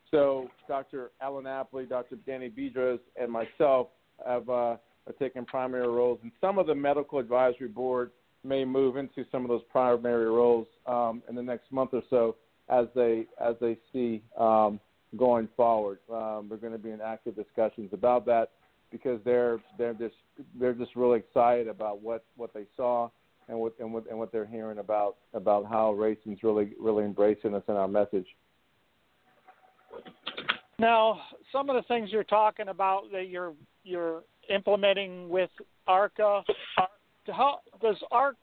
So 0.10 0.50
Dr. 0.68 1.12
Alan 1.22 1.46
Apley, 1.46 1.88
Dr. 1.88 2.18
Danny 2.28 2.50
Bedros, 2.50 3.00
and 3.20 3.32
myself 3.32 3.88
have 4.26 4.50
uh, 4.50 4.76
taking 5.20 5.46
primary 5.46 5.88
roles, 5.88 6.20
in 6.24 6.32
some 6.42 6.60
of 6.60 6.68
the 6.68 6.76
medical 6.76 7.20
advisory 7.20 7.68
board 7.68 8.12
may 8.44 8.66
move 8.66 8.98
into 8.98 9.26
some 9.32 9.44
of 9.44 9.50
those 9.50 9.64
primary 9.72 10.30
roles 10.30 10.68
um, 10.88 11.22
in 11.30 11.36
the 11.36 11.44
next 11.44 11.72
month 11.72 11.92
or 11.94 12.02
so 12.10 12.36
as 12.70 12.88
they 12.96 13.26
as 13.40 13.56
they 13.62 13.78
see 13.94 14.24
um, 14.38 14.80
going 15.18 15.48
forward. 15.56 16.00
Um, 16.12 16.48
we're 16.50 16.58
going 16.58 16.74
to 16.74 16.80
be 16.80 16.92
in 16.92 17.02
active 17.02 17.36
discussions 17.36 17.90
about 17.94 18.26
that 18.26 18.52
because 18.92 19.20
they're 19.24 19.60
they're 19.78 19.94
just 19.94 20.16
they're 20.60 20.74
just 20.74 20.96
really 20.96 21.20
excited 21.20 21.68
about 21.68 22.02
what 22.02 22.26
what 22.36 22.54
they 22.54 22.66
saw 22.76 23.10
and 23.48 23.60
what 23.60 23.74
and 23.80 23.94
what 23.94 24.10
and 24.10 24.18
what 24.18 24.32
they're 24.32 24.46
hearing 24.46 24.80
about 24.80 25.18
about 25.34 25.66
how 25.66 25.94
racing's 25.94 26.40
really 26.44 26.74
really 26.80 27.04
embracing 27.04 27.54
us 27.54 27.64
and 27.68 27.78
our 27.78 27.88
message. 27.88 28.28
Now, 30.80 31.22
some 31.52 31.70
of 31.70 31.76
the 31.76 31.84
things 31.88 32.10
you're 32.12 32.24
talking 32.24 32.70
about 32.70 33.12
that 33.12 33.28
you're 33.28 33.54
you're 33.84 34.24
implementing 34.50 35.30
with 35.30 35.50
ARCA, 35.88 36.44
how 37.28 37.60
does 37.82 37.98
ARC 38.12 38.36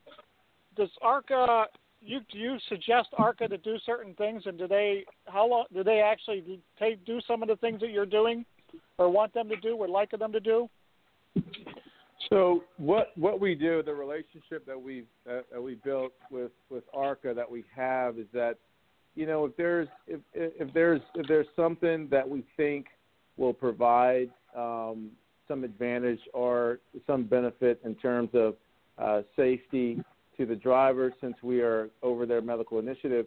does 0.76 0.90
ARCA 1.02 1.66
you 2.00 2.20
do 2.30 2.38
you 2.38 2.56
suggest 2.68 3.08
ARCA 3.16 3.48
to 3.48 3.58
do 3.58 3.76
certain 3.84 4.14
things, 4.14 4.42
and 4.46 4.58
do 4.58 4.68
they 4.68 5.04
how 5.26 5.48
long 5.48 5.64
do 5.72 5.82
they 5.82 6.00
actually 6.00 6.60
take, 6.78 7.04
do 7.04 7.20
some 7.26 7.42
of 7.42 7.48
the 7.48 7.56
things 7.56 7.80
that 7.80 7.90
you're 7.90 8.06
doing, 8.06 8.44
or 8.98 9.10
want 9.10 9.34
them 9.34 9.48
to 9.48 9.56
do, 9.56 9.74
or 9.76 9.88
like 9.88 10.10
them 10.10 10.32
to 10.32 10.40
do? 10.40 10.68
So 12.30 12.62
what 12.76 13.12
what 13.16 13.40
we 13.40 13.54
do, 13.54 13.82
the 13.82 13.94
relationship 13.94 14.64
that 14.66 14.80
we 14.80 15.04
uh, 15.28 15.40
that 15.52 15.62
we 15.62 15.74
built 15.76 16.12
with 16.30 16.52
with 16.70 16.84
ARCA 16.94 17.34
that 17.34 17.50
we 17.50 17.64
have 17.74 18.18
is 18.18 18.26
that 18.32 18.56
you 19.14 19.26
know 19.26 19.44
if 19.44 19.56
there's 19.56 19.88
if 20.06 20.20
if 20.34 20.72
there's 20.72 21.00
if 21.14 21.26
there's 21.26 21.46
something 21.56 22.08
that 22.10 22.28
we 22.28 22.44
think 22.56 22.86
will 23.36 23.54
provide 23.54 24.30
um, 24.56 25.10
some 25.46 25.64
advantage 25.64 26.20
or 26.32 26.78
some 27.06 27.24
benefit 27.24 27.80
in 27.84 27.94
terms 27.94 28.30
of 28.34 28.54
uh, 28.98 29.22
safety 29.36 30.02
to 30.36 30.46
the 30.46 30.56
driver, 30.56 31.12
since 31.20 31.36
we 31.42 31.60
are 31.60 31.90
over 32.02 32.26
their 32.26 32.40
medical 32.40 32.78
initiative, 32.78 33.26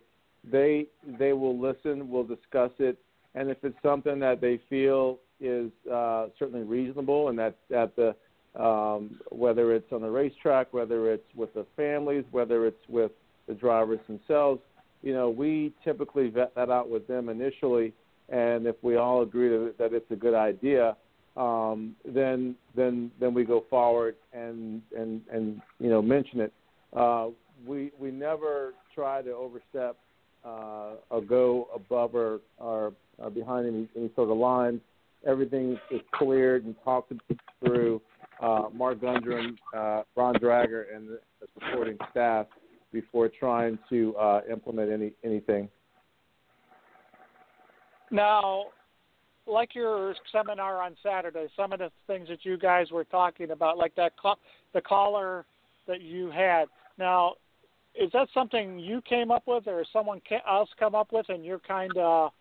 they 0.49 0.87
they 1.19 1.33
will 1.33 1.59
listen, 1.59 2.09
we'll 2.09 2.23
discuss 2.23 2.71
it, 2.79 2.97
and 3.35 3.49
if 3.49 3.57
it's 3.63 3.77
something 3.83 4.19
that 4.19 4.41
they 4.41 4.59
feel 4.69 5.19
is 5.39 5.71
uh, 5.91 6.27
certainly 6.37 6.63
reasonable 6.63 7.29
and 7.29 7.37
that 7.37 7.55
at 7.75 7.95
the 7.95 8.15
um, 8.61 9.19
whether 9.29 9.73
it's 9.73 9.91
on 9.93 10.01
the 10.01 10.09
racetrack, 10.09 10.73
whether 10.73 11.11
it's 11.11 11.35
with 11.35 11.53
the 11.53 11.65
families, 11.77 12.25
whether 12.31 12.67
it's 12.67 12.89
with 12.89 13.11
the 13.47 13.53
drivers 13.53 13.99
themselves, 14.07 14.59
you 15.01 15.13
know, 15.13 15.29
we 15.29 15.73
typically 15.83 16.29
vet 16.29 16.53
that 16.55 16.69
out 16.69 16.89
with 16.89 17.07
them 17.07 17.29
initially, 17.29 17.93
and 18.29 18.67
if 18.67 18.75
we 18.81 18.97
all 18.97 19.21
agree 19.21 19.49
that, 19.49 19.75
that 19.77 19.93
it's 19.93 20.11
a 20.11 20.15
good 20.15 20.33
idea, 20.33 20.95
um, 21.37 21.95
then 22.05 22.55
then 22.75 23.11
then 23.19 23.33
we 23.33 23.43
go 23.43 23.65
forward 23.69 24.15
and 24.33 24.81
and 24.97 25.21
and 25.31 25.61
you 25.79 25.89
know 25.89 26.01
mention 26.01 26.41
it. 26.41 26.53
Uh, 26.93 27.27
we 27.65 27.91
we 27.99 28.11
never 28.11 28.73
try 28.93 29.21
to 29.21 29.31
overstep 29.31 29.97
uh, 30.43 30.93
or 31.09 31.21
go 31.21 31.67
above 31.75 32.15
or, 32.15 32.39
or, 32.57 32.93
behind 33.33 33.67
any, 33.67 33.87
any 33.95 34.11
sort 34.15 34.29
of 34.29 34.37
line. 34.37 34.81
Everything 35.25 35.77
is 35.91 36.01
cleared 36.15 36.65
and 36.65 36.75
talked 36.83 37.13
through. 37.63 38.01
Uh, 38.41 38.63
Mark 38.73 38.99
Gundren, 38.99 39.55
uh, 39.75 40.01
Ron 40.15 40.33
Drager, 40.35 40.85
and 40.95 41.07
the, 41.07 41.19
the 41.39 41.47
supporting 41.53 41.95
staff 42.09 42.47
before 42.91 43.29
trying 43.29 43.77
to 43.89 44.15
uh, 44.15 44.41
implement 44.51 44.91
any 44.91 45.13
anything. 45.23 45.69
Now, 48.09 48.65
like 49.47 49.75
your 49.75 50.15
seminar 50.31 50.81
on 50.81 50.95
Saturday, 51.03 51.47
some 51.55 51.73
of 51.73 51.79
the 51.79 51.91
things 52.07 52.27
that 52.27 52.45
you 52.45 52.57
guys 52.57 52.91
were 52.91 53.03
talking 53.05 53.51
about, 53.51 53.77
like 53.77 53.95
that 53.95 54.13
the 54.73 54.81
caller 54.81 55.45
that 55.87 56.01
you 56.01 56.29
had. 56.29 56.65
Now, 56.97 57.33
is 57.95 58.11
that 58.13 58.27
something 58.33 58.79
you 58.79 59.01
came 59.01 59.31
up 59.31 59.43
with, 59.47 59.67
or 59.67 59.83
someone 59.91 60.21
else 60.47 60.69
come 60.79 60.95
up 60.95 61.11
with, 61.11 61.27
and 61.29 61.43
you're 61.43 61.59
kind 61.59 61.91
of 61.97 62.31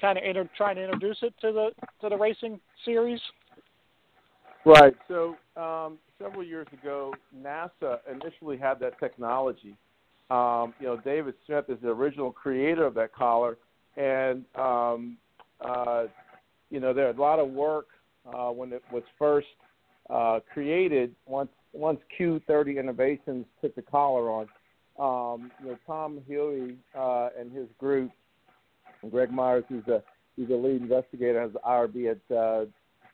kind 0.00 0.16
of 0.16 0.24
inter- 0.24 0.48
trying 0.56 0.76
to 0.76 0.84
introduce 0.84 1.18
it 1.22 1.34
to 1.40 1.52
the 1.52 1.70
to 2.00 2.08
the 2.08 2.16
racing 2.16 2.60
series? 2.84 3.20
Right. 4.64 4.94
So 5.08 5.36
um, 5.56 5.98
several 6.20 6.44
years 6.44 6.66
ago, 6.72 7.14
NASA 7.36 7.98
initially 8.10 8.56
had 8.56 8.80
that 8.80 8.98
technology. 8.98 9.74
Um, 10.30 10.74
you 10.78 10.86
know, 10.86 10.98
David 11.02 11.34
Smith 11.46 11.64
is 11.68 11.78
the 11.82 11.88
original 11.88 12.30
creator 12.30 12.84
of 12.84 12.94
that 12.94 13.14
collar, 13.14 13.56
and 13.96 14.44
um, 14.56 15.16
uh, 15.60 16.04
you 16.70 16.80
know, 16.80 16.92
there's 16.92 17.16
a 17.16 17.20
lot 17.20 17.38
of 17.38 17.50
work 17.50 17.86
uh, 18.26 18.50
when 18.50 18.72
it 18.72 18.82
was 18.92 19.02
first 19.18 19.46
uh, 20.10 20.40
created. 20.52 21.14
Once 21.26 21.50
once 21.72 22.00
Q30 22.18 22.78
Innovations 22.78 23.44
took 23.60 23.74
the 23.74 23.82
collar 23.82 24.30
on, 24.30 24.48
um, 24.98 25.50
you 25.62 25.70
know, 25.70 25.78
Tom 25.86 26.20
Huey 26.26 26.76
uh, 26.96 27.28
and 27.38 27.52
his 27.52 27.68
group, 27.78 28.10
and 29.02 29.10
Greg 29.12 29.30
Myers, 29.30 29.64
who's 29.68 29.86
a 29.88 30.02
he's 30.36 30.48
a 30.50 30.54
lead 30.54 30.82
investigator, 30.82 31.40
has 31.40 31.52
the 31.52 31.60
IRB 31.60 32.10
at 32.10 32.36
uh, 32.36 32.64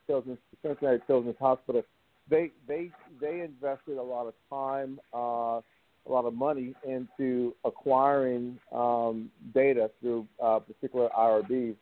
Children's, 0.06 0.38
Cincinnati 0.62 1.02
Children's 1.06 1.38
Hospital. 1.38 1.82
They 2.28 2.52
they 2.66 2.90
they 3.20 3.40
invested 3.40 3.98
a 3.98 4.02
lot 4.02 4.26
of 4.26 4.34
time, 4.48 4.98
uh, 5.12 5.60
a 6.06 6.10
lot 6.10 6.24
of 6.24 6.34
money 6.34 6.74
into 6.86 7.54
acquiring 7.64 8.58
um, 8.72 9.30
data 9.54 9.90
through 10.00 10.26
uh, 10.42 10.60
particular 10.60 11.08
IRBs. 11.18 11.76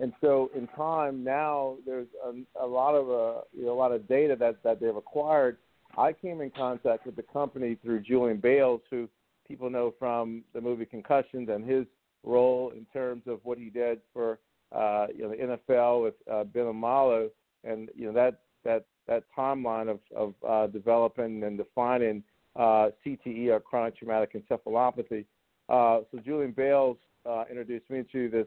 And 0.00 0.14
so, 0.22 0.50
in 0.54 0.66
time 0.68 1.22
now, 1.22 1.76
there's 1.84 2.06
a, 2.24 2.64
a 2.64 2.66
lot 2.66 2.94
of 2.94 3.10
uh, 3.10 3.42
you 3.52 3.66
know, 3.66 3.72
a 3.72 3.78
lot 3.78 3.92
of 3.92 4.08
data 4.08 4.34
that 4.40 4.62
that 4.62 4.80
they've 4.80 4.96
acquired. 4.96 5.58
I 5.98 6.12
came 6.12 6.40
in 6.40 6.50
contact 6.50 7.04
with 7.04 7.16
the 7.16 7.22
company 7.22 7.76
through 7.82 8.00
Julian 8.00 8.38
Bailes, 8.38 8.80
who 8.90 9.08
people 9.46 9.68
know 9.68 9.92
from 9.98 10.42
the 10.54 10.60
movie 10.60 10.86
Concussions 10.86 11.50
and 11.50 11.68
his 11.68 11.84
role 12.24 12.72
in 12.76 12.86
terms 12.92 13.22
of 13.26 13.40
what 13.42 13.58
he 13.58 13.68
did 13.68 14.00
for 14.12 14.38
uh, 14.72 15.08
you 15.14 15.22
know 15.22 15.30
the 15.30 15.58
NFL 15.74 16.02
with 16.02 16.14
uh, 16.30 16.72
Malo, 16.72 17.28
and 17.64 17.90
you 17.94 18.06
know 18.06 18.12
that 18.12 18.40
that 18.64 18.86
that 19.06 19.24
timeline 19.36 19.90
of 19.90 19.98
of 20.16 20.34
uh, 20.48 20.66
developing 20.68 21.42
and 21.42 21.58
defining 21.58 22.22
uh, 22.56 22.88
CTE 23.04 23.48
or 23.48 23.60
chronic 23.60 23.98
traumatic 23.98 24.32
encephalopathy. 24.34 25.26
Uh, 25.68 26.00
so 26.10 26.18
Julian 26.24 26.52
Bailes 26.52 26.96
uh, 27.26 27.44
introduced 27.50 27.88
me 27.90 28.02
to 28.12 28.28
this 28.28 28.46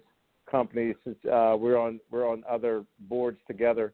company 0.50 0.94
since 1.04 1.18
uh, 1.26 1.56
we're 1.58 1.78
on 1.78 2.00
we're 2.12 2.28
on 2.28 2.44
other 2.50 2.86
boards 3.02 3.40
together, 3.48 3.94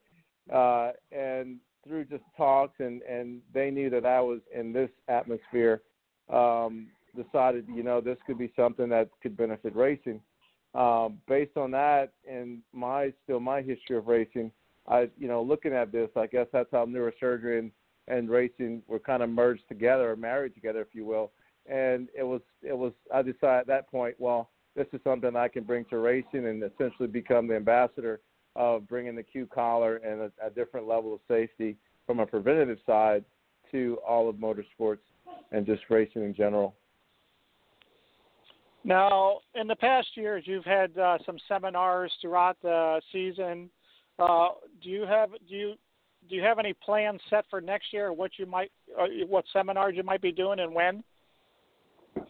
uh, 0.54 0.91
and 1.12 1.58
through 1.88 2.06
just 2.06 2.24
talks 2.36 2.80
and 2.80 3.02
and 3.04 3.41
they 3.54 3.72
knew 3.72 3.89
that 3.89 4.06
I 4.06 4.22
was 4.22 4.39
in 4.54 4.74
this 4.74 4.89
atmosphere. 5.08 5.82
Um, 6.30 6.88
decided, 7.16 7.66
you 7.74 7.82
know, 7.82 8.02
this 8.02 8.18
could 8.28 8.38
be 8.38 8.52
something 8.56 8.88
that 8.89 9.10
could 9.22 9.36
benefit 9.36 9.76
racing. 9.76 10.22
Um, 10.76 11.18
based 11.28 11.58
on 11.58 11.72
that 11.72 12.14
and 12.30 12.60
my 12.72 13.12
still 13.24 13.39
my 13.39 13.62
history 13.62 13.97
of 13.97 14.08
racing, 14.08 14.52
I 14.88 15.10
you 15.18 15.28
know 15.28 15.41
looking 15.41 15.74
at 15.74 15.91
this, 15.91 16.10
I 16.16 16.28
guess 16.28 16.45
that's 16.54 16.70
how 16.72 16.86
neurosurgery 16.86 17.60
and, 17.60 17.72
and 18.08 18.30
racing 18.30 18.84
were 18.88 19.00
kind 19.00 19.24
of 19.24 19.30
merged 19.30 19.64
together 19.68 20.12
or 20.12 20.16
married 20.16 20.54
together, 20.54 20.82
if 20.82 20.93
you 20.93 21.06
will. 21.06 21.32
And 21.66 22.10
it 22.16 22.24
was 22.24 22.41
it 22.62 22.78
was 22.78 22.93
I 23.14 23.24
decided 23.24 23.62
at 23.62 23.68
that 23.68 23.89
point, 23.89 24.16
well, 24.20 24.50
this 24.76 24.88
is 24.93 24.99
something 25.03 25.36
I 25.36 25.47
can 25.47 25.63
bring 25.63 25.86
to 25.86 25.97
racing 25.97 26.45
and 26.47 26.63
essentially 26.63 27.07
become 27.07 27.47
the 27.47 27.55
ambassador 27.55 28.20
of 28.55 28.88
bringing 28.88 29.15
the 29.15 29.24
Q 29.24 29.47
collar 29.53 29.97
and 29.97 30.22
a, 30.22 30.32
a 30.45 30.49
different 30.49 30.88
level 30.88 31.13
of 31.13 31.20
safety 31.28 31.78
from 32.05 32.20
a 32.20 32.26
preventative 32.26 32.80
side 32.86 33.24
to 33.72 33.97
all 34.07 34.30
of 34.30 34.36
motorsports 34.36 34.99
and 35.51 35.65
just 35.65 35.84
racing 35.89 36.24
in 36.24 36.34
general. 36.34 36.76
Now, 38.84 39.39
in 39.55 39.67
the 39.67 39.76
past 39.76 40.07
years, 40.15 40.43
you've 40.45 40.65
had 40.65 40.97
uh, 40.97 41.17
some 41.26 41.38
seminars 41.47 42.11
throughout 42.22 42.57
the 42.61 43.01
season. 43.11 43.70
Uh, 44.17 44.49
do 44.82 44.89
you 44.89 45.05
have 45.05 45.32
do 45.47 45.55
you 45.55 45.74
do 46.30 46.36
you 46.36 46.41
have 46.41 46.59
any 46.59 46.74
plans 46.74 47.20
set 47.30 47.45
for 47.49 47.61
next 47.61 47.91
year? 47.91 48.13
What 48.13 48.32
you 48.38 48.45
might 48.45 48.72
uh, 48.99 49.05
what 49.28 49.45
seminars 49.51 49.95
you 49.95 50.03
might 50.03 50.22
be 50.22 50.32
doing 50.32 50.59
and 50.59 50.74
when? 50.74 51.03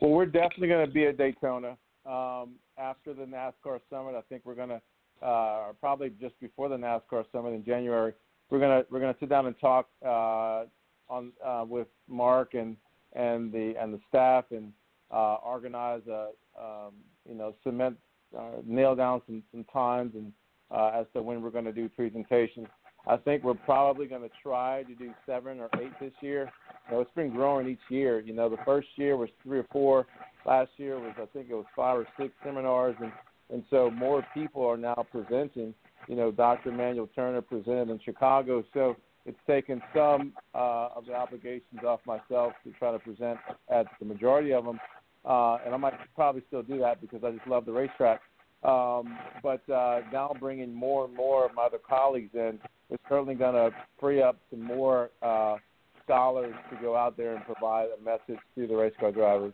Well, 0.01 0.11
we're 0.11 0.25
definitely 0.25 0.67
going 0.67 0.85
to 0.85 0.91
be 0.91 1.05
at 1.05 1.17
Daytona 1.17 1.77
um, 2.05 2.55
after 2.77 3.13
the 3.13 3.25
NASCAR 3.25 3.79
Summit. 3.89 4.15
I 4.15 4.21
think 4.29 4.43
we're 4.45 4.55
going 4.55 4.69
to 4.69 4.81
uh, 5.25 5.73
probably 5.79 6.11
just 6.21 6.39
before 6.39 6.69
the 6.69 6.77
NASCAR 6.77 7.25
Summit 7.31 7.53
in 7.53 7.63
January. 7.65 8.13
We're 8.49 8.59
gonna 8.59 8.83
we're 8.89 8.99
gonna 8.99 9.15
sit 9.19 9.29
down 9.29 9.45
and 9.45 9.59
talk 9.59 9.87
uh, 10.03 10.63
on 11.07 11.31
uh, 11.45 11.65
with 11.67 11.87
Mark 12.07 12.53
and 12.53 12.77
and 13.13 13.51
the 13.51 13.75
and 13.79 13.93
the 13.93 13.99
staff 14.07 14.45
and 14.51 14.71
uh, 15.11 15.35
organize 15.35 16.01
a 16.07 16.29
um, 16.59 16.93
you 17.27 17.35
know 17.35 17.53
cement 17.63 17.97
uh, 18.37 18.61
nail 18.65 18.95
down 18.95 19.21
some 19.27 19.43
some 19.51 19.65
times 19.65 20.13
and 20.15 20.31
uh, 20.71 20.91
as 20.95 21.05
to 21.13 21.21
when 21.21 21.41
we're 21.41 21.49
going 21.49 21.65
to 21.65 21.73
do 21.73 21.89
presentations. 21.89 22.67
I 23.09 23.17
think 23.17 23.43
we're 23.43 23.55
probably 23.55 24.05
going 24.05 24.21
to 24.21 24.29
try 24.43 24.83
to 24.83 24.93
do 24.93 25.11
seven 25.25 25.59
or 25.59 25.69
eight 25.81 25.91
this 25.99 26.13
year. 26.21 26.51
You 26.87 26.95
know, 26.95 27.01
it's 27.01 27.11
been 27.15 27.31
growing 27.31 27.67
each 27.67 27.79
year. 27.89 28.19
You 28.19 28.33
know, 28.33 28.49
the 28.49 28.57
first 28.63 28.87
year 28.97 29.17
was 29.17 29.29
three 29.41 29.57
or 29.57 29.65
four. 29.71 30.05
Last 30.45 30.69
year 30.77 30.99
was 30.99 31.13
I 31.17 31.25
think 31.33 31.47
it 31.49 31.55
was 31.55 31.65
five 31.75 31.97
or 31.97 32.07
six 32.19 32.31
seminars, 32.43 32.95
and 33.01 33.11
and 33.51 33.63
so 33.71 33.89
more 33.89 34.23
people 34.35 34.63
are 34.63 34.77
now 34.77 35.07
presenting. 35.11 35.73
You 36.07 36.15
know, 36.15 36.31
Dr. 36.31 36.71
Manuel 36.71 37.09
Turner 37.15 37.41
presented 37.41 37.89
in 37.89 37.99
Chicago, 38.05 38.63
so 38.75 38.95
it's 39.25 39.39
taken 39.47 39.81
some 39.93 40.33
uh, 40.53 40.89
of 40.95 41.05
the 41.07 41.15
obligations 41.15 41.81
off 41.85 42.01
myself 42.05 42.53
to 42.63 42.71
try 42.77 42.91
to 42.91 42.99
present 42.99 43.39
at 43.71 43.87
the 43.99 44.05
majority 44.05 44.53
of 44.53 44.65
them 44.65 44.79
uh, 45.25 45.57
and 45.65 45.73
I 45.73 45.77
might 45.77 45.93
probably 46.15 46.41
still 46.47 46.63
do 46.63 46.79
that 46.79 47.01
because 47.01 47.23
I 47.23 47.31
just 47.31 47.47
love 47.47 47.65
the 47.65 47.71
racetrack. 47.71 48.21
Um, 48.63 49.17
but 49.41 49.67
uh, 49.69 50.01
now 50.11 50.35
bringing 50.39 50.73
more 50.73 51.05
and 51.05 51.15
more 51.15 51.45
of 51.45 51.55
my 51.55 51.63
other 51.63 51.77
colleagues 51.77 52.31
in 52.33 52.59
is 52.89 52.99
certainly 53.07 53.35
going 53.35 53.53
to 53.55 53.75
free 53.99 54.21
up 54.21 54.37
some 54.49 54.61
more 54.61 55.11
uh, 55.21 55.55
scholars 56.03 56.53
to 56.69 56.77
go 56.81 56.95
out 56.95 57.15
there 57.15 57.35
and 57.35 57.45
provide 57.45 57.87
a 57.97 58.03
message 58.03 58.41
to 58.55 58.67
the 58.67 58.75
race 58.75 58.93
car 58.99 59.11
drivers. 59.11 59.53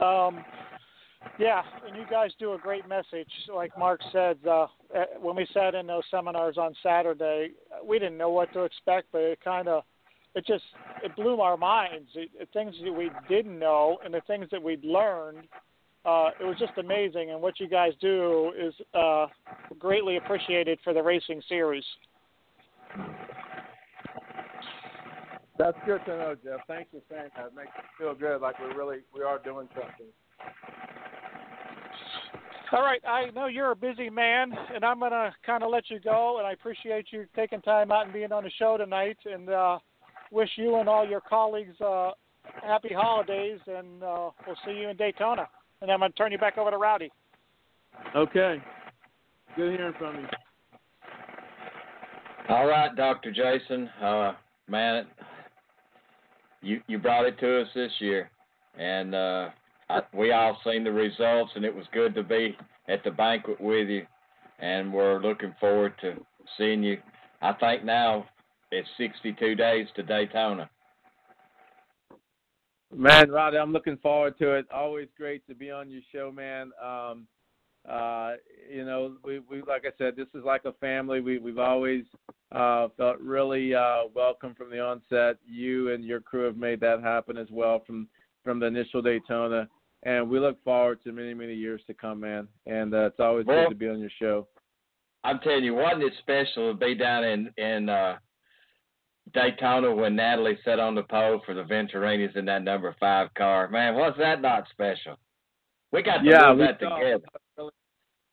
Um, 0.00 0.44
yeah, 1.38 1.62
and 1.86 1.96
you 1.96 2.04
guys 2.10 2.30
do 2.38 2.52
a 2.52 2.58
great 2.58 2.88
message. 2.88 3.30
Like 3.54 3.76
Mark 3.78 4.00
said, 4.12 4.36
uh, 4.46 4.66
when 5.20 5.36
we 5.36 5.46
sat 5.54 5.74
in 5.74 5.86
those 5.86 6.02
seminars 6.10 6.58
on 6.58 6.74
Saturday, 6.82 7.52
we 7.84 7.98
didn't 7.98 8.18
know 8.18 8.30
what 8.30 8.52
to 8.52 8.64
expect, 8.64 9.08
but 9.12 9.22
it 9.22 9.38
kind 9.42 9.68
of 9.68 9.84
it 10.34 10.46
just 10.46 10.64
it 11.02 11.14
blew 11.16 11.40
our 11.40 11.56
minds. 11.56 12.08
It, 12.14 12.30
it, 12.38 12.48
things 12.52 12.74
that 12.84 12.92
we 12.92 13.10
didn't 13.28 13.58
know 13.58 13.98
and 14.04 14.12
the 14.12 14.22
things 14.26 14.48
that 14.50 14.62
we'd 14.62 14.84
learned. 14.84 15.46
Uh, 16.04 16.30
it 16.40 16.44
was 16.44 16.56
just 16.58 16.72
amazing, 16.78 17.30
and 17.30 17.40
what 17.40 17.60
you 17.60 17.68
guys 17.68 17.92
do 18.00 18.52
is 18.58 18.74
uh, 18.92 19.26
greatly 19.78 20.16
appreciated 20.16 20.78
for 20.82 20.92
the 20.92 21.02
racing 21.02 21.40
series. 21.48 21.84
That's 25.58 25.76
good 25.86 26.00
to 26.06 26.16
know, 26.16 26.34
Jeff. 26.42 26.60
Thanks 26.66 26.90
for 26.90 27.00
saying 27.08 27.30
that. 27.36 27.46
It 27.46 27.54
makes 27.54 27.68
us 27.78 27.84
feel 27.96 28.14
good, 28.14 28.40
like 28.40 28.58
we're 28.58 28.76
really 28.76 28.98
we 29.14 29.22
are 29.22 29.38
doing 29.38 29.68
something. 29.74 30.06
All 32.72 32.82
right, 32.82 33.02
I 33.06 33.30
know 33.30 33.46
you're 33.46 33.72
a 33.72 33.76
busy 33.76 34.10
man, 34.10 34.50
and 34.74 34.84
I'm 34.84 34.98
gonna 34.98 35.32
kind 35.44 35.62
of 35.62 35.70
let 35.70 35.88
you 35.88 36.00
go. 36.00 36.38
And 36.38 36.46
I 36.46 36.52
appreciate 36.52 37.06
you 37.10 37.26
taking 37.36 37.60
time 37.60 37.92
out 37.92 38.06
and 38.06 38.12
being 38.12 38.32
on 38.32 38.44
the 38.44 38.50
show 38.58 38.76
tonight. 38.76 39.18
And 39.30 39.50
uh, 39.50 39.78
wish 40.32 40.48
you 40.56 40.76
and 40.76 40.88
all 40.88 41.06
your 41.06 41.20
colleagues 41.20 41.78
uh, 41.80 42.12
happy 42.66 42.92
holidays, 42.92 43.60
and 43.66 44.02
uh, 44.02 44.30
we'll 44.46 44.56
see 44.64 44.72
you 44.72 44.88
in 44.88 44.96
Daytona. 44.96 45.48
And 45.82 45.90
I'm 45.90 45.98
going 45.98 46.12
to 46.12 46.16
turn 46.16 46.30
you 46.30 46.38
back 46.38 46.56
over 46.56 46.70
to 46.70 46.78
Rowdy. 46.78 47.10
Okay. 48.14 48.62
Good 49.56 49.72
hearing 49.72 49.94
from 49.98 50.16
you. 50.16 50.26
All 52.48 52.66
right, 52.66 52.94
Dr. 52.96 53.32
Jason. 53.32 53.88
Uh, 54.00 54.32
man, 54.68 55.06
you 56.62 56.80
you 56.86 56.98
brought 56.98 57.26
it 57.26 57.38
to 57.40 57.62
us 57.62 57.68
this 57.74 57.90
year. 57.98 58.30
and 58.78 59.14
uh, 59.14 59.48
I, 59.90 60.00
we 60.14 60.32
all 60.32 60.56
seen 60.64 60.84
the 60.84 60.92
results, 60.92 61.52
and 61.54 61.64
it 61.64 61.74
was 61.74 61.84
good 61.92 62.14
to 62.14 62.22
be 62.22 62.56
at 62.88 63.04
the 63.04 63.10
banquet 63.10 63.60
with 63.60 63.88
you, 63.88 64.06
and 64.60 64.92
we're 64.92 65.20
looking 65.20 65.54
forward 65.60 65.94
to 66.00 66.14
seeing 66.56 66.82
you. 66.82 66.98
I 67.40 67.52
think 67.54 67.84
now 67.84 68.26
it's 68.70 68.88
62 68.98 69.54
days 69.56 69.86
to 69.96 70.02
Daytona. 70.02 70.70
Man, 72.94 73.30
Roddy, 73.30 73.56
I'm 73.56 73.72
looking 73.72 73.96
forward 73.98 74.38
to 74.38 74.52
it. 74.54 74.66
Always 74.72 75.08
great 75.16 75.46
to 75.46 75.54
be 75.54 75.70
on 75.70 75.90
your 75.90 76.02
show, 76.12 76.30
man. 76.30 76.72
Um, 76.82 77.26
uh, 77.88 78.32
you 78.70 78.84
know, 78.84 79.14
we, 79.24 79.40
we 79.40 79.62
like 79.62 79.84
I 79.86 79.90
said, 79.98 80.14
this 80.14 80.28
is 80.34 80.44
like 80.44 80.64
a 80.66 80.72
family. 80.74 81.20
We 81.20 81.38
we've 81.38 81.58
always 81.58 82.04
uh, 82.52 82.88
felt 82.96 83.18
really 83.20 83.74
uh, 83.74 84.02
welcome 84.14 84.54
from 84.54 84.70
the 84.70 84.78
onset. 84.80 85.38
You 85.46 85.92
and 85.92 86.04
your 86.04 86.20
crew 86.20 86.44
have 86.44 86.56
made 86.56 86.80
that 86.80 87.02
happen 87.02 87.36
as 87.38 87.48
well 87.50 87.82
from 87.86 88.08
from 88.44 88.60
the 88.60 88.66
initial 88.66 89.02
Daytona, 89.02 89.68
and 90.02 90.28
we 90.28 90.38
look 90.38 90.62
forward 90.62 91.02
to 91.04 91.12
many 91.12 91.34
many 91.34 91.54
years 91.54 91.80
to 91.86 91.94
come, 91.94 92.20
man. 92.20 92.46
And 92.66 92.94
uh, 92.94 93.06
it's 93.06 93.20
always 93.20 93.46
Well- 93.46 93.64
good 93.64 93.70
to 93.70 93.74
be 93.76 93.88
on 93.88 93.98
your 94.00 94.10
show. 94.18 94.46
I'm 95.24 95.38
telling 95.38 95.62
you, 95.64 95.74
wasn't 95.74 96.02
it 96.02 96.12
special 96.18 96.72
to 96.72 96.78
be 96.78 96.94
down 96.94 97.24
in 97.24 97.50
in 97.56 97.88
uh, 97.88 98.16
Daytona 99.32 99.94
when 99.94 100.16
Natalie 100.16 100.58
sat 100.64 100.78
on 100.78 100.94
the 100.94 101.04
pole 101.04 101.40
for 101.46 101.54
the 101.54 101.62
Venturinis 101.62 102.36
in 102.36 102.44
that 102.46 102.62
number 102.62 102.94
five 102.98 103.32
car? 103.34 103.68
Man, 103.68 103.94
was 103.94 104.14
that 104.18 104.42
not 104.42 104.68
special? 104.70 105.16
We 105.92 106.02
got 106.02 106.18
to 106.18 106.24
Yeah, 106.24 106.54
that 106.54 106.80
saw- 106.80 106.96
together. 106.98 107.70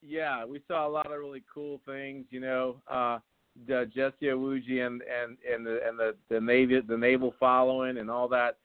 Yeah, 0.02 0.46
we 0.46 0.62
saw 0.68 0.88
a 0.88 0.90
lot 0.90 1.12
of 1.12 1.20
really 1.20 1.44
cool 1.54 1.82
things. 1.86 2.26
You 2.30 2.40
know, 2.40 2.82
uh, 2.88 3.20
the 3.68 3.90
Jesse 3.94 4.28
Iwuji 4.28 4.86
and 4.86 5.02
and 5.02 5.38
and 5.52 5.66
the 5.66 5.80
and 5.86 6.00
the 6.00 6.16
the 6.30 6.40
navy 6.40 6.80
the 6.80 6.98
naval 6.98 7.34
following 7.40 7.98
and 7.98 8.10
all 8.10 8.28
that. 8.30 8.58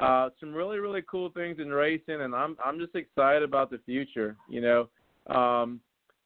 Uh, 0.00 0.30
some 0.40 0.54
really 0.54 0.78
really 0.78 1.02
cool 1.10 1.30
things 1.30 1.58
in 1.58 1.68
racing, 1.68 2.20
and 2.20 2.34
I'm 2.34 2.56
I'm 2.64 2.78
just 2.78 2.94
excited 2.94 3.42
about 3.42 3.70
the 3.70 3.78
future. 3.86 4.36
You 4.48 4.60
know, 4.60 4.88
um, 5.34 5.80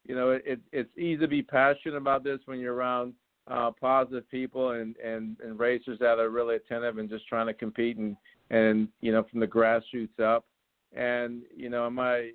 you 0.05 0.15
know 0.17 0.31
it, 0.33 0.43
it 0.45 0.61
it's 0.73 0.99
easy 0.99 1.19
to 1.19 1.29
be 1.29 1.43
passionate 1.43 1.97
about 1.97 2.25
this 2.25 2.41
when 2.47 2.59
you're 2.59 2.75
around 2.75 3.15
uh, 3.49 3.71
positive 3.81 4.29
people 4.31 4.71
and 4.71 4.97
and 4.97 5.37
and 5.45 5.59
racers 5.59 5.99
that 6.01 6.19
are 6.19 6.31
really 6.31 6.57
attentive 6.57 6.99
and 6.99 7.09
just 7.09 7.27
trying 7.29 7.47
to 7.47 7.55
compete 7.55 7.97
and 7.97 8.17
and 8.51 8.89
you 9.01 9.13
know 9.13 9.25
from 9.31 9.41
the 9.41 9.47
grassroots 9.47 10.21
up. 10.21 10.45
And 10.95 11.43
you 11.55 11.69
know, 11.69 11.89
my 11.91 12.31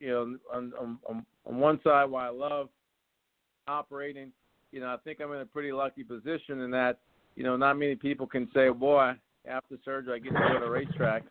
you 0.00 0.08
know, 0.08 0.36
on, 0.52 0.72
on 0.78 0.98
on 1.08 1.26
on 1.46 1.58
one 1.58 1.80
side, 1.82 2.04
why 2.06 2.26
I 2.26 2.30
love 2.30 2.68
operating, 3.66 4.32
you 4.72 4.80
know, 4.80 4.88
I 4.88 4.96
think 5.04 5.20
I'm 5.20 5.32
in 5.32 5.40
a 5.40 5.46
pretty 5.46 5.72
lucky 5.72 6.04
position 6.04 6.60
in 6.60 6.70
that, 6.72 6.98
you 7.36 7.44
know, 7.44 7.56
not 7.56 7.78
many 7.78 7.94
people 7.94 8.26
can 8.26 8.48
say, 8.52 8.68
"Boy, 8.68 9.12
after 9.46 9.76
surgery, 9.84 10.14
I 10.14 10.18
get 10.18 10.32
to 10.34 10.48
go 10.52 10.60
to 10.60 10.70
racetrack," 10.70 11.22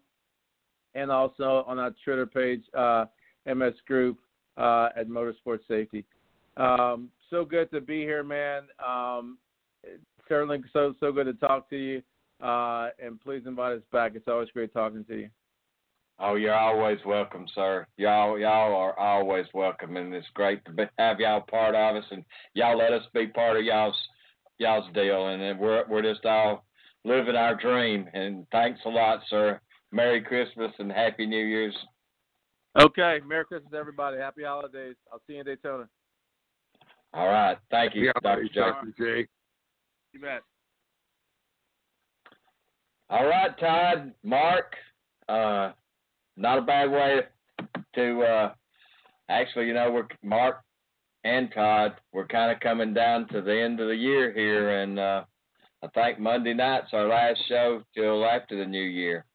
and 0.95 1.11
also 1.11 1.65
on 1.67 1.77
our 1.79 1.93
Twitter 2.03 2.25
page, 2.25 2.63
uh, 2.73 3.05
MS 3.45 3.73
Group 3.87 4.17
uh, 4.57 4.89
at 4.95 5.09
Motorsport 5.09 5.59
Safety. 5.67 6.05
Um, 6.57 7.09
so 7.29 7.43
good 7.43 7.69
to 7.71 7.81
be 7.81 8.01
here, 8.01 8.23
man. 8.23 8.63
Um, 8.85 9.37
certainly 10.27 10.61
so 10.73 10.93
so 10.99 11.11
good 11.11 11.25
to 11.25 11.33
talk 11.33 11.69
to 11.69 11.77
you. 11.77 12.01
Uh, 12.41 12.89
and 13.03 13.19
please 13.19 13.43
invite 13.45 13.77
us 13.77 13.83
back. 13.91 14.13
It's 14.15 14.27
always 14.27 14.49
great 14.51 14.73
talking 14.73 15.03
to 15.05 15.21
you. 15.21 15.29
Oh, 16.19 16.33
you're 16.35 16.55
always 16.55 16.97
welcome, 17.05 17.45
sir. 17.53 17.85
Y'all, 17.97 18.39
y'all 18.39 18.75
are 18.75 18.97
always 18.97 19.45
welcome, 19.53 19.97
and 19.97 20.13
it's 20.15 20.25
great 20.33 20.65
to 20.65 20.71
be, 20.71 20.83
have 20.97 21.19
y'all 21.19 21.41
part 21.41 21.75
of 21.75 21.95
us, 21.95 22.05
and 22.09 22.25
y'all 22.55 22.77
let 22.77 22.91
us 22.91 23.03
be 23.13 23.27
part 23.27 23.55
of 23.55 23.63
y'all's 23.63 23.95
y'all's 24.57 24.91
deal, 24.95 25.27
and 25.27 25.59
we're 25.59 25.83
we're 25.87 26.01
just 26.01 26.25
all 26.25 26.65
living 27.05 27.35
our 27.35 27.55
dream. 27.55 28.09
And 28.13 28.47
thanks 28.51 28.79
a 28.85 28.89
lot, 28.89 29.19
sir. 29.29 29.59
Merry 29.91 30.21
Christmas 30.21 30.71
and 30.79 30.91
Happy 30.91 31.27
New 31.27 31.45
Year's. 31.45 31.77
Okay, 32.79 33.19
Merry 33.27 33.45
Christmas, 33.45 33.73
everybody. 33.77 34.17
Happy 34.17 34.43
holidays. 34.43 34.95
I'll 35.13 35.21
see 35.27 35.33
you 35.33 35.41
in 35.41 35.45
Daytona. 35.45 35.87
All 37.13 37.27
right, 37.27 37.57
thank 37.69 37.93
you, 37.93 38.05
Yeah, 38.05 38.11
Dr. 38.23 38.43
Jason. 38.47 38.61
Dr. 38.61 38.93
J. 38.97 39.27
You 40.13 40.19
bet. 40.19 40.41
All 43.11 43.27
right, 43.27 43.57
Todd, 43.59 44.13
Mark. 44.23 44.73
Uh, 45.29 45.71
not 46.37 46.59
a 46.59 46.61
bad 46.61 46.91
way 46.91 47.21
to. 47.95 48.21
Uh, 48.21 48.53
actually, 49.29 49.67
you 49.67 49.73
know, 49.73 49.91
we're 49.91 50.07
Mark 50.23 50.61
and 51.23 51.51
Todd. 51.53 51.93
We're 52.13 52.27
kind 52.27 52.51
of 52.51 52.59
coming 52.59 52.93
down 52.93 53.27
to 53.29 53.41
the 53.41 53.59
end 53.59 53.79
of 53.79 53.87
the 53.87 53.95
year 53.95 54.31
here, 54.33 54.81
and 54.81 54.99
uh, 54.99 55.23
I 55.83 55.87
think 55.87 56.19
Monday 56.19 56.53
night's 56.53 56.93
our 56.93 57.07
last 57.07 57.39
show 57.49 57.81
till 57.95 58.25
after 58.25 58.57
the 58.57 58.65
new 58.65 58.83
year. 58.83 59.25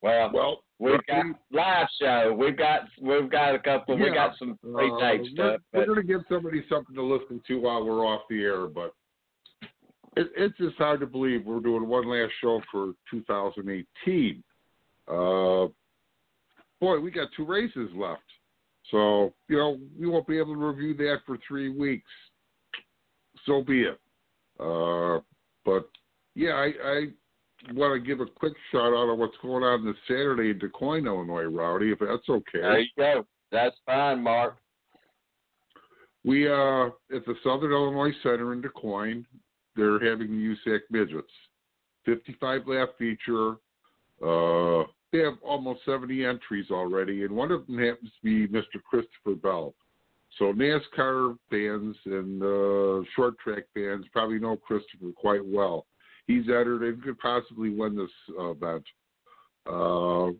Well, 0.00 0.30
Well, 0.32 0.64
we've 0.78 1.04
got 1.08 1.26
live 1.50 1.88
show. 2.00 2.34
We've 2.38 2.56
got 2.56 2.82
we've 3.00 3.30
got 3.30 3.54
a 3.54 3.58
couple. 3.58 3.98
We 3.98 4.12
got 4.14 4.38
some 4.38 4.56
pre 4.62 4.90
Uh, 4.90 4.98
tape 5.00 5.22
we're, 5.36 5.58
we're 5.72 5.86
going 5.86 5.96
to 5.96 6.04
give 6.04 6.20
somebody 6.28 6.64
something 6.68 6.94
to 6.94 7.02
listen 7.02 7.42
to 7.48 7.60
while 7.60 7.84
we're 7.84 8.06
off 8.06 8.22
the 8.30 8.42
air, 8.42 8.68
but 8.68 8.92
it, 10.18 10.30
it's 10.36 10.58
just 10.58 10.76
hard 10.76 11.00
to 11.00 11.06
believe 11.06 11.44
we're 11.44 11.60
doing 11.60 11.86
one 11.86 12.08
last 12.08 12.32
show 12.40 12.60
for 12.70 12.92
2018. 13.10 14.42
Uh, 15.06 15.68
boy, 16.80 17.00
we 17.00 17.10
got 17.10 17.28
two 17.36 17.46
races 17.46 17.88
left, 17.94 18.22
so 18.90 19.32
you 19.48 19.56
know 19.56 19.78
we 19.98 20.06
won't 20.06 20.26
be 20.26 20.38
able 20.38 20.54
to 20.54 20.66
review 20.66 20.94
that 20.94 21.18
for 21.26 21.38
three 21.46 21.68
weeks. 21.68 22.10
So 23.46 23.62
be 23.62 23.82
it. 23.82 23.98
Uh, 24.60 25.20
but 25.64 25.88
yeah, 26.34 26.52
I, 26.52 26.72
I 26.84 27.72
want 27.72 28.00
to 28.00 28.06
give 28.06 28.20
a 28.20 28.26
quick 28.26 28.54
shout 28.72 28.92
out 28.92 29.08
on 29.08 29.18
what's 29.18 29.36
going 29.40 29.62
on 29.62 29.84
this 29.84 29.96
Saturday 30.06 30.50
in 30.50 30.58
Du 30.58 30.68
Quoin, 30.68 31.06
Illinois, 31.06 31.44
Rowdy, 31.44 31.92
if 31.92 32.00
that's 32.00 32.28
okay. 32.28 32.60
there 32.60 32.80
you 32.80 32.88
go. 32.96 33.26
That's 33.50 33.76
fine, 33.86 34.22
Mark. 34.22 34.56
We 36.24 36.48
uh 36.48 36.86
at 37.14 37.24
the 37.24 37.34
Southern 37.42 37.72
Illinois 37.72 38.12
Center 38.22 38.52
in 38.52 38.60
Du 38.60 38.68
Quoin, 38.68 39.24
they're 39.78 40.10
having 40.10 40.28
the 40.28 40.56
USAC 40.70 40.80
midgets. 40.90 41.32
Fifty-five 42.04 42.62
lap 42.66 42.90
feature. 42.98 43.52
Uh, 44.22 44.84
they 45.12 45.20
have 45.20 45.38
almost 45.42 45.80
seventy 45.86 46.24
entries 46.24 46.66
already, 46.70 47.22
and 47.22 47.34
one 47.34 47.52
of 47.52 47.66
them 47.66 47.78
happens 47.78 48.10
to 48.10 48.24
be 48.24 48.48
Mr. 48.48 48.82
Christopher 48.84 49.36
Bell. 49.40 49.74
So 50.38 50.52
NASCAR 50.52 51.36
fans 51.50 51.96
and 52.04 52.42
uh, 52.42 53.02
short 53.16 53.38
track 53.38 53.64
fans 53.74 54.04
probably 54.12 54.38
know 54.38 54.56
Christopher 54.56 55.12
quite 55.16 55.44
well. 55.44 55.86
He's 56.26 56.44
entered 56.48 56.82
and 56.82 57.02
could 57.02 57.18
possibly 57.18 57.70
win 57.70 57.96
this 57.96 58.10
uh, 58.38 58.50
event. 58.50 58.84
Uh, 59.66 60.32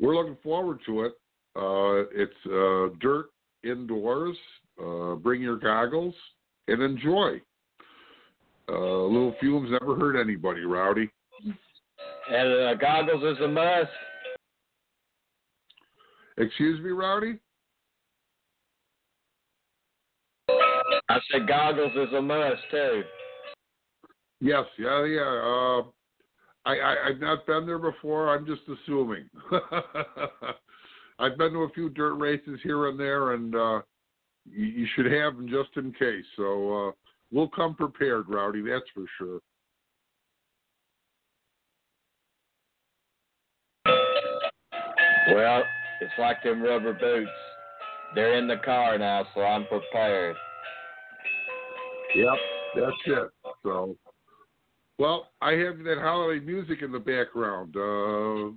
we're 0.00 0.16
looking 0.16 0.36
forward 0.42 0.80
to 0.86 1.02
it. 1.02 1.12
Uh, 1.54 2.08
it's 2.12 2.32
uh, 2.46 2.94
dirt 3.00 3.26
indoors. 3.62 4.36
Uh, 4.82 5.14
bring 5.14 5.40
your 5.40 5.56
goggles 5.56 6.14
and 6.68 6.82
enjoy. 6.82 7.40
Uh, 8.70 9.02
little 9.04 9.34
fumes 9.40 9.70
never 9.70 9.96
hurt 9.96 10.20
anybody, 10.20 10.60
Rowdy. 10.60 11.10
And 12.30 12.62
uh, 12.62 12.74
goggles 12.74 13.36
is 13.36 13.42
a 13.42 13.48
must. 13.48 13.90
Excuse 16.38 16.80
me, 16.80 16.90
Rowdy? 16.90 17.38
I 20.48 21.18
said 21.30 21.48
goggles 21.48 21.92
is 21.96 22.14
a 22.14 22.22
must 22.22 22.62
too. 22.70 23.02
Yes, 24.40 24.64
yeah, 24.78 25.04
yeah. 25.04 25.20
Uh, 25.20 25.82
I, 26.64 26.76
I, 26.76 26.96
I've 27.08 27.20
not 27.20 27.46
been 27.46 27.66
there 27.66 27.78
before. 27.78 28.34
I'm 28.34 28.46
just 28.46 28.62
assuming. 28.68 29.28
I've 31.18 31.36
been 31.36 31.52
to 31.52 31.64
a 31.64 31.70
few 31.70 31.90
dirt 31.90 32.14
races 32.14 32.60
here 32.62 32.88
and 32.88 32.98
there, 32.98 33.32
and 33.32 33.54
uh, 33.54 33.80
you, 34.48 34.66
you 34.66 34.86
should 34.94 35.10
have 35.10 35.36
them 35.36 35.48
just 35.48 35.70
in 35.76 35.92
case. 35.92 36.24
So 36.36 36.88
uh, 36.88 36.92
we'll 37.32 37.48
come 37.48 37.74
prepared, 37.74 38.28
Rowdy. 38.28 38.62
That's 38.62 38.84
for 38.94 39.04
sure. 39.18 39.40
Well, 45.34 45.62
it's 46.00 46.12
like 46.18 46.42
them 46.42 46.62
rubber 46.62 46.92
boots. 46.92 47.30
They're 48.14 48.38
in 48.38 48.48
the 48.48 48.56
car 48.64 48.98
now, 48.98 49.26
so 49.34 49.42
I'm 49.42 49.66
prepared. 49.66 50.34
Yep, 52.16 52.34
that's 52.74 52.96
it. 53.06 53.28
So, 53.62 53.96
well, 54.98 55.28
I 55.40 55.52
have 55.52 55.78
that 55.84 55.98
holiday 56.00 56.44
music 56.44 56.82
in 56.82 56.90
the 56.90 56.98
background. 56.98 57.76
Uh, 57.76 58.48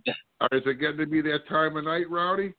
is 0.56 0.64
it 0.66 0.80
getting 0.80 0.98
to 0.98 1.06
be 1.06 1.22
that 1.22 1.48
time 1.48 1.78
of 1.78 1.86
night, 1.86 2.10
Rowdy? 2.10 2.54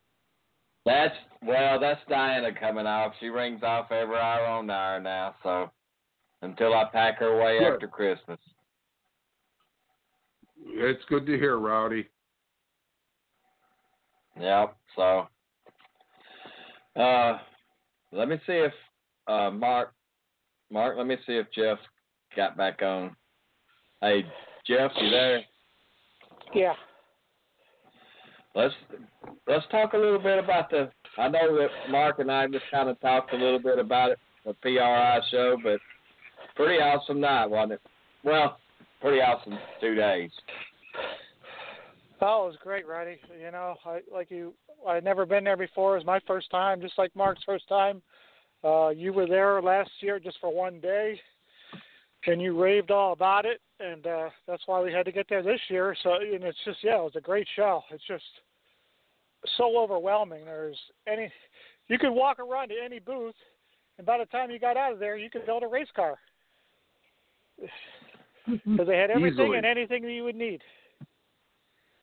That's 0.87 1.15
well, 1.43 1.81
that's 1.81 2.01
Diana 2.09 2.51
coming 2.59 2.87
off. 2.87 3.15
She 3.19 3.27
rings 3.27 3.63
off 3.63 3.91
every 3.91 4.17
hour 4.17 4.47
on 4.47 4.67
the 4.67 4.75
hour 4.75 5.01
now, 5.01 5.35
so 5.43 5.71
until 6.45 6.75
I 6.75 6.85
pack 6.93 7.19
her 7.19 7.41
away 7.41 7.59
Good. 7.59 7.75
after 7.75 7.89
Christmas. 7.89 8.39
It's 10.67 11.03
good 11.09 11.27
to 11.27 11.39
hear, 11.39 11.59
Rowdy. 11.59 12.07
Yep. 14.39 14.77
So, 14.97 15.27
uh, 17.01 17.39
let 18.13 18.29
me 18.29 18.37
see 18.47 18.53
if 18.53 18.73
uh 19.27 19.51
Mark, 19.51 19.93
Mark, 20.71 20.97
let 20.97 21.07
me 21.07 21.17
see 21.27 21.35
if 21.35 21.47
Jeff 21.55 21.79
got 22.37 22.57
back 22.57 22.83
on. 22.83 23.17
Hey, 24.01 24.25
Jeff, 24.67 24.91
you 25.01 25.11
there? 25.11 25.41
Yeah. 26.55 26.75
Let's 28.55 28.75
let's 29.47 29.67
talk 29.71 29.95
a 29.95 29.99
little 29.99 30.19
bit 30.19 30.39
about 30.43 30.71
the. 30.71 30.91
I 31.17 31.29
know 31.29 31.57
that 31.57 31.91
Mark 31.91 32.19
and 32.19 32.31
I 32.31 32.47
just 32.49 32.65
kind 32.71 32.89
of 32.89 33.01
talked 33.01 33.33
a 33.33 33.37
little 33.37 33.61
bit 33.61 33.79
about 33.79 34.11
it, 34.11 34.19
the 34.45 34.55
PRI 34.55 35.21
show, 35.31 35.57
but 35.63 35.81
pretty 36.55 36.81
awesome 36.81 37.21
night, 37.21 37.47
wasn't 37.47 37.73
it? 37.73 37.81
Well, 38.23 38.59
pretty 39.01 39.21
awesome 39.21 39.59
two 39.81 39.95
days. 39.95 40.31
Oh, 42.21 42.45
it 42.45 42.49
was 42.49 42.57
great, 42.63 42.87
Rowdy. 42.87 43.19
You 43.39 43.51
know, 43.51 43.75
I 43.85 44.01
like 44.13 44.31
you. 44.31 44.55
I'd 44.87 45.05
never 45.05 45.27
been 45.27 45.45
there 45.45 45.57
before. 45.57 45.95
It 45.95 45.99
was 45.99 46.07
my 46.07 46.21
first 46.27 46.51
time, 46.51 46.81
just 46.81 46.97
like 46.97 47.15
Mark's 47.15 47.43
first 47.45 47.69
time. 47.69 48.03
Uh, 48.63 48.89
you 48.91 49.13
were 49.13 49.27
there 49.27 49.61
last 49.61 49.91
year 50.01 50.19
just 50.19 50.39
for 50.41 50.53
one 50.55 50.81
day, 50.81 51.21
and 52.27 52.41
you 52.41 52.59
raved 52.61 52.91
all 52.91 53.13
about 53.13 53.45
it, 53.45 53.61
and 53.79 54.07
uh, 54.07 54.31
that's 54.47 54.63
why 54.67 54.81
we 54.81 54.93
had 54.93 55.05
to 55.05 55.13
get 55.13 55.27
there 55.29 55.43
this 55.43 55.61
year. 55.69 55.95
So, 56.03 56.15
and 56.15 56.45
it's 56.45 56.59
just 56.65 56.79
yeah, 56.83 56.99
it 56.99 57.05
was 57.05 57.17
a 57.17 57.21
great 57.21 57.47
show. 57.57 57.83
It's 57.91 58.07
just 58.07 58.25
so 59.59 59.77
overwhelming. 59.79 60.47
There's 60.47 60.79
any, 61.07 61.31
you 61.89 61.99
could 61.99 62.13
walk 62.13 62.39
around 62.39 62.69
to 62.69 62.75
any 62.83 63.01
booth, 63.01 63.35
and 63.99 64.07
by 64.07 64.17
the 64.17 64.25
time 64.27 64.51
you 64.51 64.59
got 64.59 64.79
out 64.79 64.95
of 64.95 64.99
there, 64.99 65.19
you 65.19 65.29
could 65.29 65.45
build 65.45 65.63
a 65.63 65.69
race 65.69 65.89
car 65.95 66.17
because 68.47 68.87
they 68.87 68.97
had 68.97 69.11
everything 69.11 69.41
Easily. 69.45 69.57
and 69.57 69.67
anything 69.67 70.03
that 70.03 70.13
you 70.13 70.25
would 70.25 70.37
need. 70.37 70.61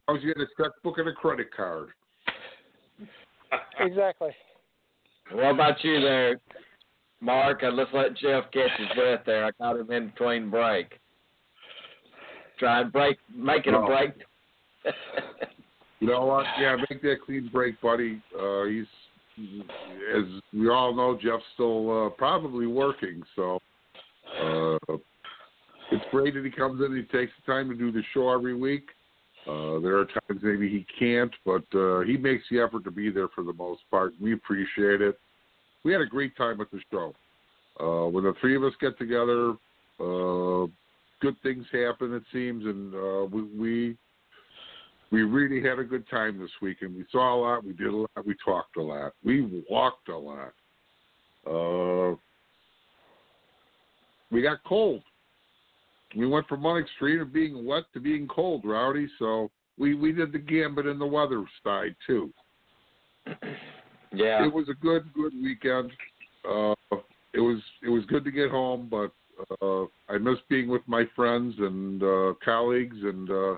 I 0.08 0.14
was 0.14 0.22
getting 0.24 0.42
a 0.44 0.62
checkbook 0.62 0.98
and 0.98 1.08
a 1.10 1.14
credit 1.14 1.48
card. 1.56 1.90
Exactly. 3.80 4.32
What 5.32 5.52
about 5.52 5.84
you 5.84 6.02
there, 6.02 6.40
Mark? 7.22 7.64
And 7.64 7.76
let's 7.78 7.90
let 7.94 8.18
Jeff 8.18 8.46
catch 8.52 8.72
his 8.78 8.88
breath 8.96 9.22
there. 9.26 9.46
I 9.46 9.52
caught 9.52 9.78
him 9.80 9.92
in 9.92 10.08
between 10.10 10.50
break. 10.50 10.88
Try 12.60 12.82
and 12.82 12.92
break, 12.92 13.18
make 13.36 13.66
it 13.68 13.74
a 13.74 13.78
Oh. 13.78 13.88
break. 13.88 14.12
You 16.00 16.08
know 16.08 16.26
what? 16.26 16.46
Yeah, 16.60 16.78
make 16.90 17.00
that 17.04 17.18
clean 17.24 17.48
break, 17.54 17.80
buddy. 17.80 18.20
Uh, 18.36 18.64
he's, 18.64 18.88
as 20.18 20.24
we 20.52 20.68
all 20.68 20.96
know, 20.96 21.14
Jeff's 21.16 21.44
still 21.54 22.08
uh, 22.08 22.10
probably 22.10 22.66
working. 22.66 23.22
So 23.36 23.60
uh, 24.44 24.78
it's 25.92 26.06
great 26.12 26.34
that 26.34 26.46
he 26.46 26.52
comes 26.52 26.80
in 26.80 26.88
and 26.88 26.98
he 26.98 27.18
takes 27.18 27.32
the 27.36 27.52
time 27.52 27.70
to 27.70 27.76
do 27.76 27.92
the 27.92 28.04
show 28.14 28.32
every 28.32 28.56
week. 28.56 28.88
Uh, 29.48 29.80
there 29.80 29.98
are 29.98 30.06
times 30.06 30.42
maybe 30.44 30.70
he 30.70 30.86
can't, 31.00 31.34
but 31.46 31.64
uh, 31.74 32.02
he 32.02 32.16
makes 32.16 32.44
the 32.52 32.60
effort 32.60 32.84
to 32.84 32.92
be 32.92 33.10
there 33.10 33.28
for 33.30 33.44
the 33.44 33.54
most 33.54 33.82
part. 33.90 34.14
We 34.22 34.34
appreciate 34.34 35.02
it. 35.02 35.20
We 35.84 35.92
had 35.92 36.02
a 36.02 36.06
great 36.06 36.38
time 36.38 36.62
at 36.62 36.70
the 36.72 36.80
show. 36.92 37.14
Uh, 37.80 38.08
when 38.10 38.24
the 38.24 38.34
three 38.40 38.56
of 38.56 38.64
us 38.64 38.74
get 38.80 38.98
together, 39.00 39.52
uh, 40.00 40.68
good 41.22 41.36
things 41.42 41.66
happen, 41.72 42.14
it 42.14 42.24
seems, 42.32 42.66
and 42.66 42.94
uh, 42.94 43.26
we, 43.26 43.44
we 43.44 43.98
we 45.12 45.24
really 45.24 45.68
had 45.68 45.78
a 45.78 45.84
good 45.84 46.08
time 46.10 46.40
this 46.40 46.52
weekend. 46.62 46.96
We 46.96 47.06
saw 47.12 47.36
a 47.36 47.40
lot, 47.42 47.66
we 47.66 47.74
did 47.74 47.88
a 47.88 47.96
lot, 47.96 48.26
we 48.26 48.36
talked 48.46 48.78
a 48.78 48.82
lot, 48.82 49.14
we 49.24 49.64
walked 49.70 50.08
a 50.08 50.18
lot. 50.18 50.54
Uh, 51.46 52.16
we 54.32 54.42
got 54.42 54.64
cold. 54.66 55.02
We 56.16 56.28
went 56.28 56.48
from 56.48 56.64
one 56.64 56.82
extreme 56.82 57.22
of 57.22 57.34
being 57.34 57.66
wet 57.66 57.84
to 57.94 58.00
being 58.00 58.28
cold, 58.28 58.64
Rowdy. 58.66 59.08
So 59.20 59.50
we 59.78 59.96
we 59.96 60.12
did 60.12 60.32
the 60.32 60.40
gambit 60.40 60.86
in 60.86 61.00
the 61.00 61.06
weather 61.06 61.44
side 61.64 61.96
too. 62.08 62.32
Yeah. 64.14 64.46
It 64.46 64.54
was 64.54 64.68
a 64.68 64.74
good 64.74 65.06
good 65.14 65.32
weekend. 65.42 65.90
Uh, 66.44 66.76
it 67.34 67.40
was 67.40 67.62
it 67.82 67.90
was 67.90 68.04
good 68.08 68.26
to 68.26 68.32
get 68.32 68.52
home, 68.52 68.90
but 68.92 69.12
uh, 69.62 69.86
I 70.10 70.18
miss 70.20 70.38
being 70.50 70.68
with 70.68 70.82
my 70.86 71.06
friends 71.16 71.56
and 71.60 72.04
uh, 72.04 72.34
colleagues 72.44 72.98
and 73.02 73.30
uh, 73.30 73.54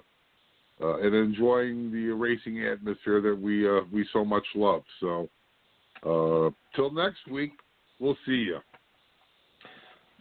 uh, 0.81 0.97
and 0.99 1.15
enjoying 1.15 1.91
the 1.91 2.09
racing 2.09 2.65
atmosphere 2.65 3.21
that 3.21 3.39
we 3.39 3.67
uh, 3.67 3.81
we 3.91 4.07
so 4.13 4.23
much 4.23 4.45
love. 4.55 4.83
So 4.99 5.29
uh, 6.03 6.51
till 6.75 6.91
next 6.91 7.27
week, 7.31 7.53
we'll 7.99 8.17
see 8.25 8.31
you. 8.33 8.59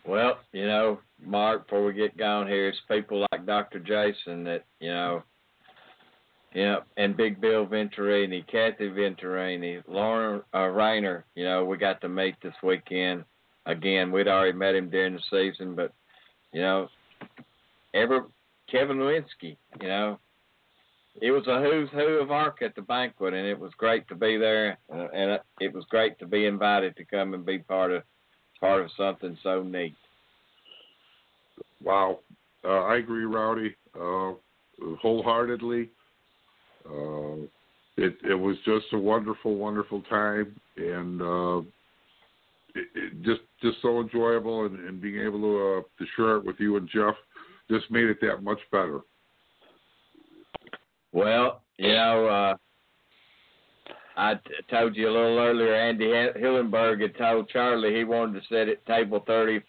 Well, 0.07 0.39
you 0.53 0.67
know, 0.67 0.99
Mark, 1.25 1.67
before 1.67 1.85
we 1.85 1.93
get 1.93 2.17
going 2.17 2.49
here, 2.49 2.69
it's 2.69 2.79
people 2.91 3.27
like 3.31 3.47
Dr. 3.47 3.79
Jason 3.79 4.45
that, 4.45 4.65
you 4.81 4.91
know, 4.91 5.23
you 6.53 6.65
know, 6.65 6.81
and 6.97 7.17
Big 7.17 7.41
Bill 7.41 7.67
Venturini, 7.67 8.47
Kathy 8.47 8.89
Venturini, 8.91 9.83
Lauren 9.87 10.43
uh, 10.55 10.67
Rayner, 10.67 11.25
you 11.35 11.45
know, 11.45 11.65
we 11.65 11.77
got 11.79 12.01
to 12.03 12.09
meet 12.09 12.35
this 12.43 12.55
weekend. 12.63 13.25
Again, 13.65 14.11
we'd 14.11 14.29
already 14.29 14.53
met 14.53 14.75
him 14.75 14.91
during 14.91 15.15
the 15.15 15.21
season, 15.31 15.75
but, 15.75 15.93
you 16.53 16.61
know, 16.61 16.89
ever 17.95 18.27
Kevin 18.71 18.99
Lewinsky, 18.99 19.57
you 19.81 19.89
know, 19.89 20.19
it 21.21 21.31
was 21.31 21.47
a 21.47 21.61
who's 21.61 21.91
who 21.91 22.21
of 22.21 22.31
ARCA 22.31 22.65
at 22.65 22.75
the 22.75 22.83
banquet, 22.83 23.35
and 23.35 23.47
it 23.47 23.59
was 23.59 23.73
great 23.77 24.09
to 24.09 24.15
be 24.15 24.37
there, 24.37 24.79
uh, 24.93 25.09
and 25.15 25.39
it 25.61 25.73
was 25.73 25.85
great 25.91 26.19
to 26.19 26.27
be 26.27 26.47
invited 26.47 26.97
to 26.97 27.05
come 27.05 27.35
and 27.35 27.47
be 27.47 27.59
part 27.59 27.93
of 27.93 28.03
part 28.63 28.83
of 28.83 28.91
something 28.97 29.37
so 29.43 29.63
neat. 29.63 29.95
Wow, 31.83 32.21
uh, 32.65 32.85
I 32.85 32.97
agree, 32.97 33.25
Rowdy, 33.25 33.75
uh, 33.95 34.33
wholeheartedly. 35.03 35.91
Uh, 36.89 37.45
it 37.97 38.17
it 38.25 38.39
was 38.39 38.57
just 38.65 38.87
a 38.93 38.99
wonderful, 38.99 39.57
wonderful 39.57 40.01
time, 40.03 40.55
and 40.77 41.21
uh, 41.21 41.59
it, 42.75 42.89
it 42.95 43.23
just 43.23 43.41
just 43.61 43.83
so 43.83 44.01
enjoyable, 44.01 44.65
and, 44.67 44.79
and 44.79 45.03
being 45.03 45.21
able 45.21 45.41
to 45.41 45.59
uh, 45.59 45.83
to 45.99 46.11
share 46.17 46.37
it 46.37 46.45
with 46.45 46.57
you 46.59 46.77
and 46.77 46.89
Jeff 46.89 47.15
just 47.69 47.91
made 47.91 48.07
it 48.07 48.19
that 48.21 48.43
much 48.43 48.59
better. 48.71 49.01
Well, 51.13 51.63
you 51.79 51.89
know, 51.89 52.27
uh, 52.27 52.57
I 54.17 54.35
t- 54.35 54.41
told 54.71 54.97
you 54.97 55.09
a 55.09 55.13
little 55.13 55.39
earlier, 55.39 55.75
Andy 55.75 56.07
Hillenberg 56.07 57.01
had 57.01 57.17
told 57.17 57.49
Charlie 57.49 57.95
he 57.95 58.05
wanted 58.05 58.41
to 58.41 58.49
sit 58.49 58.69
at 58.69 58.85
table 58.87 59.23
30, 59.27 59.61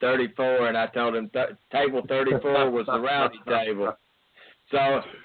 34, 0.00 0.68
and 0.68 0.76
I 0.76 0.86
told 0.88 1.14
him 1.14 1.30
th- 1.30 1.56
table 1.70 2.02
34 2.08 2.70
was 2.70 2.86
the 2.86 3.00
rowdy 3.00 3.40
table. 3.48 3.94
So 4.70 4.78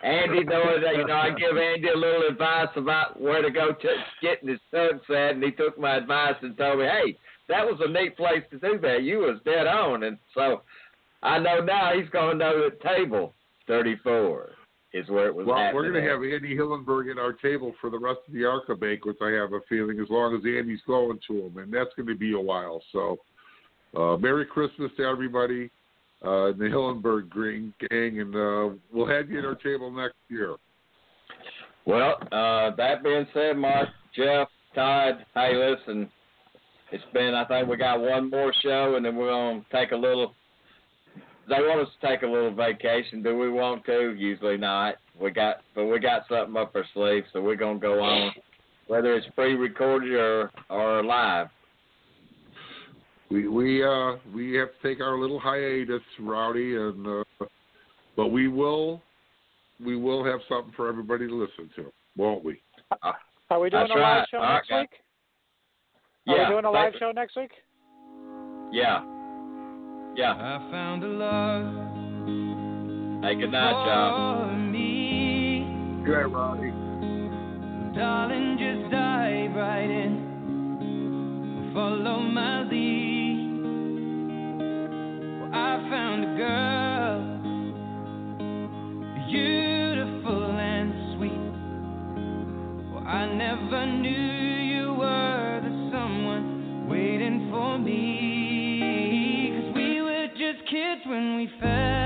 Andy 0.04 0.44
knowing 0.44 0.82
that, 0.82 0.98
you 0.98 1.08
know, 1.08 1.16
I 1.16 1.30
give 1.30 1.58
Andy 1.58 1.88
a 1.90 1.98
little 1.98 2.28
advice 2.30 2.70
about 2.76 3.20
where 3.20 3.42
to 3.42 3.50
go 3.50 3.72
to 3.72 3.88
getting 4.22 4.50
his 4.50 4.60
son 4.72 5.00
set, 5.08 5.36
and 5.36 5.44
he 5.44 5.52
took 5.52 5.80
my 5.80 5.96
advice 5.96 6.36
and 6.42 6.58
told 6.58 6.80
me, 6.80 6.86
hey, 6.86 7.18
that 7.48 7.66
was 7.66 7.80
a 7.82 7.90
neat 7.90 8.18
place 8.18 8.44
to 8.52 8.60
do 8.60 8.78
that. 8.82 9.04
You 9.04 9.20
was 9.20 9.40
dead 9.46 9.68
on, 9.68 10.04
and 10.04 10.18
so 10.34 10.62
I 11.24 11.40
know 11.40 11.62
now 11.62 11.92
he's 11.94 12.10
going 12.10 12.40
to 12.40 12.46
know 12.46 12.70
that 12.70 12.82
table 12.82 13.34
34 13.68 14.50
is 14.98 15.10
where 15.10 15.28
it 15.28 15.36
was. 15.36 15.46
Well, 15.46 15.72
we're 15.74 15.90
going 15.90 16.04
to 16.04 16.10
have 16.10 16.22
Andy 16.24 16.56
Hillenberg 16.56 17.12
at 17.12 17.18
our 17.18 17.34
table 17.34 17.74
for 17.80 17.90
the 17.90 18.00
rest 18.00 18.20
of 18.28 18.34
the 18.34 18.46
ARCA 18.46 18.76
banquets. 18.76 19.20
I 19.22 19.32
have 19.32 19.54
a 19.54 19.60
feeling, 19.70 20.00
as 20.00 20.10
long 20.10 20.36
as 20.36 20.42
Andy's 20.46 20.82
going 20.88 21.20
to 21.28 21.34
them, 21.44 21.64
and 21.64 21.74
that's 21.74 21.94
going 21.96 22.08
to 22.08 22.16
be 22.16 22.34
a 22.34 22.40
while. 22.40 22.82
So, 22.92 23.18
uh, 23.96 24.18
Merry 24.18 24.46
Christmas 24.46 24.92
to 24.98 25.04
everybody, 25.04 25.70
uh, 26.26 26.48
in 26.48 26.58
the 26.58 26.66
Hillenberg 26.66 27.30
Green 27.30 27.74
gang, 27.90 28.20
and 28.20 28.36
uh, 28.36 28.76
we'll 28.92 29.08
have 29.08 29.30
you 29.30 29.40
at 29.40 29.46
our 29.46 29.56
table 29.56 29.92
next 29.92 30.16
year. 30.30 30.56
Well, 31.86 32.18
uh, 32.32 32.76
that 32.76 33.04
being 33.04 33.28
said, 33.34 33.56
Mark, 33.56 33.90
Jeff, 34.16 34.50
Todd, 34.76 35.26
hey, 35.36 35.54
listen, 35.56 36.10
it's 36.92 37.04
been, 37.14 37.34
I 37.34 37.46
think 37.46 37.70
we 37.70 37.78
got 37.78 38.00
one 38.00 38.30
more 38.30 38.54
show, 38.64 38.96
and 38.96 39.06
then 39.06 39.16
we're 39.16 39.30
going 39.30 39.64
to 39.64 39.78
take 39.78 39.92
a 39.92 39.96
little. 39.96 40.34
They 41.50 41.56
want 41.56 41.82
us 41.82 41.94
to 42.02 42.08
take 42.08 42.24
a 42.24 42.28
little 42.28 42.54
vacation. 42.54 43.24
Do 43.24 43.38
we 43.38 43.50
want 43.50 43.86
to? 43.86 44.14
Usually 44.18 44.58
not. 44.58 44.96
We 45.20 45.32
got, 45.32 45.58
but 45.76 45.86
we 45.86 46.00
got 46.00 46.24
something 46.28 46.58
up 46.58 46.76
our 46.76 46.84
sleeve, 46.94 47.24
so 47.32 47.42
we're 47.42 47.56
gonna 47.56 47.80
go 47.80 48.02
on, 48.02 48.32
whether 48.88 49.14
it's 49.14 49.28
pre-recorded 49.36 50.14
or 50.14 50.52
or 50.70 51.04
live. 51.04 51.48
We 53.30 53.48
we 53.48 53.84
uh 53.84 54.18
we 54.34 54.54
have 54.56 54.70
to 54.70 54.88
take 54.88 55.02
our 55.02 55.18
little 55.18 55.40
hiatus, 55.40 56.02
Rowdy, 56.20 56.76
and 56.76 57.08
uh, 57.08 57.46
but 58.16 58.28
we 58.28 58.48
will 58.48 59.02
we 59.84 59.96
will 59.96 60.24
have 60.26 60.40
something 60.50 60.74
for 60.76 60.90
everybody 60.90 61.28
to 61.28 61.34
listen 61.34 61.70
to, 61.78 61.92
won't 62.18 62.44
we? 62.44 62.60
Are 63.50 63.60
we 63.60 63.70
doing 63.70 63.84
That's 63.84 63.98
a 63.98 64.00
live 64.02 64.26
show 64.30 64.38
All 64.38 64.44
right, 64.44 64.54
next 64.56 64.70
guys. 64.70 64.82
week? 64.82 64.90
Are 66.28 66.38
Yeah, 66.38 66.50
we 66.50 66.54
doing 66.56 66.66
a 66.66 66.72
live 66.72 66.94
show 67.00 67.12
next 67.12 67.36
week? 67.38 67.52
Yeah, 68.72 69.04
yeah. 70.18 70.34
I 70.34 70.72
found 70.72 71.04
a 71.04 71.08
love. 71.08 71.66
Hey, 73.24 73.36
good 73.36 73.52
night, 73.52 73.86
John. 73.86 74.72
Me. 74.72 76.04
Good, 76.04 76.34
Robbie. 76.34 76.72
Darling, 77.96 78.58
just 78.58 78.90
dive 78.92 79.56
right 79.56 79.88
in. 79.88 81.72
Follow 81.72 82.20
my 82.20 82.64
lead. 82.64 83.62
Well, 85.40 85.52
I 85.54 85.88
found 85.88 86.24
a 86.24 86.28
girl. 86.36 87.22
Beautiful 89.30 90.52
and 90.58 90.94
sweet. 91.16 91.54
Well, 92.92 93.06
I 93.06 93.28
never 93.36 93.86
knew. 93.86 94.47
when 101.08 101.38
we 101.38 101.48
fell. 101.62 101.97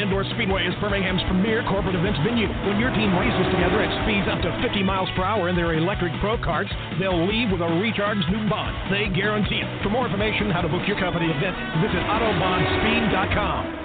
Indoor 0.00 0.24
Speedway 0.34 0.66
is 0.66 0.74
Birmingham's 0.80 1.22
premier 1.26 1.62
corporate 1.66 1.94
events 1.94 2.18
venue. 2.22 2.46
When 2.66 2.78
your 2.78 2.90
team 2.94 3.14
races 3.18 3.46
together 3.50 3.82
at 3.82 3.90
speeds 4.06 4.26
up 4.30 4.38
to 4.42 4.50
50 4.62 4.82
miles 4.82 5.08
per 5.16 5.24
hour 5.24 5.48
in 5.48 5.56
their 5.56 5.74
electric 5.74 6.12
pro 6.20 6.38
carts, 6.38 6.70
they'll 6.98 7.26
leave 7.26 7.50
with 7.50 7.60
a 7.60 7.70
recharged 7.82 8.26
new 8.30 8.48
bond. 8.48 8.74
They 8.92 9.08
guarantee 9.10 9.58
it. 9.58 9.68
For 9.82 9.90
more 9.90 10.06
information 10.06 10.50
how 10.50 10.62
to 10.62 10.68
book 10.68 10.86
your 10.86 10.98
company 10.98 11.26
event, 11.26 11.56
visit 11.82 12.02
autobahnspeed.com. 12.06 13.77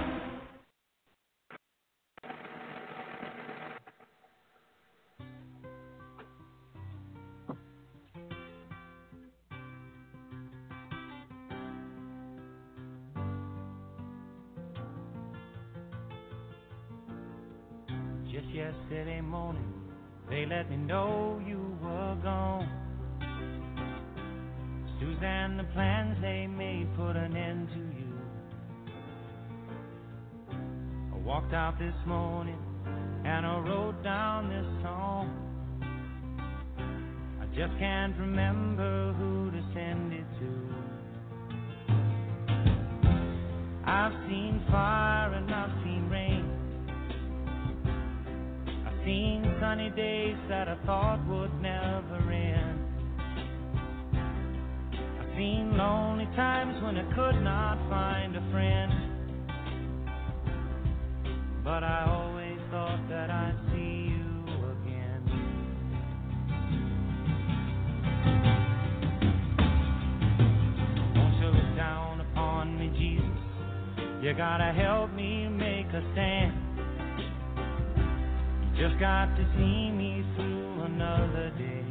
just 78.84 78.99
got 78.99 79.34
to 79.38 79.45
see 79.55 79.91
me 79.91 80.26
through 80.35 80.81
another 80.84 81.53
day. 81.57 81.85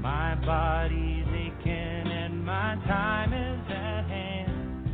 My 0.00 0.34
body's 0.46 1.26
aching 1.28 2.06
and 2.10 2.42
my 2.42 2.76
time 2.86 3.34
is 3.34 3.60
at 3.68 4.04
hand. 4.06 4.90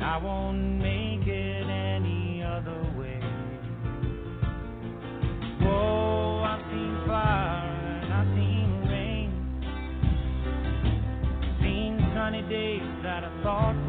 I 0.00 0.16
won't 0.16 0.78
make 0.78 1.26
it 1.26 1.68
any 1.68 2.42
other 2.42 2.80
way. 2.98 3.20
Whoa, 5.60 6.42
I've 6.42 6.64
seen 6.70 7.02
fire 7.06 8.00
and 8.02 8.14
I've 8.14 8.28
seen 8.34 8.88
rain. 8.88 9.30
Seen 11.60 12.00
sunny 12.14 12.40
days 12.48 13.02
that 13.02 13.24
I 13.24 13.42
thought 13.42 13.79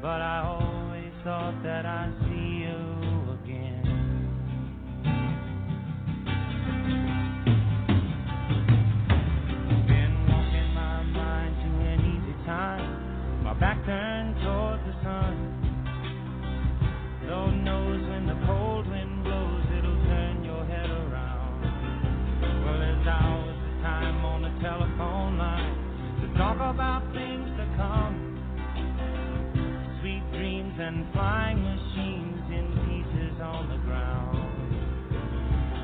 But 0.00 0.20
I 0.22 0.46
always 0.46 1.12
thought 1.24 1.60
that 1.64 1.84
I'd 1.84 2.14
see 2.22 2.62
you 2.62 3.34
again. 3.34 3.82
Been 9.88 10.14
walking 10.30 10.70
my 10.72 11.02
mind 11.02 11.54
to 11.62 11.68
an 11.82 12.00
easy 12.14 12.46
time. 12.46 13.42
My 13.42 13.54
back 13.54 13.84
turned 13.84 14.36
towards 14.36 14.84
the 14.86 14.94
sun. 15.02 15.34
Lord 17.26 17.54
knows 17.64 18.00
when 18.08 18.26
the 18.26 18.38
cold 18.46 18.86
wind 18.88 19.24
blows, 19.24 19.64
it'll 19.76 20.02
turn 20.06 20.44
your 20.44 20.64
head 20.64 20.90
around. 20.90 21.60
Well, 22.64 22.78
there's 22.78 23.06
hours 23.06 23.58
of 23.66 23.82
time 23.82 24.24
on 24.24 24.42
the 24.42 24.54
telephone 24.62 25.38
line 25.38 25.74
to 26.22 26.38
talk 26.38 26.56
about 26.56 27.02
and 30.88 31.04
flying 31.12 31.62
machines 31.62 32.48
in 32.48 32.64
pieces 32.88 33.36
on 33.42 33.68
the 33.68 33.76
ground. 33.84 34.38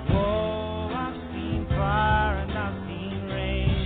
Whoa, 0.08 0.88
I've 0.96 1.20
seen 1.28 1.66
fire 1.68 2.38
and 2.40 2.52
I've 2.56 2.78
seen 2.88 3.28
rain. 3.28 3.84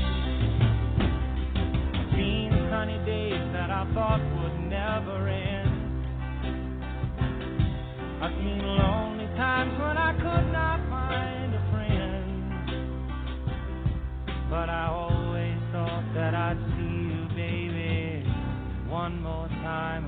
I've 1.98 2.10
seen 2.14 2.54
sunny 2.70 2.98
days 3.04 3.42
that 3.52 3.68
I 3.68 3.82
thought 3.94 4.22
would 4.38 4.60
never 4.70 5.26
end. 5.26 6.06
I've 8.22 8.36
seen 8.38 8.62
lonely 8.62 9.26
times 9.34 9.72
when 9.74 9.98
I 9.98 10.12
could 10.22 10.52
not 10.54 10.78
find 10.88 11.52
a 11.52 11.62
friend. 11.74 12.54
But 14.48 14.70
I 14.70 14.86
always 14.86 15.58
thought 15.72 16.14
that 16.14 16.34
I'd 16.36 16.62
see 16.78 17.10
you, 17.10 17.26
baby, 17.34 18.22
one 18.86 19.20
more 19.20 19.48
time 19.66 20.07